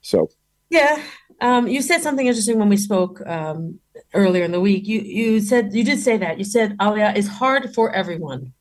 So 0.02 0.30
yeah 0.70 1.02
um, 1.42 1.68
you 1.68 1.82
said 1.82 2.00
something 2.00 2.26
interesting 2.26 2.58
when 2.58 2.70
we 2.70 2.78
spoke 2.78 3.20
um, 3.26 3.78
earlier 4.14 4.42
in 4.42 4.52
the 4.52 4.60
week 4.60 4.86
you 4.86 5.00
you 5.00 5.38
said 5.40 5.74
you 5.74 5.84
did 5.84 6.00
say 6.00 6.16
that 6.16 6.38
you 6.38 6.44
said 6.44 6.78
aliyah 6.78 7.14
is 7.14 7.28
hard 7.28 7.74
for 7.74 7.92
everyone 7.92 8.54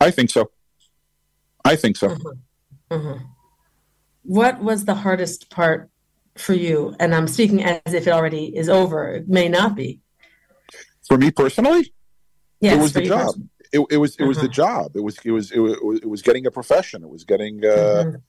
I 0.00 0.10
think 0.10 0.30
so. 0.30 0.50
I 1.64 1.76
think 1.76 1.96
so. 1.96 2.16
Mhm. 2.90 3.20
what 4.22 4.62
was 4.62 4.84
the 4.84 4.94
hardest 4.94 5.50
part 5.50 5.90
for 6.36 6.54
you 6.54 6.94
and 7.00 7.14
i'm 7.14 7.26
speaking 7.28 7.62
as 7.64 7.92
if 7.94 8.06
it 8.06 8.10
already 8.10 8.46
is 8.56 8.68
over 8.68 9.08
it 9.14 9.28
may 9.28 9.48
not 9.48 9.74
be 9.74 10.00
For 11.06 11.16
me 11.18 11.30
personally, 11.30 11.92
yes 12.60 12.80
was 12.80 12.92
the 12.92 13.00
job. 13.02 13.26
personally. 13.26 13.48
it, 13.72 13.80
it 13.90 13.96
was 13.98 14.16
it 14.16 14.24
was 14.24 14.38
the 14.38 14.44
Uh-huh. 14.46 14.62
job. 14.62 14.96
It 14.96 15.00
was 15.00 15.16
it 15.24 15.30
was 15.30 15.50
it 15.52 15.58
was, 15.60 16.00
it 16.04 16.08
was 16.08 16.22
getting 16.22 16.46
a 16.46 16.50
profession. 16.50 17.02
It 17.02 17.08
was 17.16 17.24
getting 17.24 17.64
uh, 17.64 18.04
Mhm. 18.04 18.22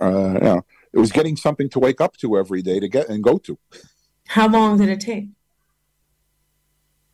uh, 0.00 0.32
you 0.34 0.44
know, 0.48 0.60
it 0.92 0.98
was 0.98 1.12
getting 1.12 1.36
something 1.36 1.68
to 1.70 1.78
wake 1.78 2.00
up 2.00 2.16
to 2.18 2.36
every 2.38 2.62
day 2.62 2.78
to 2.80 2.88
get 2.88 3.08
and 3.08 3.22
go 3.22 3.38
to. 3.46 3.58
how 4.36 4.46
long 4.48 4.76
did 4.78 4.88
it 4.88 5.00
take 5.00 5.26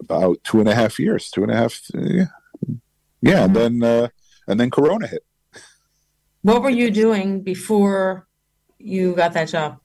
About 0.00 0.42
two 0.44 0.58
and 0.60 0.68
a 0.68 0.74
half 0.74 0.98
years, 0.98 1.30
two 1.30 1.42
and 1.42 1.52
a 1.52 1.56
half, 1.56 1.74
uh, 1.94 2.00
yeah, 2.18 2.26
yeah, 3.22 3.44
and 3.44 3.52
Mhm. 3.54 3.58
then 3.60 3.82
uh, 3.82 4.08
and 4.48 4.58
then 4.60 4.70
Corona 4.70 5.06
hit. 5.06 5.24
What 6.42 6.62
were 6.62 6.70
you 6.70 6.90
doing 6.90 7.42
before 7.42 8.26
you 8.78 9.14
got 9.14 9.32
that 9.34 9.48
job 9.48 9.78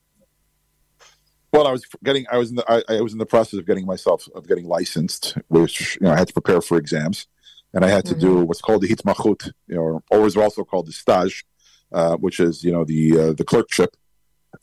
Well, 1.52 1.68
I 1.68 1.72
was 1.72 1.86
getting, 2.04 2.26
I 2.32 2.38
was 2.38 2.50
in 2.50 2.58
the, 2.58 2.65
I, 2.70 2.98
I 2.98 3.02
was 3.02 3.13
in 3.13 3.20
the 3.20 3.26
process 3.26 3.60
of 3.60 3.65
getting 3.65 3.86
myself 3.86 4.28
of 4.36 4.48
getting 4.48 4.68
licensed, 4.68 5.38
which 5.48 5.98
you 6.00 6.06
know 6.06 6.13
I 6.13 6.18
had 6.18 6.28
to 6.28 6.34
prepare 6.34 6.62
for 6.62 6.78
exams, 6.78 7.28
and 7.74 7.86
I 7.86 7.89
had 7.89 8.06
to 8.06 8.15
do 8.15 8.44
what's 8.48 8.62
called 8.62 8.82
the 8.82 8.88
hitmachut, 8.88 9.52
you 9.68 9.76
know, 9.76 10.04
or 10.12 10.26
is 10.26 10.38
also 10.38 10.63
called 10.63 10.88
the 10.88 10.91
stage, 10.91 11.46
uh, 11.91 12.15
which 12.18 12.39
is 12.39 12.63
you 12.63 12.72
know 12.72 12.84
the 12.84 13.20
uh, 13.20 13.34
the 13.34 13.44
clerkship, 13.44 13.96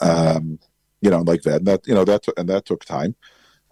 um, 0.01 0.59
you 1.01 1.11
know, 1.11 1.23
like 1.23 1.43
that. 1.43 1.57
And 1.57 1.67
that 1.67 1.87
you 1.87 1.95
know 1.95 2.05
that 2.05 2.25
and 2.37 2.49
that 2.49 2.67
took 2.67 2.85
time, 2.85 3.15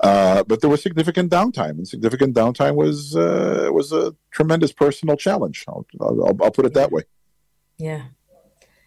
uh, 0.00 0.42
but 0.44 0.60
there 0.60 0.70
was 0.70 0.82
significant 0.82 1.30
downtime, 1.30 1.76
and 1.78 1.86
significant 1.86 2.34
downtime 2.34 2.74
was 2.74 3.16
uh, 3.16 3.68
was 3.70 3.92
a 3.92 4.14
tremendous 4.30 4.72
personal 4.72 5.16
challenge. 5.16 5.64
I'll, 5.68 5.86
I'll, 6.00 6.36
I'll 6.42 6.50
put 6.50 6.64
it 6.64 6.74
that 6.74 6.90
way. 6.90 7.02
Yeah. 7.80 8.04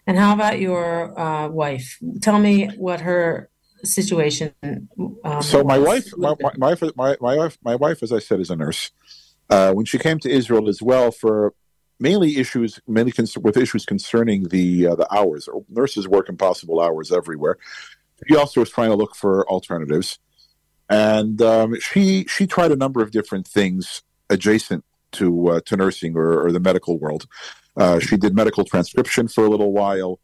And 0.06 0.17
how 0.17 0.34
about 0.34 0.60
your 0.60 1.17
uh, 1.19 1.49
wife? 1.49 1.97
Tell 2.21 2.39
me 2.39 2.67
what 2.77 3.01
her 3.01 3.49
situation. 3.84 4.53
Um, 4.63 5.41
so 5.41 5.63
my 5.63 5.77
wife, 5.77 6.08
my, 6.17 6.36
my, 6.41 6.51
my, 6.58 6.69
wife- 6.73 6.95
my, 6.95 7.38
wife, 7.38 7.58
my 7.63 7.75
wife, 7.75 8.03
as 8.03 8.12
I 8.12 8.19
said, 8.19 8.39
is 8.39 8.49
a 8.49 8.56
nurse. 8.56 8.91
Uh, 9.49 9.73
when 9.73 9.86
she 9.86 9.97
came 9.97 10.19
to 10.19 10.29
Israel 10.29 10.69
as 10.69 10.82
well 10.82 11.12
for 11.12 11.53
mainly 12.00 12.37
issues, 12.37 12.79
mainly 12.87 13.12
cons- 13.12 13.37
with 13.37 13.58
issues 13.58 13.85
concerning 13.85 14.44
the 14.50 14.87
uh, 14.87 14.96
the 14.96 15.08
hours. 15.13 15.48
Nurses 15.69 16.08
work 16.08 16.29
impossible 16.29 16.79
hours 16.81 17.12
everywhere. 17.12 17.58
She 18.27 18.35
also 18.35 18.62
was 18.62 18.69
trying 18.69 18.89
to 18.89 18.96
look 18.96 19.15
for 19.15 19.48
alternatives, 19.50 20.19
and 20.89 21.41
um, 21.41 21.79
she 21.79 22.25
she 22.27 22.48
tried 22.48 22.71
a 22.71 22.75
number 22.75 23.02
of 23.02 23.12
different 23.12 23.48
things 23.48 24.04
adjacent 24.29 24.83
to 25.13 25.48
uh, 25.50 25.60
to 25.65 25.77
nursing 25.77 26.15
or, 26.15 26.46
or 26.46 26.52
the 26.52 26.60
medical 26.60 26.98
world. 27.00 27.25
Uh, 27.76 28.00
she 28.00 28.17
did 28.17 28.36
medical 28.36 28.63
transcription 28.63 29.28
for 29.28 29.46
a 29.46 29.50
little 29.50 29.71
while. 29.71 30.19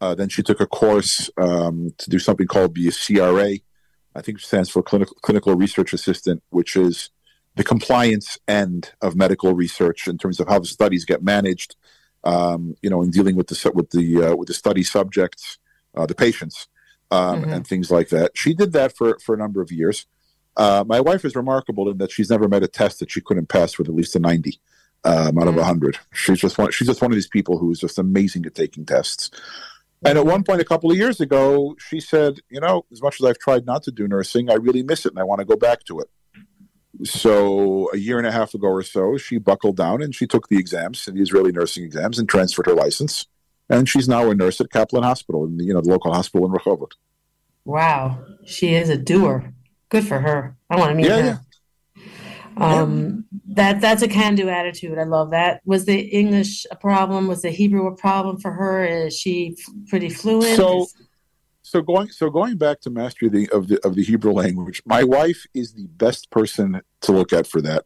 Uh, 0.00 0.14
then 0.14 0.28
she 0.28 0.42
took 0.42 0.60
a 0.60 0.66
course 0.66 1.30
um, 1.38 1.90
to 1.98 2.10
do 2.10 2.18
something 2.18 2.46
called 2.46 2.74
the 2.74 2.90
CRA, 2.90 3.58
I 4.14 4.22
think 4.22 4.38
it 4.38 4.44
stands 4.44 4.70
for 4.70 4.82
clinical 4.82 5.16
clinical 5.22 5.54
research 5.56 5.92
assistant, 5.92 6.42
which 6.50 6.76
is 6.76 7.10
the 7.56 7.64
compliance 7.64 8.38
end 8.46 8.92
of 9.00 9.16
medical 9.16 9.54
research 9.54 10.06
in 10.06 10.18
terms 10.18 10.40
of 10.40 10.48
how 10.48 10.58
the 10.58 10.66
studies 10.66 11.04
get 11.04 11.22
managed. 11.22 11.76
Um, 12.22 12.74
you 12.80 12.88
know, 12.88 13.02
in 13.02 13.10
dealing 13.10 13.36
with 13.36 13.48
the 13.48 13.72
with 13.74 13.90
the 13.90 14.22
uh, 14.22 14.36
with 14.36 14.48
the 14.48 14.54
study 14.54 14.82
subjects, 14.82 15.58
uh, 15.94 16.06
the 16.06 16.14
patients, 16.14 16.68
um, 17.10 17.42
Mhm. 17.42 17.52
and 17.54 17.66
things 17.66 17.90
like 17.90 18.08
that. 18.10 18.32
She 18.34 18.54
did 18.54 18.72
that 18.72 18.96
for 18.96 19.18
for 19.18 19.34
a 19.34 19.38
number 19.38 19.60
of 19.60 19.70
years. 19.70 20.06
Uh, 20.56 20.84
my 20.86 21.00
wife 21.00 21.24
is 21.24 21.34
remarkable 21.34 21.90
in 21.90 21.98
that 21.98 22.12
she's 22.12 22.30
never 22.30 22.48
met 22.48 22.62
a 22.62 22.68
test 22.68 23.00
that 23.00 23.10
she 23.10 23.20
couldn't 23.20 23.48
pass 23.48 23.76
with 23.76 23.88
at 23.88 23.94
least 23.94 24.14
a 24.14 24.20
90 24.20 24.60
um, 25.04 25.38
out 25.38 25.48
of 25.48 25.54
a 25.54 25.58
100. 25.58 25.98
She's 26.12 26.38
just 26.40 26.58
one, 26.58 26.70
she's 26.72 26.88
just 26.88 27.02
one 27.02 27.10
of 27.10 27.16
these 27.16 27.28
people 27.28 27.58
who 27.58 27.70
is 27.70 27.78
just 27.78 27.98
amazing 27.98 28.46
at 28.46 28.54
taking 28.54 28.84
tests. 28.86 29.30
And 30.06 30.18
at 30.18 30.26
one 30.26 30.44
point, 30.44 30.60
a 30.60 30.64
couple 30.64 30.90
of 30.90 30.98
years 30.98 31.20
ago, 31.20 31.76
she 31.78 31.98
said, 31.98 32.40
"You 32.50 32.60
know, 32.60 32.84
as 32.92 33.00
much 33.00 33.20
as 33.20 33.26
I've 33.26 33.38
tried 33.38 33.64
not 33.64 33.82
to 33.84 33.90
do 33.90 34.06
nursing, 34.06 34.50
I 34.50 34.54
really 34.54 34.82
miss 34.82 35.06
it, 35.06 35.12
and 35.12 35.18
I 35.18 35.24
want 35.24 35.38
to 35.38 35.46
go 35.46 35.56
back 35.56 35.84
to 35.84 36.00
it." 36.00 36.10
So 37.04 37.90
a 37.92 37.96
year 37.96 38.18
and 38.18 38.26
a 38.26 38.32
half 38.32 38.54
ago 38.54 38.68
or 38.68 38.82
so, 38.82 39.16
she 39.16 39.38
buckled 39.38 39.76
down 39.76 40.02
and 40.02 40.14
she 40.14 40.26
took 40.26 40.48
the 40.48 40.58
exams, 40.58 41.04
the 41.06 41.20
Israeli 41.20 41.52
nursing 41.52 41.84
exams, 41.84 42.18
and 42.18 42.28
transferred 42.28 42.66
her 42.66 42.74
license. 42.74 43.26
And 43.68 43.88
she's 43.88 44.08
now 44.08 44.30
a 44.30 44.34
nurse 44.34 44.60
at 44.60 44.70
Kaplan 44.70 45.02
Hospital, 45.02 45.44
in 45.44 45.56
the, 45.56 45.64
you 45.64 45.72
know 45.72 45.80
the 45.80 45.88
local 45.88 46.12
hospital 46.12 46.46
in 46.46 46.52
Rehovot. 46.52 46.92
Wow, 47.64 48.24
she 48.44 48.74
is 48.74 48.90
a 48.90 48.98
doer. 48.98 49.54
Good 49.88 50.06
for 50.06 50.20
her. 50.20 50.56
I 50.68 50.76
want 50.76 50.90
to 50.90 50.94
meet 50.96 51.06
Yeah, 51.06 51.22
her. 51.22 51.40
Um, 52.56 53.24
that 53.48 53.80
that's 53.80 54.02
a 54.02 54.08
can-do 54.08 54.48
attitude. 54.48 54.98
I 54.98 55.04
love 55.04 55.30
that. 55.30 55.60
Was 55.64 55.86
the 55.86 55.98
English 55.98 56.66
a 56.70 56.76
problem? 56.76 57.26
Was 57.26 57.42
the 57.42 57.50
Hebrew 57.50 57.86
a 57.86 57.96
problem 57.96 58.38
for 58.38 58.52
her? 58.52 58.84
Is 58.84 59.16
she 59.16 59.56
pretty 59.88 60.08
fluent? 60.08 60.56
So, 60.56 60.86
so 61.62 61.82
going 61.82 62.08
so 62.10 62.30
going 62.30 62.56
back 62.56 62.80
to 62.82 62.90
mastery 62.90 63.28
of 63.28 63.32
the, 63.32 63.48
of 63.50 63.68
the 63.68 63.86
of 63.86 63.94
the 63.96 64.04
Hebrew 64.04 64.32
language, 64.32 64.82
my 64.86 65.02
wife 65.02 65.46
is 65.54 65.74
the 65.74 65.86
best 65.88 66.30
person 66.30 66.80
to 67.02 67.12
look 67.12 67.32
at 67.32 67.46
for 67.46 67.60
that. 67.62 67.84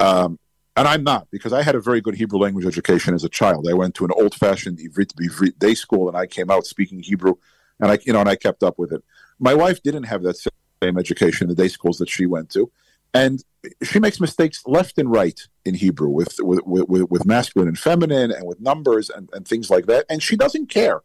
Um, 0.00 0.38
and 0.76 0.86
I'm 0.86 1.02
not 1.02 1.26
because 1.32 1.52
I 1.52 1.62
had 1.62 1.74
a 1.74 1.80
very 1.80 2.00
good 2.00 2.14
Hebrew 2.14 2.38
language 2.38 2.64
education 2.64 3.12
as 3.12 3.24
a 3.24 3.28
child. 3.28 3.66
I 3.68 3.74
went 3.74 3.96
to 3.96 4.04
an 4.04 4.12
old-fashioned 4.14 4.78
Ivrit 4.78 5.12
Ivrit 5.20 5.58
day 5.58 5.74
school, 5.74 6.08
and 6.08 6.16
I 6.16 6.26
came 6.26 6.50
out 6.50 6.66
speaking 6.66 7.00
Hebrew, 7.00 7.34
and 7.80 7.90
I 7.90 7.98
you 8.04 8.12
know 8.12 8.20
and 8.20 8.28
I 8.28 8.36
kept 8.36 8.62
up 8.62 8.78
with 8.78 8.92
it. 8.92 9.02
My 9.40 9.54
wife 9.54 9.82
didn't 9.82 10.04
have 10.04 10.22
that 10.22 10.36
same 10.36 10.98
education 10.98 11.44
in 11.44 11.48
the 11.48 11.60
day 11.60 11.68
schools 11.68 11.98
that 11.98 12.08
she 12.08 12.26
went 12.26 12.50
to, 12.50 12.70
and 13.14 13.42
she 13.82 13.98
makes 13.98 14.20
mistakes 14.20 14.62
left 14.66 14.98
and 14.98 15.10
right 15.10 15.40
in 15.64 15.74
Hebrew 15.74 16.08
with 16.08 16.36
with 16.40 16.60
with, 16.64 17.10
with 17.10 17.24
masculine 17.26 17.68
and 17.68 17.78
feminine, 17.78 18.30
and 18.30 18.46
with 18.46 18.60
numbers 18.60 19.10
and, 19.10 19.28
and 19.32 19.46
things 19.46 19.70
like 19.70 19.86
that, 19.86 20.06
and 20.08 20.22
she 20.22 20.36
doesn't 20.36 20.68
care 20.68 21.02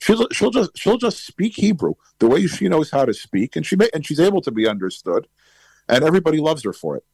she'll 0.00 0.26
she'll 0.30 0.50
just 0.50 0.70
she'll 0.76 0.98
just 0.98 1.26
speak 1.26 1.54
Hebrew 1.56 1.94
the 2.18 2.28
way 2.28 2.46
she 2.46 2.68
knows 2.68 2.90
how 2.90 3.04
to 3.04 3.14
speak, 3.14 3.56
and 3.56 3.64
she 3.64 3.76
may, 3.76 3.88
and 3.94 4.06
she's 4.06 4.20
able 4.20 4.40
to 4.42 4.50
be 4.50 4.68
understood, 4.68 5.26
and 5.88 6.04
everybody 6.04 6.38
loves 6.38 6.64
her 6.64 6.72
for 6.72 6.96
it. 6.96 7.04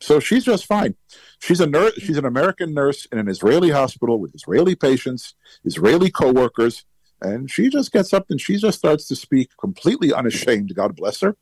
So 0.00 0.18
she's 0.18 0.44
just 0.44 0.66
fine. 0.66 0.94
She's 1.40 1.60
a 1.60 1.66
nurse. 1.66 1.94
She's 1.98 2.16
an 2.16 2.24
American 2.24 2.72
nurse 2.72 3.06
in 3.06 3.18
an 3.18 3.28
Israeli 3.28 3.70
hospital 3.70 4.18
with 4.18 4.34
Israeli 4.34 4.74
patients, 4.74 5.34
Israeli 5.64 6.10
coworkers, 6.10 6.84
and 7.20 7.50
she 7.50 7.68
just 7.68 7.92
gets 7.92 8.12
up 8.14 8.30
and 8.30 8.40
she 8.40 8.56
just 8.56 8.78
starts 8.78 9.06
to 9.08 9.16
speak 9.16 9.50
completely 9.58 10.12
unashamed. 10.12 10.74
God 10.74 10.96
bless 10.96 11.20
her, 11.20 11.36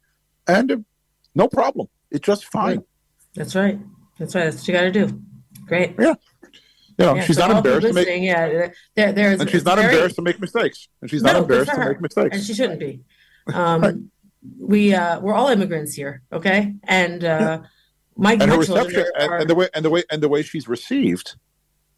and 0.46 0.72
uh, 0.72 0.76
no 1.34 1.48
problem. 1.48 1.88
It's 2.10 2.24
just 2.26 2.46
fine. 2.46 2.82
that's 3.34 3.54
right. 3.54 3.78
That's 4.18 4.34
right. 4.34 4.44
That's 4.44 4.60
what 4.62 4.68
you 4.68 4.74
got 4.74 4.80
to 4.82 4.90
do. 4.92 5.22
Great. 5.66 5.94
You 5.98 6.16
know, 6.98 7.14
Yeah, 7.14 7.22
she's 7.24 7.36
so 7.36 7.42
not 7.46 7.50
all 7.52 7.58
of 7.58 7.64
you 7.64 7.72
embarrassed 7.72 7.96
to 7.98 8.04
make, 8.06 8.22
Yeah, 8.22 8.48
there, 8.96 9.12
there's 9.12 9.40
and 9.40 9.48
she's 9.50 9.64
not 9.64 9.76
very- 9.78 9.92
embarrassed 9.92 10.16
to 10.16 10.22
make 10.22 10.40
mistakes, 10.40 10.88
and 11.00 11.10
she's 11.10 11.22
not 11.22 11.34
No, 11.34 11.42
embarrassed 11.42 11.70
to 11.72 11.78
make 11.88 12.00
mistakes. 12.00 12.36
and 12.36 12.44
she 12.44 12.54
shouldn't 12.54 12.80
be. 12.80 13.00
Um, 13.54 13.82
Right. 13.82 13.94
We 14.60 14.94
uh, 14.94 15.18
we're 15.20 15.34
all 15.34 15.48
immigrants 15.48 15.94
here, 15.94 16.22
okay? 16.32 16.74
And 16.84 17.24
uh, 17.24 17.62
my 18.16 18.34
and 18.34 18.42
her 18.50 18.58
reception 18.58 19.00
are, 19.00 19.32
and, 19.34 19.40
and 19.42 19.50
the 19.50 19.54
way 19.54 19.68
and 19.74 19.84
the 19.84 19.90
way 19.90 20.02
and 20.10 20.22
the 20.22 20.28
way 20.28 20.42
she's 20.42 20.68
received 20.68 21.36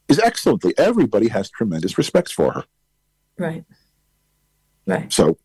is 0.09 0.19
excellently. 0.19 0.73
Everybody 0.79 1.29
has 1.29 1.51
tremendous 1.51 1.99
respect 1.99 2.33
for 2.33 2.53
her. 2.53 2.65
right, 3.37 3.65
right. 4.87 5.13
So 5.13 5.37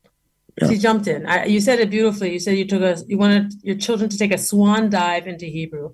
Yeah. 0.61 0.69
She 0.69 0.77
jumped 0.77 1.07
in. 1.07 1.25
I, 1.25 1.45
you 1.45 1.59
said 1.59 1.79
it 1.79 1.89
beautifully. 1.89 2.31
You 2.33 2.39
said 2.39 2.57
you 2.57 2.65
took 2.65 2.81
a 2.81 2.95
you 3.07 3.17
wanted 3.17 3.53
your 3.61 3.75
children 3.75 4.09
to 4.09 4.17
take 4.17 4.31
a 4.31 4.37
swan 4.37 4.89
dive 4.89 5.27
into 5.27 5.45
Hebrew. 5.45 5.93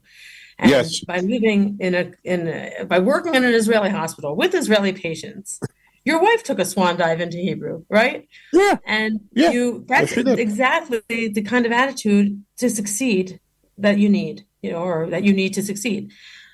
And 0.60 0.70
Yes. 0.70 1.04
by 1.06 1.18
living 1.20 1.78
in 1.80 1.96
a 1.96 2.12
in 2.24 2.48
a, 2.48 2.86
by 2.86 3.00
working 3.00 3.34
in 3.34 3.44
an 3.44 3.54
Israeli 3.54 3.90
hospital 3.90 4.36
with 4.36 4.54
Israeli 4.54 4.94
patients, 4.94 5.60
your 6.06 6.22
wife 6.22 6.44
took 6.44 6.60
a 6.60 6.66
swan 6.66 6.98
dive 6.98 7.22
into 7.22 7.38
Hebrew, 7.38 7.86
right? 7.90 8.28
yeah, 8.54 8.78
And 8.86 9.22
Yeah. 9.34 9.52
you 9.52 9.84
that's 9.88 10.16
Yes, 10.16 10.38
exactly 10.38 11.28
the 11.38 11.42
kind 11.42 11.66
of 11.66 11.72
attitude 11.72 12.44
to 12.58 12.70
succeed 12.70 13.40
that 13.80 13.98
you 13.98 14.10
need, 14.10 14.46
you 14.62 14.72
know, 14.72 14.84
or 14.84 15.10
that 15.10 15.24
you 15.24 15.34
need 15.34 15.56
to 15.56 15.64
succeed. 15.64 16.12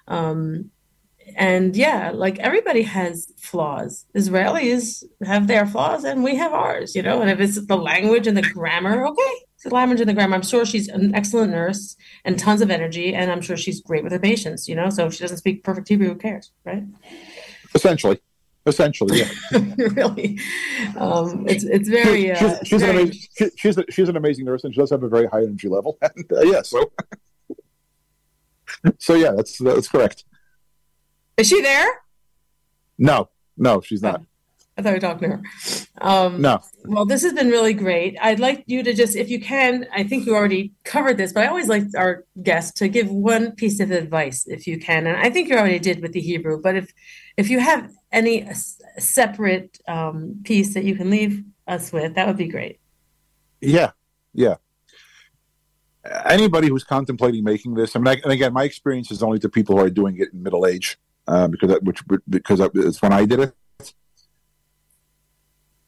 Um, 0.07 0.71
and 1.35 1.75
yeah, 1.75 2.11
like 2.13 2.39
everybody 2.39 2.83
has 2.83 3.31
flaws. 3.37 4.05
Israelis 4.15 5.03
have 5.25 5.47
their 5.47 5.65
flaws 5.65 6.03
and 6.03 6.23
we 6.23 6.35
have 6.35 6.53
ours, 6.53 6.95
you 6.95 7.01
know, 7.01 7.21
and 7.21 7.29
if 7.29 7.39
it's 7.39 7.65
the 7.65 7.77
language 7.77 8.27
and 8.27 8.37
the 8.37 8.41
grammar, 8.41 9.05
okay. 9.07 9.33
It's 9.55 9.63
the 9.63 9.73
language 9.73 9.99
and 9.99 10.07
the 10.07 10.13
grammar. 10.13 10.35
I'm 10.35 10.43
sure 10.43 10.65
she's 10.65 10.87
an 10.87 11.15
excellent 11.15 11.51
nurse 11.51 11.95
and 12.23 12.37
tons 12.37 12.61
of 12.61 12.69
energy, 12.69 13.15
and 13.15 13.31
I'm 13.31 13.41
sure 13.41 13.57
she's 13.57 13.81
great 13.81 14.03
with 14.03 14.11
her 14.11 14.19
patients, 14.19 14.69
you 14.69 14.75
know. 14.75 14.91
So 14.91 15.07
if 15.07 15.15
she 15.15 15.23
doesn't 15.23 15.37
speak 15.37 15.63
perfect 15.63 15.87
Hebrew, 15.87 16.09
who 16.09 16.15
cares, 16.15 16.51
right? 16.63 16.83
essentially, 17.73 18.19
essentially, 18.65 19.19
yeah. 19.19 19.29
really. 19.77 20.39
Um, 20.97 21.47
it's 21.47 21.63
it's 21.63 21.89
very 21.89 22.35
she's, 22.35 22.41
uh, 22.41 22.63
she's 22.63 22.81
an 22.81 22.87
very 22.87 23.01
amazing 23.03 23.21
she, 23.37 23.49
she's 23.55 23.77
a, 23.77 23.85
she's 23.89 24.09
an 24.09 24.17
amazing 24.17 24.45
nurse, 24.45 24.63
and 24.63 24.73
she 24.73 24.79
does 24.79 24.89
have 24.89 25.03
a 25.03 25.09
very 25.09 25.27
high 25.27 25.43
energy 25.43 25.69
level. 25.69 25.97
And 26.15 26.31
uh, 26.31 26.41
yeah, 26.41 26.61
so 26.73 26.91
so 28.99 29.13
yeah, 29.15 29.31
that's 29.31 29.57
that's 29.57 29.87
correct. 29.87 30.25
Is 31.37 31.47
she 31.47 31.61
there? 31.61 31.87
No, 32.97 33.29
no, 33.57 33.81
she's 33.81 34.01
not. 34.01 34.21
I 34.77 34.81
thought 34.83 34.89
we 34.89 34.95
were 34.95 34.99
talking 34.99 35.29
to 35.29 35.35
her. 35.37 35.43
Um, 35.99 36.41
No, 36.41 36.61
Well, 36.85 37.05
this 37.05 37.23
has 37.23 37.33
been 37.33 37.49
really 37.49 37.73
great. 37.73 38.15
I'd 38.21 38.39
like 38.39 38.63
you 38.67 38.83
to 38.83 38.93
just, 38.93 39.15
if 39.15 39.29
you 39.29 39.39
can, 39.39 39.87
I 39.91 40.03
think 40.03 40.27
you 40.27 40.35
already 40.35 40.73
covered 40.83 41.17
this, 41.17 41.33
but 41.33 41.43
I 41.43 41.47
always 41.47 41.67
like 41.67 41.83
our 41.95 42.25
guests 42.43 42.77
to 42.79 42.87
give 42.87 43.09
one 43.09 43.53
piece 43.53 43.79
of 43.79 43.89
advice, 43.89 44.45
if 44.47 44.67
you 44.67 44.79
can. 44.79 45.07
And 45.07 45.17
I 45.17 45.31
think 45.31 45.49
you 45.49 45.57
already 45.57 45.79
did 45.79 46.01
with 46.01 46.11
the 46.11 46.21
Hebrew, 46.21 46.61
but 46.61 46.75
if 46.75 46.93
if 47.37 47.49
you 47.49 47.59
have 47.59 47.91
any 48.11 48.47
separate 48.97 49.77
um, 49.87 50.41
piece 50.43 50.73
that 50.73 50.83
you 50.83 50.95
can 50.95 51.09
leave 51.09 51.43
us 51.67 51.91
with, 51.91 52.15
that 52.15 52.27
would 52.27 52.37
be 52.37 52.47
great. 52.47 52.79
Yeah, 53.61 53.91
yeah. 54.33 54.55
Anybody 56.25 56.67
who's 56.67 56.83
contemplating 56.83 57.43
making 57.43 57.73
this, 57.73 57.95
I 57.95 57.99
mean, 57.99 58.07
I, 58.07 58.21
and 58.23 58.31
again, 58.31 58.53
my 58.53 58.63
experience 58.63 59.11
is 59.11 59.21
only 59.21 59.39
to 59.39 59.49
people 59.49 59.75
who 59.77 59.83
are 59.83 59.89
doing 59.89 60.17
it 60.17 60.29
in 60.33 60.41
middle 60.41 60.65
age, 60.65 60.97
uh, 61.27 61.47
because 61.47 61.69
that, 61.69 61.83
which 61.83 62.01
because 62.29 62.59
it's 62.73 63.01
when 63.01 63.13
I 63.13 63.25
did 63.25 63.39
it. 63.39 63.53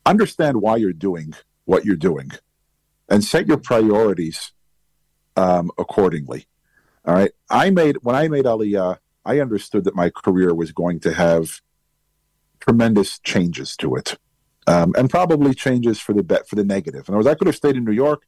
Understand 0.06 0.62
why 0.62 0.78
you're 0.78 0.94
doing 0.94 1.34
what 1.66 1.86
you're 1.86 1.96
doing, 1.96 2.32
and 3.08 3.24
set 3.24 3.48
your 3.48 3.58
priorities 3.58 4.52
um, 5.36 5.72
accordingly. 5.78 6.48
All 7.06 7.14
right. 7.14 7.32
I 7.50 7.70
made 7.70 7.98
when 8.02 8.16
I 8.16 8.28
made 8.28 8.46
Aliyah, 8.46 8.98
I 9.26 9.40
understood 9.40 9.84
that 9.86 9.96
my 9.96 10.10
career 10.10 10.54
was 10.54 10.72
going 10.72 11.00
to 11.02 11.14
have 11.14 11.62
tremendous 12.60 13.20
changes 13.20 13.76
to 13.78 13.96
it 13.96 14.18
um, 14.68 14.94
and 14.98 15.10
probably 15.10 15.54
changes 15.54 16.00
for 16.00 16.14
the 16.14 16.24
bet 16.24 16.48
for 16.48 16.56
the 16.56 16.64
negative. 16.64 17.08
In 17.08 17.14
other 17.14 17.20
words, 17.20 17.28
I 17.28 17.36
could 17.36 17.48
have 17.48 17.56
stayed 17.56 17.76
in 17.76 17.86
New 17.86 17.92
York, 17.92 18.24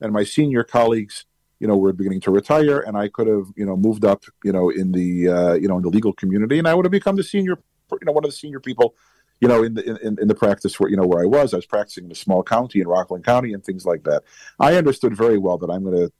and 0.00 0.12
my 0.12 0.24
senior 0.24 0.64
colleagues, 0.64 1.24
you 1.64 1.68
know, 1.68 1.78
were 1.78 1.94
beginning 1.94 2.20
to 2.20 2.30
retire, 2.30 2.80
and 2.80 2.94
I 2.94 3.08
could 3.08 3.26
have, 3.26 3.46
you 3.56 3.64
know, 3.64 3.74
moved 3.74 4.04
up, 4.04 4.24
you 4.44 4.52
know, 4.52 4.68
in 4.68 4.92
the, 4.92 5.28
uh, 5.30 5.54
you 5.54 5.66
know, 5.66 5.78
in 5.78 5.82
the 5.82 5.88
legal 5.88 6.12
community, 6.12 6.58
and 6.58 6.68
I 6.68 6.74
would 6.74 6.84
have 6.84 6.92
become 6.92 7.16
the 7.16 7.24
senior, 7.24 7.56
you 7.90 8.04
know, 8.04 8.12
one 8.12 8.22
of 8.22 8.30
the 8.30 8.36
senior 8.36 8.60
people, 8.60 8.94
you 9.40 9.48
know, 9.48 9.62
in 9.62 9.72
the 9.72 9.82
in, 10.06 10.18
in 10.20 10.28
the 10.28 10.34
practice 10.34 10.78
where 10.78 10.90
you 10.90 10.98
know 10.98 11.06
where 11.06 11.22
I 11.22 11.26
was. 11.26 11.54
I 11.54 11.56
was 11.56 11.64
practicing 11.64 12.04
in 12.04 12.12
a 12.12 12.14
small 12.14 12.42
county 12.42 12.82
in 12.82 12.86
Rockland 12.86 13.24
County 13.24 13.54
and 13.54 13.64
things 13.64 13.86
like 13.86 14.04
that. 14.04 14.24
I 14.60 14.74
understood 14.74 15.16
very 15.16 15.38
well 15.38 15.56
that 15.56 15.70
I'm 15.70 15.84
going 15.84 15.96
to 15.96 16.12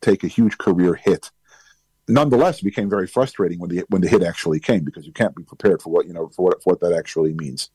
take 0.00 0.24
a 0.24 0.26
huge 0.26 0.58
career 0.58 0.96
hit. 0.96 1.30
Nonetheless, 2.08 2.58
it 2.58 2.64
became 2.64 2.90
very 2.90 3.06
frustrating 3.06 3.60
when 3.60 3.70
the 3.70 3.84
when 3.90 4.02
the 4.02 4.08
hit 4.08 4.24
actually 4.24 4.58
came 4.58 4.82
because 4.82 5.06
you 5.06 5.12
can't 5.12 5.36
be 5.36 5.44
prepared 5.44 5.82
for 5.82 5.90
what 5.90 6.08
you 6.08 6.12
know 6.12 6.30
for 6.34 6.46
what, 6.46 6.60
for 6.64 6.70
what 6.72 6.80
that 6.80 6.92
actually 6.92 7.32
means 7.32 7.70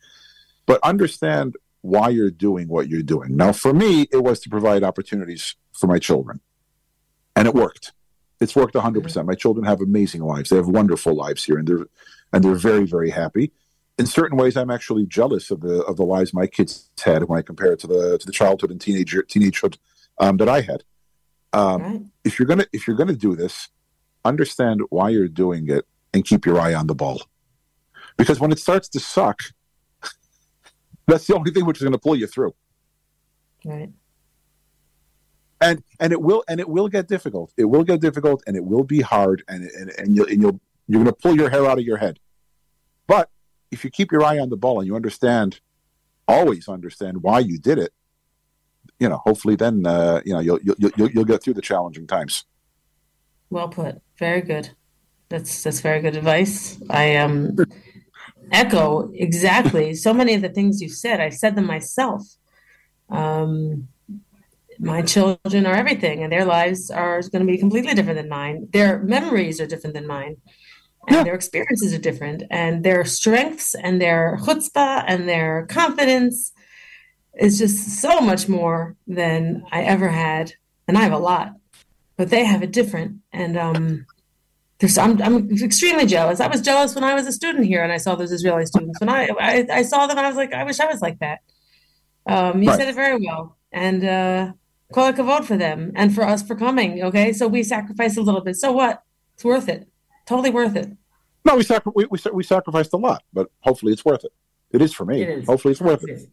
but 0.65 0.79
understand 0.83 1.55
why 1.81 2.09
you're 2.09 2.31
doing 2.31 2.67
what 2.67 2.89
you're 2.89 3.03
doing. 3.03 3.37
Now, 3.37 3.51
for 3.51 3.71
me, 3.71 4.07
it 4.11 4.23
was 4.23 4.39
to 4.41 4.49
provide 4.49 4.83
opportunities 4.83 5.55
for 5.71 5.85
my 5.85 5.99
children, 5.99 6.39
and 7.35 7.47
it 7.47 7.53
worked. 7.53 7.93
It's 8.41 8.55
worked 8.55 8.75
100. 8.75 9.03
percent 9.03 9.27
My 9.27 9.35
children 9.35 9.65
have 9.65 9.81
amazing 9.81 10.21
lives; 10.21 10.49
they 10.49 10.55
have 10.55 10.67
wonderful 10.67 11.13
lives 11.13 11.43
here, 11.43 11.57
and 11.57 11.67
they're 11.67 11.85
and 12.33 12.43
they're 12.43 12.55
very, 12.55 12.85
very 12.85 13.09
happy. 13.09 13.51
In 13.97 14.05
certain 14.05 14.37
ways, 14.37 14.57
I'm 14.57 14.69
actually 14.69 15.05
jealous 15.05 15.51
of 15.51 15.61
the 15.61 15.83
of 15.83 15.95
the 15.97 16.03
lives 16.03 16.33
my 16.33 16.47
kids 16.47 16.89
had 17.03 17.23
when 17.23 17.39
I 17.39 17.41
compare 17.41 17.71
it 17.71 17.79
to 17.79 17.87
the 17.87 18.17
to 18.17 18.25
the 18.25 18.31
childhood 18.31 18.71
and 18.71 18.81
teenager 18.81 19.23
teenagehood 19.23 19.77
um, 20.19 20.37
that 20.37 20.49
I 20.49 20.61
had. 20.61 20.83
Um, 21.53 21.81
right? 21.81 22.01
if 22.25 22.37
you're 22.37 22.47
gonna 22.47 22.65
if 22.73 22.87
you're 22.87 22.97
gonna 22.97 23.15
do 23.15 23.35
this, 23.35 23.69
understand 24.25 24.81
why 24.89 25.09
you're 25.09 25.29
doing 25.29 25.69
it 25.69 25.85
and 26.13 26.25
keep 26.25 26.45
your 26.45 26.59
eye 26.59 26.73
on 26.73 26.87
the 26.87 26.95
ball. 26.95 27.21
Because 28.17 28.39
when 28.39 28.51
it 28.51 28.59
starts 28.59 28.89
to 28.89 28.99
suck, 28.99 29.41
that's 31.07 31.27
the 31.27 31.35
only 31.35 31.51
thing 31.51 31.65
which 31.65 31.77
is 31.77 31.83
gonna 31.83 31.97
pull 31.97 32.17
you 32.17 32.27
through. 32.27 32.53
Right. 33.63 33.91
And 35.61 35.83
and 35.99 36.11
it 36.11 36.21
will 36.21 36.43
and 36.49 36.59
it 36.59 36.67
will 36.67 36.89
get 36.89 37.07
difficult. 37.07 37.53
It 37.57 37.65
will 37.65 37.83
get 37.83 38.01
difficult 38.01 38.43
and 38.45 38.55
it 38.57 38.65
will 38.65 38.83
be 38.83 39.01
hard 39.01 39.43
and 39.47 39.63
and, 39.63 39.91
and 39.97 40.15
you'll 40.15 40.27
and 40.27 40.41
you'll 40.41 40.59
you're 40.87 40.99
gonna 41.01 41.13
pull 41.13 41.35
your 41.35 41.49
hair 41.49 41.65
out 41.65 41.79
of 41.79 41.85
your 41.85 41.97
head. 41.97 42.19
But 43.07 43.29
if 43.71 43.83
you 43.83 43.89
keep 43.89 44.11
your 44.11 44.23
eye 44.23 44.37
on 44.39 44.49
the 44.49 44.57
ball 44.57 44.79
and 44.79 44.87
you 44.87 44.95
understand, 44.95 45.59
always 46.27 46.67
understand 46.67 47.23
why 47.23 47.39
you 47.39 47.57
did 47.57 47.77
it, 47.77 47.93
you 48.99 49.09
know, 49.09 49.17
hopefully 49.17 49.55
then 49.55 49.85
uh, 49.85 50.21
you 50.25 50.33
know 50.33 50.39
you'll, 50.39 50.59
you'll 50.61 50.91
you'll 50.95 51.11
you'll 51.11 51.25
get 51.25 51.41
through 51.43 51.53
the 51.53 51.61
challenging 51.61 52.07
times. 52.07 52.45
Well 53.49 53.69
put. 53.69 54.01
Very 54.17 54.41
good. 54.41 54.71
That's 55.29 55.63
that's 55.63 55.81
very 55.81 56.01
good 56.01 56.15
advice. 56.15 56.79
I 56.89 57.15
um 57.15 57.55
echo 58.51 59.11
exactly 59.13 59.93
so 59.95 60.13
many 60.13 60.33
of 60.33 60.41
the 60.41 60.49
things 60.49 60.81
you 60.81 60.89
said. 60.89 61.19
I 61.19 61.29
said 61.29 61.55
them 61.55 61.65
myself. 61.65 62.23
Um, 63.09 63.87
my 64.79 65.01
children 65.01 65.65
are 65.65 65.75
everything, 65.75 66.23
and 66.23 66.31
their 66.31 66.45
lives 66.45 66.91
are 66.91 67.21
going 67.21 67.45
to 67.45 67.51
be 67.51 67.57
completely 67.57 67.93
different 67.93 68.17
than 68.17 68.29
mine. 68.29 68.67
Their 68.71 68.99
memories 68.99 69.59
are 69.61 69.67
different 69.67 69.93
than 69.93 70.07
mine, 70.07 70.37
and 71.07 71.17
yeah. 71.17 71.23
their 71.23 71.35
experiences 71.35 71.93
are 71.93 71.99
different, 71.99 72.43
and 72.49 72.83
their 72.83 73.05
strengths 73.05 73.75
and 73.75 74.01
their 74.01 74.37
chutzpah 74.43 75.03
and 75.07 75.27
their 75.27 75.65
confidence 75.67 76.51
is 77.39 77.57
just 77.57 78.01
so 78.01 78.21
much 78.21 78.47
more 78.47 78.95
than 79.07 79.63
I 79.71 79.83
ever 79.83 80.09
had, 80.09 80.53
and 80.87 80.97
I 80.97 81.01
have 81.01 81.11
a 81.11 81.17
lot, 81.17 81.53
but 82.17 82.29
they 82.29 82.45
have 82.45 82.63
it 82.63 82.71
different, 82.71 83.17
and 83.31 83.57
um, 83.57 84.05
there's, 84.79 84.97
I'm, 84.97 85.21
I'm 85.21 85.49
extremely 85.51 86.05
jealous. 86.05 86.39
I 86.39 86.47
was 86.47 86.61
jealous 86.61 86.95
when 86.95 87.03
I 87.03 87.13
was 87.13 87.27
a 87.27 87.31
student 87.31 87.65
here 87.65 87.81
and 87.81 87.93
I 87.93 87.97
saw 87.97 88.15
those 88.15 88.31
Israeli 88.31 88.65
students. 88.65 88.99
When 88.99 89.07
I, 89.07 89.29
I, 89.39 89.65
I 89.71 89.81
saw 89.83 90.05
them, 90.05 90.17
and 90.17 90.25
I 90.25 90.29
was 90.29 90.37
like, 90.37 90.53
I 90.53 90.63
wish 90.65 90.79
I 90.79 90.85
was 90.85 91.01
like 91.01 91.19
that. 91.19 91.39
Um, 92.27 92.61
you 92.61 92.69
right. 92.69 92.77
said 92.77 92.89
it 92.89 92.95
very 92.95 93.17
well. 93.17 93.57
And 93.71 94.03
uh, 94.03 94.51
call 94.93 95.09
it 95.09 95.19
a 95.19 95.23
vote 95.23 95.45
for 95.45 95.57
them 95.57 95.91
and 95.95 96.13
for 96.13 96.23
us 96.23 96.43
for 96.43 96.55
coming. 96.55 97.03
Okay. 97.03 97.33
So 97.33 97.47
we 97.47 97.63
sacrificed 97.63 98.17
a 98.17 98.21
little 98.21 98.41
bit. 98.41 98.55
So 98.55 98.71
what? 98.71 99.03
It's 99.35 99.43
worth 99.43 99.67
it. 99.67 99.87
Totally 100.25 100.49
worth 100.49 100.75
it. 100.75 100.89
No, 101.43 101.55
we, 101.55 101.63
sacri- 101.63 101.91
we, 101.95 102.05
we, 102.09 102.19
we 102.33 102.43
sacrificed 102.43 102.93
a 102.93 102.97
lot, 102.97 103.23
but 103.31 103.51
hopefully 103.59 103.93
it's 103.93 104.03
worth 104.03 104.23
it. 104.23 104.31
It 104.71 104.81
is 104.81 104.93
for 104.93 105.05
me. 105.05 105.21
It 105.21 105.29
is. 105.29 105.45
Hopefully 105.45 105.73
it's 105.73 105.81
worth 105.81 106.03
it. 106.03 106.11
Is. 106.11 106.27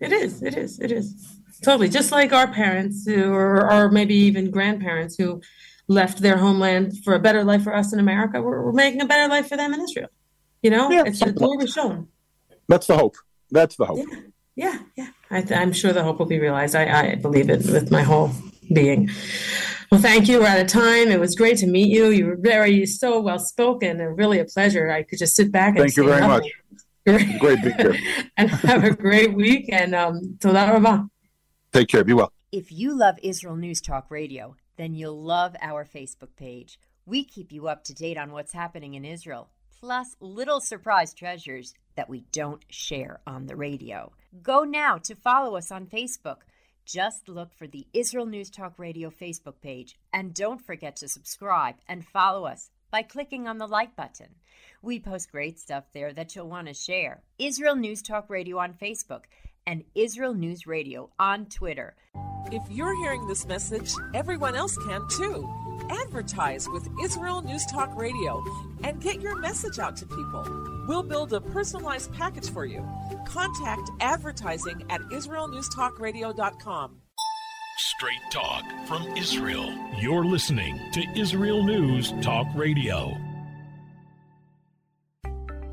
It 0.00 0.12
is. 0.12 0.42
It 0.42 0.56
is. 0.56 0.78
It 0.78 0.92
is. 0.92 1.38
Totally. 1.62 1.88
Just 1.88 2.12
like 2.12 2.32
our 2.32 2.52
parents 2.52 3.06
who, 3.06 3.32
or, 3.32 3.72
or 3.72 3.90
maybe 3.90 4.14
even 4.14 4.50
grandparents 4.50 5.16
who 5.16 5.40
left 5.88 6.18
their 6.18 6.36
homeland 6.36 7.02
for 7.02 7.14
a 7.14 7.18
better 7.18 7.42
life 7.44 7.64
for 7.64 7.74
us 7.74 7.92
in 7.92 7.98
America, 7.98 8.42
we're, 8.42 8.62
we're 8.62 8.72
making 8.72 9.00
a 9.00 9.06
better 9.06 9.28
life 9.28 9.48
for 9.48 9.56
them 9.56 9.72
in 9.72 9.80
Israel. 9.80 10.08
You 10.62 10.70
know, 10.70 10.90
yeah, 10.90 11.04
it's 11.06 11.20
the 11.20 11.32
glory 11.32 11.66
shown. 11.66 12.08
That's 12.68 12.86
the 12.86 12.96
hope. 12.96 13.16
That's 13.50 13.76
the 13.76 13.86
hope. 13.86 14.06
Yeah, 14.54 14.72
yeah. 14.72 14.78
yeah. 14.96 15.08
I 15.30 15.44
am 15.50 15.72
sure 15.72 15.92
the 15.92 16.02
hope 16.02 16.18
will 16.18 16.26
be 16.26 16.38
realized. 16.38 16.74
I, 16.74 17.12
I 17.12 17.14
believe 17.16 17.50
it 17.50 17.66
with 17.66 17.90
my 17.90 18.02
whole 18.02 18.30
being. 18.72 19.10
Well, 19.90 20.00
thank 20.00 20.28
you. 20.28 20.40
We're 20.40 20.46
out 20.46 20.60
of 20.60 20.66
time. 20.66 21.08
It 21.08 21.20
was 21.20 21.34
great 21.34 21.58
to 21.58 21.66
meet 21.66 21.88
you. 21.88 22.06
You 22.08 22.26
were 22.26 22.36
very 22.36 22.84
so 22.86 23.20
well 23.20 23.38
spoken 23.38 24.00
and 24.00 24.16
really 24.16 24.38
a 24.38 24.44
pleasure. 24.44 24.90
I 24.90 25.02
could 25.02 25.18
just 25.18 25.34
sit 25.34 25.50
back 25.50 25.70
and 25.70 25.78
thank 25.78 25.96
you 25.96 26.04
very 26.04 26.26
much. 26.26 26.44
Great, 27.06 27.38
great 27.38 27.62
being 27.62 27.74
here. 27.76 27.96
and 28.36 28.50
have 28.50 28.84
a 28.84 28.90
great 28.90 29.32
week. 29.32 29.72
And 29.72 29.94
um, 29.94 30.36
toda 30.40 31.08
Take 31.72 31.88
care. 31.88 32.04
Be 32.04 32.12
well. 32.12 32.34
If 32.52 32.70
you 32.70 32.94
love 32.94 33.14
Israel 33.22 33.56
News 33.56 33.80
Talk 33.80 34.10
Radio 34.10 34.56
then 34.78 34.94
you'll 34.94 35.20
love 35.20 35.54
our 35.60 35.84
Facebook 35.84 36.34
page. 36.36 36.80
We 37.04 37.24
keep 37.24 37.52
you 37.52 37.68
up 37.68 37.84
to 37.84 37.94
date 37.94 38.16
on 38.16 38.32
what's 38.32 38.52
happening 38.52 38.94
in 38.94 39.04
Israel, 39.04 39.50
plus 39.80 40.16
little 40.20 40.60
surprise 40.60 41.12
treasures 41.12 41.74
that 41.96 42.08
we 42.08 42.24
don't 42.32 42.64
share 42.70 43.20
on 43.26 43.46
the 43.46 43.56
radio. 43.56 44.12
Go 44.42 44.64
now 44.64 44.98
to 44.98 45.14
follow 45.14 45.56
us 45.56 45.70
on 45.70 45.86
Facebook. 45.86 46.38
Just 46.84 47.28
look 47.28 47.54
for 47.54 47.66
the 47.66 47.86
Israel 47.92 48.26
News 48.26 48.50
Talk 48.50 48.78
Radio 48.78 49.10
Facebook 49.10 49.60
page 49.62 49.98
and 50.12 50.34
don't 50.34 50.60
forget 50.60 50.96
to 50.96 51.08
subscribe 51.08 51.76
and 51.88 52.06
follow 52.06 52.44
us 52.44 52.70
by 52.90 53.02
clicking 53.02 53.46
on 53.46 53.58
the 53.58 53.66
like 53.66 53.96
button. 53.96 54.34
We 54.82 55.00
post 55.00 55.32
great 55.32 55.58
stuff 55.58 55.84
there 55.92 56.12
that 56.12 56.34
you'll 56.34 56.48
want 56.48 56.68
to 56.68 56.74
share. 56.74 57.22
Israel 57.38 57.76
News 57.76 58.02
Talk 58.02 58.28
Radio 58.28 58.58
on 58.58 58.74
Facebook 58.74 59.24
and 59.66 59.84
Israel 59.94 60.34
News 60.34 60.66
Radio 60.66 61.10
on 61.18 61.46
Twitter. 61.46 61.96
If 62.52 62.62
you're 62.70 62.96
hearing 63.02 63.26
this 63.26 63.46
message, 63.46 63.92
everyone 64.14 64.54
else 64.54 64.76
can 64.76 65.06
too. 65.08 65.67
Advertise 65.90 66.68
with 66.68 66.88
Israel 67.02 67.42
News 67.42 67.64
Talk 67.66 67.96
Radio 67.96 68.42
and 68.84 69.00
get 69.00 69.20
your 69.20 69.38
message 69.38 69.78
out 69.78 69.96
to 69.96 70.06
people. 70.06 70.84
We'll 70.88 71.02
build 71.02 71.32
a 71.32 71.40
personalized 71.40 72.12
package 72.14 72.50
for 72.50 72.64
you. 72.64 72.86
Contact 73.26 73.90
advertising 74.00 74.84
at 74.90 75.00
israelnewstalkradio.com. 75.02 77.00
Straight 77.78 78.30
talk 78.32 78.64
from 78.86 79.02
Israel. 79.16 79.72
You're 80.00 80.24
listening 80.24 80.80
to 80.92 81.04
Israel 81.14 81.62
News 81.62 82.12
Talk 82.22 82.46
Radio. 82.56 83.16